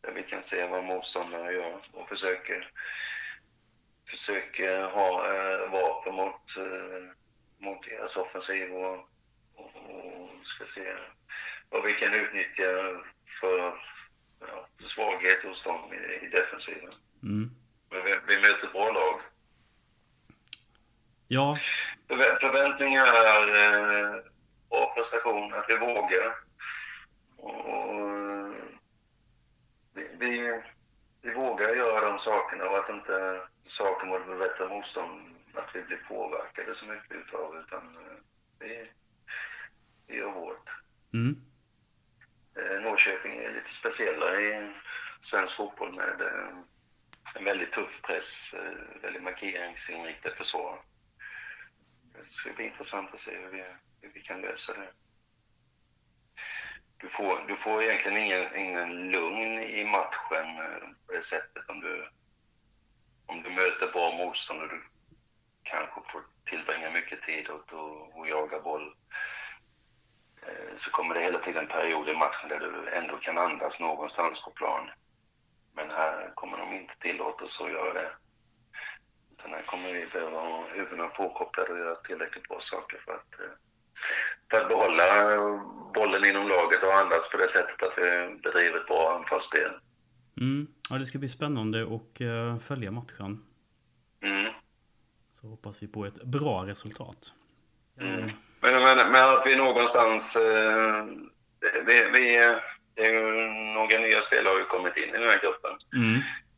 där 0.00 0.12
vi 0.12 0.22
kan 0.22 0.42
se 0.42 0.66
vad 0.66 0.84
motståndarna 0.84 1.52
gör 1.52 1.80
och 1.92 2.08
försöker, 2.08 2.70
försöker 4.08 4.82
ha 4.82 5.34
eh, 5.34 5.70
vapen 5.70 6.14
mot, 6.14 6.56
eh, 6.56 7.12
mot 7.58 7.82
deras 7.82 8.16
offensiv 8.16 8.72
och, 8.72 9.08
och, 9.54 10.30
ska 10.42 10.64
se 10.64 10.94
vad 11.70 11.84
vi 11.84 11.92
kan 11.92 12.14
utnyttja 12.14 13.00
för 13.40 13.74
ja, 14.40 14.68
svaghet 14.78 15.44
hos 15.44 15.64
dem 15.64 15.92
i, 15.92 16.26
i 16.26 16.28
defensiven. 16.28 16.94
Mm. 17.22 17.50
Men 17.90 18.04
vi, 18.04 18.18
vi 18.28 18.40
möter 18.40 18.66
ett 18.66 18.72
bra 18.72 18.92
lag. 18.92 19.20
Ja. 21.28 21.58
Förvä 22.08 22.36
förväntningar 22.36 23.06
är 23.06 23.48
eh, 23.48 24.22
bra 24.70 24.94
prestation, 24.94 25.54
att 25.54 25.64
vi 25.68 25.76
vågar. 25.76 26.34
Och, 27.36 27.99
vi, 29.94 30.10
vi, 30.18 30.62
vi, 31.22 31.34
vågar 31.34 31.74
göra 31.74 32.10
de 32.10 32.18
sakerna 32.18 32.64
och 32.64 32.78
att 32.78 32.88
inte 32.88 33.40
saker 33.64 34.06
mot 34.06 34.38
bättre 34.38 34.68
motstånd, 34.68 35.36
att 35.54 35.70
vi 35.74 35.82
blir 35.82 35.96
påverkade 35.96 36.74
så 36.74 36.86
mycket 36.86 37.12
utav 37.12 37.56
utan 37.56 37.96
eh, 37.96 38.16
vi, 38.58 38.90
vi 40.06 40.16
gör 40.16 40.30
vårt. 40.30 40.70
Mm. 41.12 41.36
Eh, 42.56 42.80
Norrköping 42.80 43.38
är 43.38 43.54
lite 43.54 43.72
speciella 43.72 44.40
i 44.40 44.72
svensk 45.20 45.56
fotboll 45.56 45.92
med 45.92 46.20
eh, 46.20 46.56
en 47.34 47.44
väldigt 47.44 47.72
tuff 47.72 48.02
press, 48.02 48.54
väldigt 49.02 49.22
markeringsinriktat 49.22 50.36
försvar. 50.36 50.82
Det 52.12 52.32
ska 52.32 52.52
bli 52.52 52.64
intressant 52.64 53.14
att 53.14 53.20
se 53.20 53.36
hur 53.36 53.50
vi, 53.50 53.64
hur 54.00 54.10
vi 54.14 54.20
kan 54.20 54.40
lösa 54.40 54.72
det. 54.72 54.88
Du 57.00 57.08
får, 57.08 57.44
du 57.48 57.56
får 57.56 57.82
egentligen 57.82 58.18
ingen, 58.18 58.56
ingen 58.56 59.10
lugn 59.10 59.58
i 59.58 59.84
matchen 59.84 60.58
eh, 60.58 60.88
på 61.06 61.12
det 61.12 61.22
sättet 61.22 61.68
om 61.68 61.80
du, 61.80 62.08
om 63.26 63.42
du 63.42 63.50
möter 63.50 63.92
bra 63.92 64.12
motstånd 64.12 64.62
och 64.62 64.68
du 64.68 64.82
kanske 65.62 66.00
får 66.12 66.22
tillbringa 66.44 66.90
mycket 66.90 67.22
tid 67.22 67.50
åt 67.50 67.72
att 67.72 68.28
jaga 68.28 68.60
boll 68.60 68.94
eh, 70.42 70.76
så 70.76 70.90
kommer 70.90 71.14
det 71.14 71.20
hela 71.20 71.38
tiden 71.38 71.66
perioder 71.66 72.12
i 72.12 72.16
matchen 72.16 72.48
där 72.48 72.58
du 72.58 72.90
ändå 72.90 73.16
kan 73.16 73.38
andas 73.38 73.80
någonstans 73.80 74.44
på 74.44 74.50
plan. 74.50 74.90
Men 75.74 75.90
här 75.90 76.32
kommer 76.34 76.58
de 76.58 76.72
inte 76.72 76.98
tillåta 76.98 77.44
oss 77.44 77.60
att 77.60 77.70
göra 77.70 77.92
det. 77.92 78.12
Utan 79.32 79.50
här 79.50 79.62
kommer 79.62 79.92
vi 79.92 80.06
behöva 80.06 80.40
ha 80.40 80.64
huvudena 80.72 81.08
påkopplade 81.08 81.72
och 81.72 81.78
göra 81.78 81.94
tillräckligt 81.94 82.48
bra 82.48 82.60
saker 82.60 82.98
för 83.04 83.12
att, 83.12 83.40
eh, 83.40 83.69
för 84.50 84.60
att 84.60 84.68
behålla 84.68 85.36
bollen 85.94 86.24
inom 86.24 86.48
laget 86.48 86.82
och 86.82 86.94
andas 86.94 87.30
på 87.30 87.36
det 87.36 87.48
sättet 87.48 87.82
att 87.82 87.92
vi 87.96 88.38
bedriver 88.42 88.78
ett 88.78 88.86
bra 88.86 89.16
anfallsspel. 89.18 89.70
Mm. 90.40 90.66
Ja, 90.90 90.98
det 90.98 91.04
ska 91.04 91.18
bli 91.18 91.28
spännande 91.28 91.82
att 91.82 92.20
uh, 92.20 92.58
följa 92.58 92.90
matchen. 92.90 93.44
Mm. 94.22 94.52
Så 95.30 95.46
hoppas 95.46 95.82
vi 95.82 95.88
på 95.88 96.06
ett 96.06 96.22
bra 96.24 96.66
resultat. 96.66 97.32
Mm. 98.00 98.30
Men, 98.60 98.82
men, 98.82 99.12
men 99.12 99.28
att 99.28 99.46
vi 99.46 99.56
någonstans... 99.56 100.36
Eh, 100.36 101.04
vi, 101.86 102.10
vi, 102.12 102.56
det 102.94 103.06
är 103.06 103.12
ju 103.12 103.50
några 103.74 103.98
nya 103.98 104.20
spelare 104.20 104.52
har 104.52 104.58
ju 104.58 104.64
kommit 104.64 104.96
in 104.96 105.08
i 105.08 105.12
den 105.12 105.22
här 105.22 105.40
gruppen. 105.40 105.70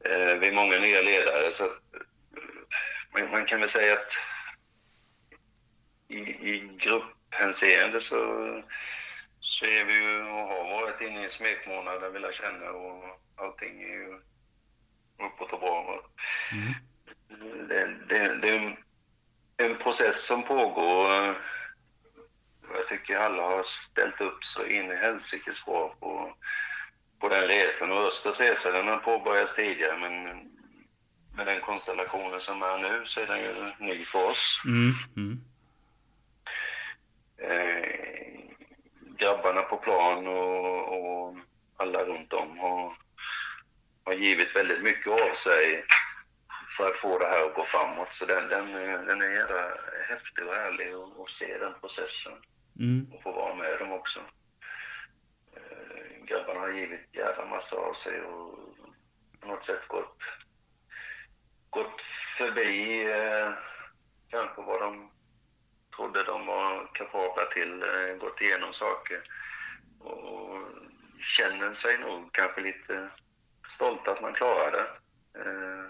Eh, 0.04 0.38
vi 0.38 0.48
är 0.48 0.52
många 0.52 0.78
nya 0.78 1.02
ledare 1.02 1.50
så 1.50 1.64
att, 1.64 1.70
man, 3.12 3.30
man, 3.30 3.44
kan 3.44 3.60
väl 3.60 3.68
säga 3.68 3.92
att 3.92 4.12
i, 6.08 6.18
i 6.18 6.70
grupphänseende 7.32 8.00
så, 8.00 8.16
så 9.40 9.66
är 9.66 9.84
vi 9.84 9.94
ju 9.94 10.22
och 10.22 10.48
har 10.48 10.80
varit 10.80 11.00
inne 11.00 11.20
i 11.20 11.24
en 11.24 11.30
smekmånad 11.30 12.00
där 12.00 12.10
vi 12.10 12.18
lär 12.18 12.32
känna 12.32 12.70
och 12.70 13.04
allting 13.36 13.82
är 13.82 13.88
ju 13.88 14.20
uppåt 15.26 15.52
och 15.52 15.60
bra. 15.60 16.04
Mm. 16.52 17.68
Det, 17.68 17.94
det, 18.08 18.36
det 18.36 18.48
är 18.48 18.76
en 19.56 19.78
process 19.78 20.26
som 20.26 20.42
pågår 20.42 21.36
jag 22.74 22.88
tycker 22.88 23.16
alla 23.16 23.42
har 23.42 23.62
ställt 23.62 24.20
upp 24.20 24.44
så 24.44 24.66
in 24.66 24.90
i 24.90 24.96
helsikes 24.96 25.64
bra 25.64 25.96
på, 26.00 26.34
på 27.20 27.28
den 27.28 27.48
resan. 27.48 27.92
Och 27.92 28.06
Östers 28.06 28.40
resa 28.40 28.72
den 28.72 28.88
har 28.88 28.98
påbörjats 28.98 29.56
tidigare 29.56 29.98
men 29.98 30.12
med 31.36 31.46
den 31.46 31.60
konstellationen 31.60 32.40
som 32.40 32.62
är 32.62 32.78
nu 32.78 33.02
så 33.04 33.20
är 33.20 33.26
den 33.26 33.40
ju 33.40 33.86
ny 33.86 34.04
för 34.04 34.30
oss. 34.30 34.62
Mm. 34.66 34.92
Mm. 35.16 35.40
Eh, 37.38 38.12
grabbarna 39.42 39.62
på 39.62 39.76
plan 39.76 40.26
och, 40.26 41.28
och, 41.28 41.36
alla 41.76 42.04
runt 42.04 42.32
om 42.32 42.58
har, 42.58 42.92
har 44.04 44.12
givit 44.12 44.56
väldigt 44.56 44.82
mycket 44.82 45.12
av 45.12 45.32
sig 45.32 45.84
för 46.76 46.90
att 46.90 46.96
få 46.96 47.18
det 47.18 47.26
här 47.26 47.46
att 47.46 47.54
gå 47.54 47.64
framåt. 47.64 48.12
Så 48.12 48.26
den, 48.26 48.48
den, 48.48 48.72
den 49.06 49.22
är 49.22 49.80
häftig 50.08 50.46
och 50.46 50.54
härlig 50.54 50.92
att 50.92 51.30
se 51.30 51.58
den 51.58 51.74
processen. 51.80 52.32
Mm. 52.78 53.12
Och 53.12 53.22
få 53.22 53.32
vara 53.32 53.54
med 53.54 53.78
dem 53.78 53.92
också. 53.92 54.20
Eh, 55.56 56.24
grabbarna 56.24 56.60
har 56.60 56.70
givit 56.70 57.16
jävla 57.16 57.46
massa 57.46 57.76
av 57.76 57.92
sig 57.94 58.20
och 58.20 58.58
på 59.40 59.48
något 59.48 59.64
sätt 59.64 59.88
gått, 59.88 60.18
gått 61.70 62.00
förbi 62.38 63.04
eh, 63.12 63.52
kanske 64.30 64.62
vad 64.62 64.80
de 64.80 65.10
trodde 65.96 66.22
de 66.22 66.46
var 66.46 66.90
kapabla 66.94 67.44
till, 67.44 67.82
eh, 67.82 68.16
gått 68.16 68.40
igenom 68.40 68.72
saker 68.72 69.22
och 70.00 70.68
känner 71.18 71.72
sig 71.72 71.98
nog 71.98 72.32
kanske 72.32 72.60
lite 72.60 73.08
stolt 73.68 74.08
att 74.08 74.22
man 74.22 74.32
klarade 74.32 74.76
det. 74.76 74.88
Eh, 75.40 75.84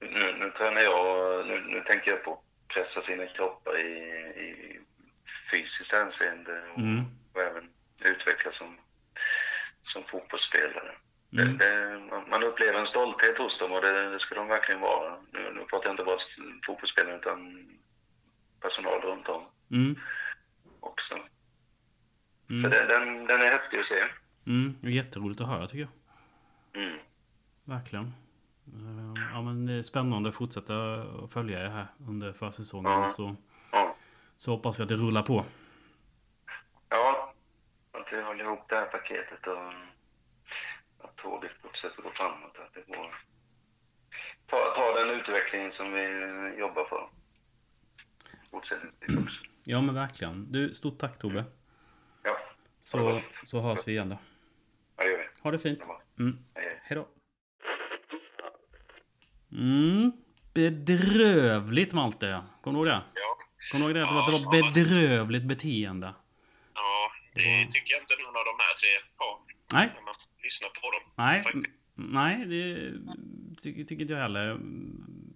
nu, 0.00 0.32
nu 0.38 0.50
tränar 0.50 0.80
jag, 0.80 1.46
nu, 1.46 1.60
nu 1.60 1.80
tänker 1.80 2.10
jag 2.10 2.24
på 2.24 2.32
att 2.32 2.74
pressa 2.74 3.00
sina 3.00 3.26
kroppar 3.26 3.78
i, 3.78 3.90
i 4.40 4.80
fysiskt 5.50 5.92
hänseende 5.92 6.62
och, 6.72 6.78
mm. 6.78 7.04
och 7.34 7.42
även 7.42 7.70
utvecklas 8.04 8.54
som, 8.54 8.78
som 9.82 10.04
fotbollsspelare. 10.04 10.94
Mm. 11.32 11.58
Det, 11.58 11.64
det, 11.64 11.98
man 12.30 12.42
upplever 12.42 12.78
en 12.78 12.86
stolthet 12.86 13.38
hos 13.38 13.58
dem 13.58 13.72
och 13.72 13.82
det, 13.82 14.10
det 14.10 14.18
ska 14.18 14.34
de 14.34 14.48
verkligen 14.48 14.80
vara. 14.80 15.16
Nu, 15.32 15.52
nu 15.54 15.64
pratar 15.64 15.88
jag 15.88 15.92
inte 15.92 16.04
bara 16.04 16.16
fotbollsspelare 16.66 17.16
utan 17.16 17.68
personal 18.60 19.00
runt 19.00 19.28
om 19.28 19.42
mm. 19.70 19.96
också. 20.80 21.14
Mm. 22.50 22.62
Så 22.62 22.68
det, 22.68 22.86
den, 22.86 23.26
den 23.26 23.42
är 23.42 23.50
häftig 23.50 23.78
att 23.78 23.84
se. 23.84 24.04
Mm. 24.46 24.76
Jätteroligt 24.82 25.40
att 25.40 25.48
höra 25.48 25.66
tycker 25.66 25.88
jag. 26.72 26.82
Mm. 26.82 26.98
Verkligen. 27.64 28.14
Eh, 28.66 29.22
ja, 29.32 29.42
men 29.42 29.66
det 29.66 29.72
är 29.72 29.82
spännande 29.82 30.28
att 30.28 30.34
fortsätta 30.34 31.04
följa 31.30 31.60
er 31.60 31.68
här 31.68 31.86
under 32.08 32.32
försäsongen. 32.32 32.92
Ja. 32.92 33.10
Så 33.10 33.36
så 34.40 34.50
hoppas 34.50 34.78
vi 34.78 34.82
att 34.82 34.88
det 34.88 34.94
rullar 34.94 35.22
på. 35.22 35.44
Ja, 36.88 37.34
att 37.92 38.12
vi 38.12 38.22
håller 38.22 38.44
ihop 38.44 38.68
det 38.68 38.76
här 38.76 38.86
paketet 38.86 39.46
och 39.46 39.72
att 40.98 41.16
tåget 41.16 41.52
fortsätter 41.62 42.02
gå 42.02 42.10
framåt. 42.10 42.58
Att 42.58 42.74
det 42.74 42.96
går 42.96 43.14
ta, 44.46 44.74
ta 44.76 44.92
den 44.92 45.10
utveckling 45.10 45.70
som 45.70 45.92
vi 45.92 46.04
jobbar 46.58 46.84
för. 46.84 47.08
Fortsättningsvis 48.50 49.22
också. 49.22 49.44
Ja 49.64 49.80
men 49.80 49.94
verkligen. 49.94 50.52
Du, 50.52 50.74
stort 50.74 50.98
tack 50.98 51.18
Tobbe. 51.18 51.44
Ja. 52.22 52.38
Så, 52.80 53.20
så 53.44 53.60
hörs 53.60 53.88
vi 53.88 53.92
igen 53.92 54.08
då. 54.08 54.18
Ja, 54.96 55.04
det 55.04 55.10
gör 55.10 55.18
vi. 55.18 55.24
Ha 55.42 55.50
det 55.50 55.58
fint. 55.58 55.80
Mm. 56.18 56.38
Hej 56.82 56.96
då. 56.96 57.08
Mm. 59.52 60.12
Bedrövligt 60.54 61.92
Malte. 61.92 62.42
Kommer 62.62 62.78
du 62.78 62.86
ihåg 62.88 62.96
det? 62.96 63.02
Ja. 63.14 63.36
Kommer 63.72 63.88
du 63.88 64.00
ihåg 64.00 64.08
det? 64.08 64.20
Att 64.20 64.26
det 64.26 64.32
var 64.32 64.72
bedrövligt 64.72 65.44
beteende. 65.44 66.14
Ja, 66.74 67.10
det 67.34 67.66
tycker 67.70 67.92
jag 67.94 68.02
inte 68.02 68.14
någon 68.24 68.36
av 68.36 68.44
de 68.44 68.56
här 68.58 68.74
tre 68.80 68.88
har. 69.18 69.38
Nej. 69.72 69.92
När 69.94 70.02
man 70.02 70.14
lyssnar 70.42 70.68
på 70.68 70.90
dem. 70.90 71.02
Nej, 71.14 71.42
Nej 71.94 72.44
det 72.46 73.62
tycker 73.62 74.02
inte 74.02 74.12
jag 74.12 74.20
heller. 74.20 74.58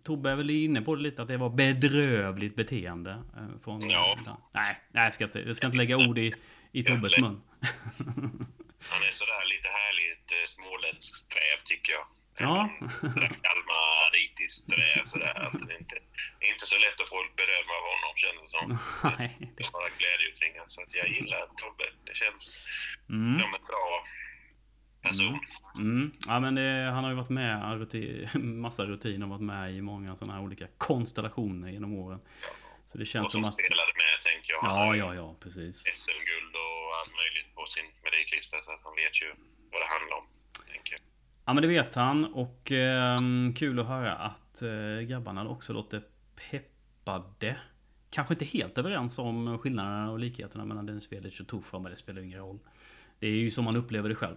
Tobbe 0.04 0.30
är 0.30 0.36
väl 0.36 0.50
inne 0.50 0.82
på 0.82 0.94
det 0.94 1.02
lite, 1.02 1.22
att 1.22 1.28
det 1.28 1.36
var 1.36 1.50
bedrövligt 1.50 2.56
beteende. 2.56 3.10
Eh, 3.10 3.62
från, 3.64 3.88
ja. 3.90 4.18
Nej, 4.52 4.80
nej 4.92 5.04
jag, 5.04 5.14
ska 5.14 5.24
inte, 5.24 5.38
jag 5.40 5.56
ska 5.56 5.66
inte 5.66 5.78
lägga 5.78 5.96
ord 5.96 6.18
i, 6.18 6.34
i 6.72 6.84
Tobbes 6.84 7.18
mun. 7.18 7.42
Han 8.92 9.02
är 9.08 9.12
sådär 9.20 9.44
lite 9.54 9.68
härligt 9.68 10.26
eh, 10.36 10.44
småländskt 10.46 11.16
sträv 11.18 11.58
tycker 11.64 11.92
jag. 11.92 12.06
Ja. 12.38 12.56
Kalmaritiskt 13.46 14.58
sträv 14.64 15.02
sådär. 15.04 15.34
Att 15.46 15.52
det, 15.68 15.76
inte, 15.82 15.96
inte 16.52 16.64
så 16.72 16.76
lätt 16.84 17.00
att 17.00 17.08
få 17.14 17.18
beröm 17.40 17.68
av 17.78 17.82
honom 17.92 18.12
känns 18.22 18.40
det 18.44 18.50
som. 18.56 18.66
Nej. 19.18 19.30
Det 19.56 19.62
är 19.66 19.72
bara 19.78 19.90
glädjeyttringar. 19.98 20.64
Så 20.66 20.78
att 20.82 20.94
jag 21.00 21.08
gillar 21.16 21.42
Tobbe. 21.62 21.86
Det 22.08 22.16
känns 22.22 22.46
mm. 23.08 23.40
som 23.40 23.50
en 23.58 23.64
bra 23.70 23.88
person. 25.04 25.38
Mm. 25.74 25.96
Mm. 25.96 26.12
Ja 26.26 26.40
men 26.40 26.54
det, 26.54 26.90
han 26.94 27.04
har 27.04 27.10
ju 27.10 27.16
varit 27.16 27.28
med, 27.30 27.78
rutin, 27.78 28.28
massa 28.66 28.84
rutiner, 28.84 29.26
varit 29.26 29.42
med 29.42 29.74
i 29.74 29.80
många 29.80 30.16
sådana 30.16 30.32
här 30.32 30.42
olika 30.42 30.66
konstellationer 30.78 31.68
genom 31.68 31.92
åren. 31.92 32.20
Så 32.86 32.98
det 32.98 33.06
känns 33.06 33.24
och 33.24 33.30
som, 33.30 33.40
som 33.40 33.48
att... 33.48 33.54
spelade 33.54 33.92
med 34.02 34.14
tänker 34.30 34.52
jag. 34.52 34.60
Ja, 34.62 34.96
ja, 34.96 35.14
ja, 35.14 35.36
precis. 35.40 35.76
SM-guld 35.76 36.54
och 36.64 36.82
allt 36.98 37.14
möjligt 37.22 37.54
på 37.54 37.66
sin 37.66 37.86
meritlista. 38.04 38.56
Så 38.62 38.72
att 38.72 38.80
han 38.84 38.94
vet 39.02 39.22
ju 39.22 39.28
vad 39.72 39.80
det 39.82 39.88
handlar 39.96 40.16
om. 40.16 40.26
Ja 41.46 41.52
men 41.52 41.62
det 41.62 41.68
vet 41.68 41.94
han 41.94 42.24
och 42.24 42.72
eh, 42.72 43.18
kul 43.56 43.78
att 43.78 43.86
höra 43.86 44.12
att 44.12 44.62
eh, 44.62 45.00
grabbarna 45.08 45.48
också 45.48 45.72
låter 45.72 46.02
peppade 46.50 47.56
kanske 48.10 48.34
inte 48.34 48.44
helt 48.44 48.78
överens 48.78 49.18
om 49.18 49.58
skillnaderna 49.58 50.10
och 50.10 50.18
likheterna 50.18 50.64
mellan 50.64 50.86
Dennis 50.86 51.12
Velic 51.12 51.40
och 51.40 51.48
Tuffa, 51.48 51.78
men 51.78 51.90
det 51.90 51.96
spelar 51.96 52.22
ingen 52.22 52.38
roll. 52.38 52.58
Det 53.18 53.26
är 53.26 53.30
ju 53.30 53.50
som 53.50 53.64
man 53.64 53.76
upplever 53.76 54.08
det 54.08 54.14
själv. 54.14 54.36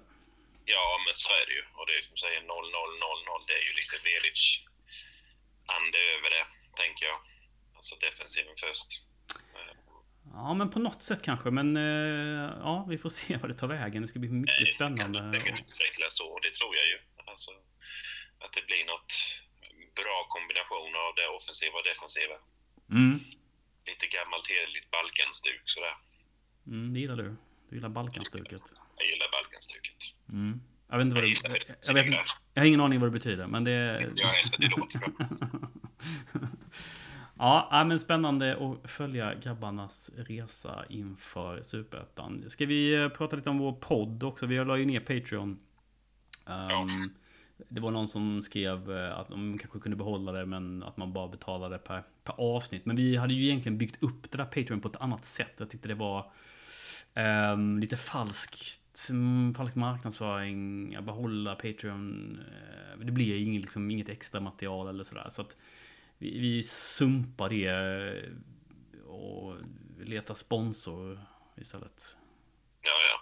Ja, 0.73 0.87
men 1.05 1.13
så 1.13 1.29
är 1.39 1.45
det 1.49 1.55
ju. 1.59 1.63
Och 1.77 1.85
det 1.87 1.93
är 1.97 2.01
som 2.01 2.17
säger 2.17 2.41
0-0, 2.41 2.45
0-0. 2.45 3.47
Det 3.47 3.55
är 3.59 3.65
ju 3.69 3.73
lite 3.81 3.95
Velic-ande 4.07 5.99
över 6.15 6.29
det, 6.35 6.45
tänker 6.81 7.05
jag. 7.11 7.19
Alltså 7.75 7.95
defensiven 7.95 8.55
först. 8.65 8.91
Ja, 10.33 10.53
men 10.53 10.69
på 10.69 10.79
något 10.79 11.01
sätt 11.09 11.21
kanske. 11.23 11.49
Men 11.51 11.77
eh, 11.77 12.49
ja, 12.67 12.85
vi 12.89 12.97
får 12.97 13.09
se 13.09 13.37
vad 13.37 13.49
det 13.49 13.57
tar 13.61 13.67
vägen. 13.67 14.01
Det 14.01 14.07
ska 14.07 14.19
bli 14.19 14.29
mycket 14.29 14.59
Nej, 14.59 14.73
spännande. 14.75 15.19
Det 15.31 15.41
kan 15.47 15.57
utvecklas 15.67 16.13
så, 16.21 16.39
det 16.39 16.51
tror 16.53 16.75
jag 16.75 16.87
ju. 16.93 16.97
Alltså, 17.31 17.51
att 18.43 18.53
det 18.53 18.65
blir 18.69 18.85
något 18.93 19.11
bra 19.95 20.17
kombination 20.29 20.91
av 21.05 21.11
det 21.19 21.27
offensiva 21.37 21.75
och 21.79 21.87
defensiva. 21.91 22.37
Mm. 22.91 23.19
Lite 23.89 24.07
gammalt 24.07 24.47
hederligt 24.49 24.91
Balkanstuk 24.91 25.61
sådär. 25.65 25.95
Mm, 26.67 26.93
det 26.93 26.99
gillar 26.99 27.15
du. 27.15 27.35
Du 27.69 27.75
gillar 27.75 27.89
Balkanstuket. 27.89 28.61
Jag 28.97 29.07
gillar 29.11 29.31
Balkanstuket. 29.31 30.16
Mm. 30.29 30.61
Jag 30.89 30.97
vet 30.97 31.05
inte 31.05 31.15
vad 31.15 31.23
det, 31.23 31.29
jag, 31.29 31.57
jag, 31.87 31.93
vet, 31.93 32.19
jag 32.53 32.61
har 32.61 32.67
ingen 32.67 32.81
aning 32.81 32.99
vad 32.99 33.07
det 33.09 33.13
betyder, 33.13 33.47
men 33.47 33.63
det... 33.63 33.71
Jag 33.71 34.27
heller, 34.27 34.57
det 34.57 34.67
låter 34.77 34.99
bra. 34.99 35.67
Ja, 37.39 37.85
men 37.89 37.99
spännande 37.99 38.57
att 38.83 38.91
följa 38.91 39.35
grabbarnas 39.35 40.11
resa 40.17 40.85
inför 40.89 41.61
Superettan. 41.63 42.43
Ska 42.47 42.65
vi 42.65 43.03
eh, 43.03 43.09
prata 43.09 43.35
lite 43.35 43.49
om 43.49 43.57
vår 43.57 43.71
podd 43.71 44.23
också? 44.23 44.45
Vi 44.45 44.65
la 44.65 44.77
ju 44.77 44.85
ner 44.85 44.99
Patreon. 44.99 45.59
Um. 46.45 47.13
Det 47.69 47.81
var 47.81 47.91
någon 47.91 48.07
som 48.07 48.41
skrev 48.41 48.91
eh, 48.91 49.19
att 49.19 49.27
de 49.27 49.57
kanske 49.57 49.79
kunde 49.79 49.97
behålla 49.97 50.31
det 50.31 50.45
men 50.45 50.83
att 50.83 50.97
man 50.97 51.13
bara 51.13 51.27
betalade 51.27 51.77
per, 51.77 52.03
per 52.23 52.35
avsnitt. 52.37 52.85
Men 52.85 52.95
vi 52.95 53.15
hade 53.15 53.33
ju 53.33 53.43
egentligen 53.43 53.77
byggt 53.77 54.03
upp 54.03 54.31
det 54.31 54.37
där 54.37 54.45
Patreon 54.45 54.81
på 54.81 54.87
ett 54.87 54.95
annat 54.95 55.25
sätt. 55.25 55.53
Jag 55.57 55.69
tyckte 55.69 55.87
det 55.87 55.95
var 55.95 56.31
um, 57.17 57.79
lite 57.79 57.97
falskt, 57.97 59.09
falsk 59.57 59.75
marknadsföring. 59.75 60.95
Att 60.95 61.03
behålla 61.03 61.55
Patreon. 61.55 62.39
Uh, 62.39 63.05
det 63.05 63.11
blir 63.11 63.41
ingen, 63.41 63.61
liksom, 63.61 63.91
inget 63.91 64.09
extra 64.09 64.39
material 64.39 64.87
eller 64.87 65.03
sådär. 65.03 65.29
Så 65.29 65.41
att 65.41 65.55
vi, 66.17 66.39
vi 66.39 66.63
sumpar 66.63 67.49
det 67.49 67.71
och 69.05 69.55
letar 69.99 70.35
sponsor 70.35 71.19
istället. 71.57 72.15
Ja, 72.81 72.91
ja. 73.09 73.17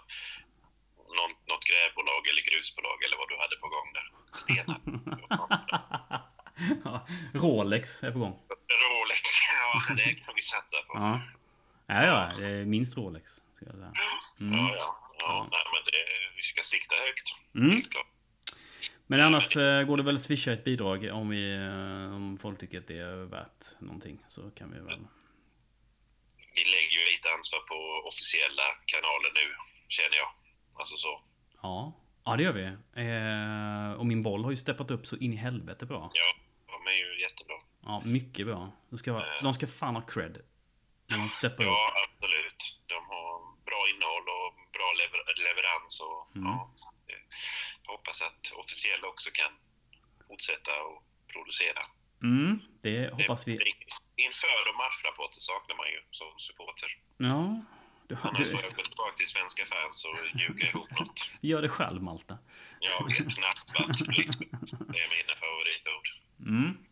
Någon, 0.96 1.30
något 1.30 1.64
grävbolag 1.64 2.28
eller 2.30 2.42
grusbolag 2.42 2.98
eller 3.04 3.16
vad 3.16 3.28
du 3.28 3.36
hade 3.44 3.56
på 3.62 3.68
gång 3.68 3.92
där. 3.96 4.06
Stenar. 4.42 4.80
ja, 6.84 7.06
Rolex 7.34 8.02
är 8.04 8.12
på 8.12 8.18
gång. 8.18 8.38
Rolex, 8.82 9.20
ja 9.60 9.94
det 9.94 10.14
kan 10.14 10.34
vi 10.34 10.42
satsa 10.42 10.76
på. 10.86 10.92
Ja, 10.94 11.20
ja, 11.86 12.32
ja 12.40 12.64
minst 12.64 12.96
Rolex. 12.96 13.42
Ska 13.56 13.66
jag 13.66 13.74
säga. 13.74 13.92
Mm. 14.40 14.54
Ja, 14.54 14.74
ja. 14.78 14.96
ja. 15.18 15.48
Nej, 15.50 15.64
men 15.72 15.82
det, 15.84 16.02
vi 16.36 16.42
ska 16.42 16.62
sikta 16.62 16.94
högt. 16.94 17.28
Mm. 17.54 17.70
Helt 17.70 17.90
klart. 17.90 18.06
Men 19.06 19.20
annars 19.20 19.56
eh, 19.56 19.82
går 19.82 19.96
det 19.96 20.02
väl 20.02 20.14
att 20.14 20.20
swisha 20.20 20.52
ett 20.52 20.64
bidrag 20.64 21.10
om, 21.12 21.28
vi, 21.28 21.54
eh, 21.54 22.14
om 22.14 22.38
folk 22.42 22.60
tycker 22.60 22.78
att 22.78 22.86
det 22.86 22.98
är 22.98 23.24
värt 23.24 23.80
någonting. 23.80 24.18
Så 24.26 24.50
kan 24.50 24.72
vi 24.72 24.78
väl... 24.78 25.06
Vi 26.54 26.64
lägger 26.64 26.98
ju 26.98 27.04
lite 27.14 27.28
ansvar 27.36 27.60
på 27.60 28.08
officiella 28.08 28.68
kanaler 28.86 29.30
nu, 29.34 29.54
känner 29.88 30.16
jag. 30.16 30.28
Alltså 30.74 30.96
så. 30.96 31.22
Ja, 31.62 31.92
ja 32.24 32.36
det 32.36 32.42
gör 32.42 32.52
vi. 32.52 32.64
Eh, 33.04 34.00
och 34.00 34.06
min 34.06 34.22
boll 34.22 34.44
har 34.44 34.50
ju 34.50 34.56
steppat 34.56 34.90
upp 34.90 35.06
så 35.06 35.16
in 35.16 35.32
i 35.32 35.36
helvete 35.36 35.86
bra. 35.86 36.10
Ja, 36.12 36.36
de 36.66 36.86
är 36.86 36.96
ju 37.02 37.20
jättebra. 37.20 37.54
Ja, 37.82 38.02
mycket 38.04 38.46
bra. 38.46 38.72
De 38.90 38.98
ska, 38.98 39.10
eh. 39.10 39.42
de 39.42 39.54
ska 39.54 39.66
fan 39.66 39.94
ha 39.94 40.02
cred. 40.02 40.38
När 41.08 41.18
de 41.18 41.28
steppar 41.28 41.64
ja, 41.64 41.70
upp. 41.70 41.76
Ja, 41.76 42.04
absolut. 42.04 42.80
De 42.86 42.94
har 42.94 43.30
bra 43.68 43.80
innehåll 43.90 44.26
och 44.36 44.48
bra 44.76 44.88
lever 45.00 45.20
leverans. 45.46 46.00
Och, 46.00 46.20
mm. 46.36 46.48
ja, 46.48 46.74
jag 47.84 47.90
hoppas 47.96 48.22
att 48.22 48.42
officiella 48.62 49.08
också 49.08 49.30
kan 49.40 49.52
fortsätta 50.28 50.72
och 50.88 51.02
producera. 51.32 51.82
Mm, 52.22 52.60
det 52.82 53.12
hoppas 53.12 53.48
vi. 53.48 53.52
Inför 54.26 54.62
och 54.70 54.76
matchrapporter 54.82 55.40
saknar 55.40 55.76
man 55.76 55.88
ju 55.94 56.00
som 56.10 56.32
supporter. 56.38 56.90
Ja. 57.16 57.64
Du, 58.08 58.16
Annars 58.22 58.50
får 58.50 58.62
jag 58.62 58.74
gå 58.74 58.82
tillbaka 58.82 59.12
till 59.16 59.26
svenska 59.26 59.64
fans 59.66 60.04
och 60.04 60.40
ljuga 60.40 60.68
ihop 60.68 60.90
något. 60.98 61.30
Gör 61.40 61.62
det 61.62 61.68
själv, 61.68 62.02
Malte. 62.02 62.38
Jag 62.80 63.04
vet, 63.04 63.38
nattsvart 63.38 63.98
Det 64.94 65.00
är 65.04 65.10
mina 65.16 65.34
favoritord. 65.44 66.06
Mm. 66.40 66.86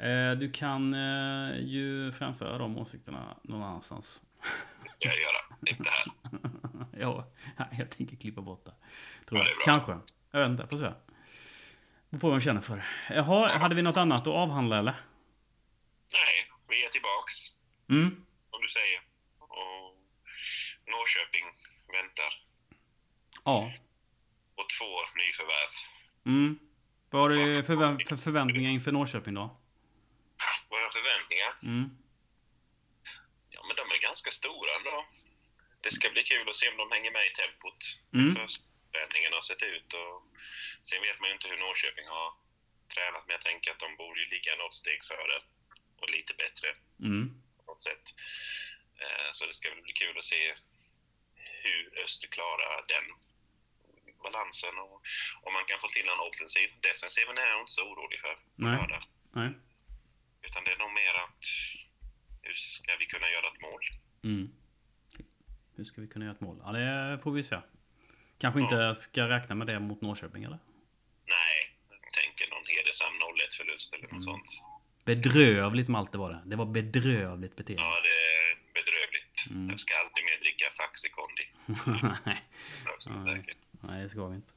Eh, 0.00 0.38
du 0.38 0.52
kan 0.52 0.94
eh, 0.94 1.60
ju 1.60 2.12
framföra 2.12 2.58
de 2.58 2.78
åsikterna 2.78 3.36
någon 3.44 3.62
annanstans. 3.62 4.22
Det 4.82 4.90
ska 4.90 5.08
jag 5.08 5.20
göra, 5.20 5.38
inte 5.66 5.90
här. 5.90 6.04
ja, 7.00 7.32
jag 7.78 7.90
tänker 7.90 8.16
klippa 8.16 8.40
bort 8.40 8.64
det. 8.64 8.74
Tror 9.28 9.40
jag. 9.40 9.48
Kanske. 9.64 9.98
Jag 10.30 10.40
vet 10.40 10.50
inte, 10.50 10.66
får 10.66 10.76
se. 10.76 10.92
Beror 12.10 12.20
på 12.20 12.26
vad 12.28 12.34
jag 12.34 12.42
känner 12.42 12.60
för. 12.60 12.84
Jaha, 13.10 13.58
hade 13.58 13.74
vi 13.74 13.82
något 13.82 13.96
annat 13.96 14.20
att 14.20 14.34
avhandla 14.34 14.78
eller? 14.78 15.04
Nej, 16.12 16.50
vi 16.68 16.84
är 16.84 16.88
tillbaks. 16.88 17.34
Mm. 17.90 18.24
Som 18.50 18.60
du 18.62 18.68
säger. 18.68 19.00
Och 19.38 19.94
Norrköping 20.92 21.44
väntar. 21.92 22.30
Ja. 23.44 23.72
Och 24.54 24.68
två 24.78 24.90
nyförvärv. 25.20 25.72
Mm. 26.26 26.58
Vad 27.10 27.22
har 27.22 27.28
du 27.28 27.54
för, 27.54 28.04
för 28.08 28.16
förväntningar 28.16 28.70
inför 28.70 28.92
Norrköping 28.92 29.34
då? 29.34 29.40
Vad 30.68 30.78
har 30.78 30.84
jag 30.86 30.92
förväntningar? 30.92 31.52
Mm. 31.64 31.96
Ja, 33.50 33.60
men 33.66 33.76
de 33.76 33.82
är 33.96 34.00
ganska 34.18 34.30
stora 34.30 34.70
ändå. 34.78 34.96
Det 35.82 35.92
ska 35.92 36.10
bli 36.10 36.22
kul 36.32 36.48
att 36.48 36.60
se 36.60 36.68
om 36.68 36.76
de 36.82 36.86
hänger 36.96 37.12
med 37.16 37.26
i 37.26 37.32
tempot. 37.40 37.80
Mm. 38.14 38.34
Först 38.36 38.60
träningen 38.92 39.32
har 39.32 39.44
sett 39.50 39.62
ut. 39.62 39.90
Och 40.00 40.16
sen 40.88 41.02
vet 41.06 41.20
man 41.20 41.28
ju 41.28 41.34
inte 41.34 41.48
hur 41.48 41.58
Norrköping 41.64 42.08
har 42.16 42.28
tränat, 42.94 43.24
men 43.26 43.36
jag 43.38 43.44
tänker 43.48 43.70
att 43.70 43.84
de 43.84 43.90
borde 43.96 44.20
ju 44.20 44.26
ligga 44.34 44.52
något 44.56 44.80
steg 44.82 45.00
före 45.12 45.36
och 46.00 46.10
lite 46.16 46.32
bättre. 46.42 46.68
Mm. 47.08 47.24
På 47.56 47.62
något 47.70 47.82
sätt. 47.88 48.04
Eh, 49.02 49.28
så 49.36 49.46
det 49.46 49.54
ska 49.58 49.66
bli 49.86 49.92
kul 50.02 50.18
att 50.18 50.30
se 50.34 50.54
hur 51.64 51.82
Öster 52.04 52.28
klarar 52.36 52.84
den 52.94 53.06
balansen 54.26 54.74
och 54.84 54.96
om 55.46 55.52
man 55.56 55.64
kan 55.68 55.78
få 55.78 55.88
till 55.88 56.08
en 56.14 56.26
offensiv. 56.28 56.68
Defensiven 56.88 57.38
är 57.38 57.48
jag 57.52 57.60
inte 57.60 57.78
så 57.78 57.84
orolig 57.90 58.20
för. 58.20 58.34
Nej. 58.66 59.00
Nej. 59.38 59.50
Utan 60.46 60.64
det 60.64 60.72
är 60.72 60.82
nog 60.84 60.92
mer 61.02 61.14
att 61.24 61.44
hur 62.42 62.54
ska 62.54 62.96
vi 62.96 63.06
kunna 63.06 63.30
göra 63.30 63.46
ett 63.52 63.62
mål? 63.66 63.82
Mm. 64.24 64.50
Hur 65.76 65.84
ska 65.84 66.00
vi 66.00 66.08
kunna 66.08 66.24
göra 66.24 66.34
ett 66.34 66.40
mål? 66.40 66.62
Ja, 66.64 66.72
det 66.72 67.18
får 67.22 67.32
vi 67.32 67.42
se. 67.42 67.56
Kanske 68.38 68.60
inte 68.60 68.74
ja. 68.74 68.94
ska 68.94 69.28
räkna 69.28 69.54
med 69.54 69.66
det 69.66 69.80
mot 69.80 70.00
Norrköping, 70.00 70.44
eller? 70.44 70.58
Nej, 71.26 71.58
jag 71.90 72.10
tänker 72.20 72.50
någon 72.54 72.64
hedersam 72.66 73.12
0-1 73.12 73.56
förlust 73.58 73.94
eller 73.94 74.02
något 74.02 74.10
mm. 74.10 74.20
sånt. 74.20 74.64
Bedrövligt 75.04 75.88
Malte 75.88 76.18
var 76.18 76.30
det. 76.30 76.40
Det 76.46 76.56
var 76.56 76.66
bedrövligt 76.66 77.56
beteende. 77.56 77.82
Ja, 77.82 78.00
det 78.02 78.08
är 78.08 78.56
bedrövligt. 78.74 79.50
Mm. 79.50 79.70
Jag 79.70 79.80
ska 79.80 79.94
alltid 79.94 80.24
mer 80.24 80.40
dricka 80.40 80.64
Faxikondi. 80.78 81.46
Nej. 82.26 82.38
Nej, 83.80 84.02
det 84.02 84.08
ska 84.08 84.26
vi 84.26 84.36
inte. 84.36 84.52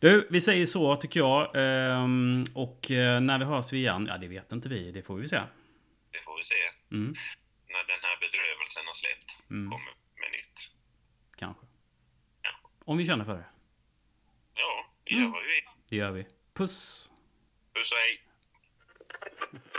Du, 0.00 0.28
vi 0.30 0.40
säger 0.40 0.66
så 0.66 0.96
tycker 0.96 1.20
jag. 1.20 1.50
Ehm, 1.54 2.44
och 2.54 2.90
eh, 2.90 3.20
när 3.20 3.38
vi 3.38 3.44
hörs 3.44 3.72
vi 3.72 3.76
igen? 3.76 4.06
Ja, 4.10 4.18
det 4.18 4.28
vet 4.28 4.52
inte 4.52 4.68
vi. 4.68 4.92
Det 4.92 5.02
får 5.02 5.16
vi 5.16 5.28
se. 5.28 5.40
Det 6.10 6.24
får 6.24 6.36
vi 6.36 6.42
se. 6.42 6.54
Mm. 6.90 7.14
När 7.74 7.84
den 7.84 8.02
här 8.02 8.16
bedrövelsen 8.24 8.86
har 8.86 8.92
släppt. 9.02 9.50
Mm. 9.50 9.70
Kommer 9.70 9.92
med 10.20 10.30
nytt. 10.32 10.58
Kanske. 11.36 11.66
Om 12.84 12.96
vi 12.98 13.06
känner 13.06 13.24
för 13.24 13.34
det. 13.34 13.46
Ja, 14.54 14.86
det 15.04 15.14
gör 15.14 15.20
mm. 15.20 15.32
vi. 15.32 15.66
Det 15.88 15.96
gör 15.96 16.10
vi. 16.10 16.26
Puss! 16.54 17.12
Puss 17.74 17.92
och 17.92 17.98
hej! 17.98 18.22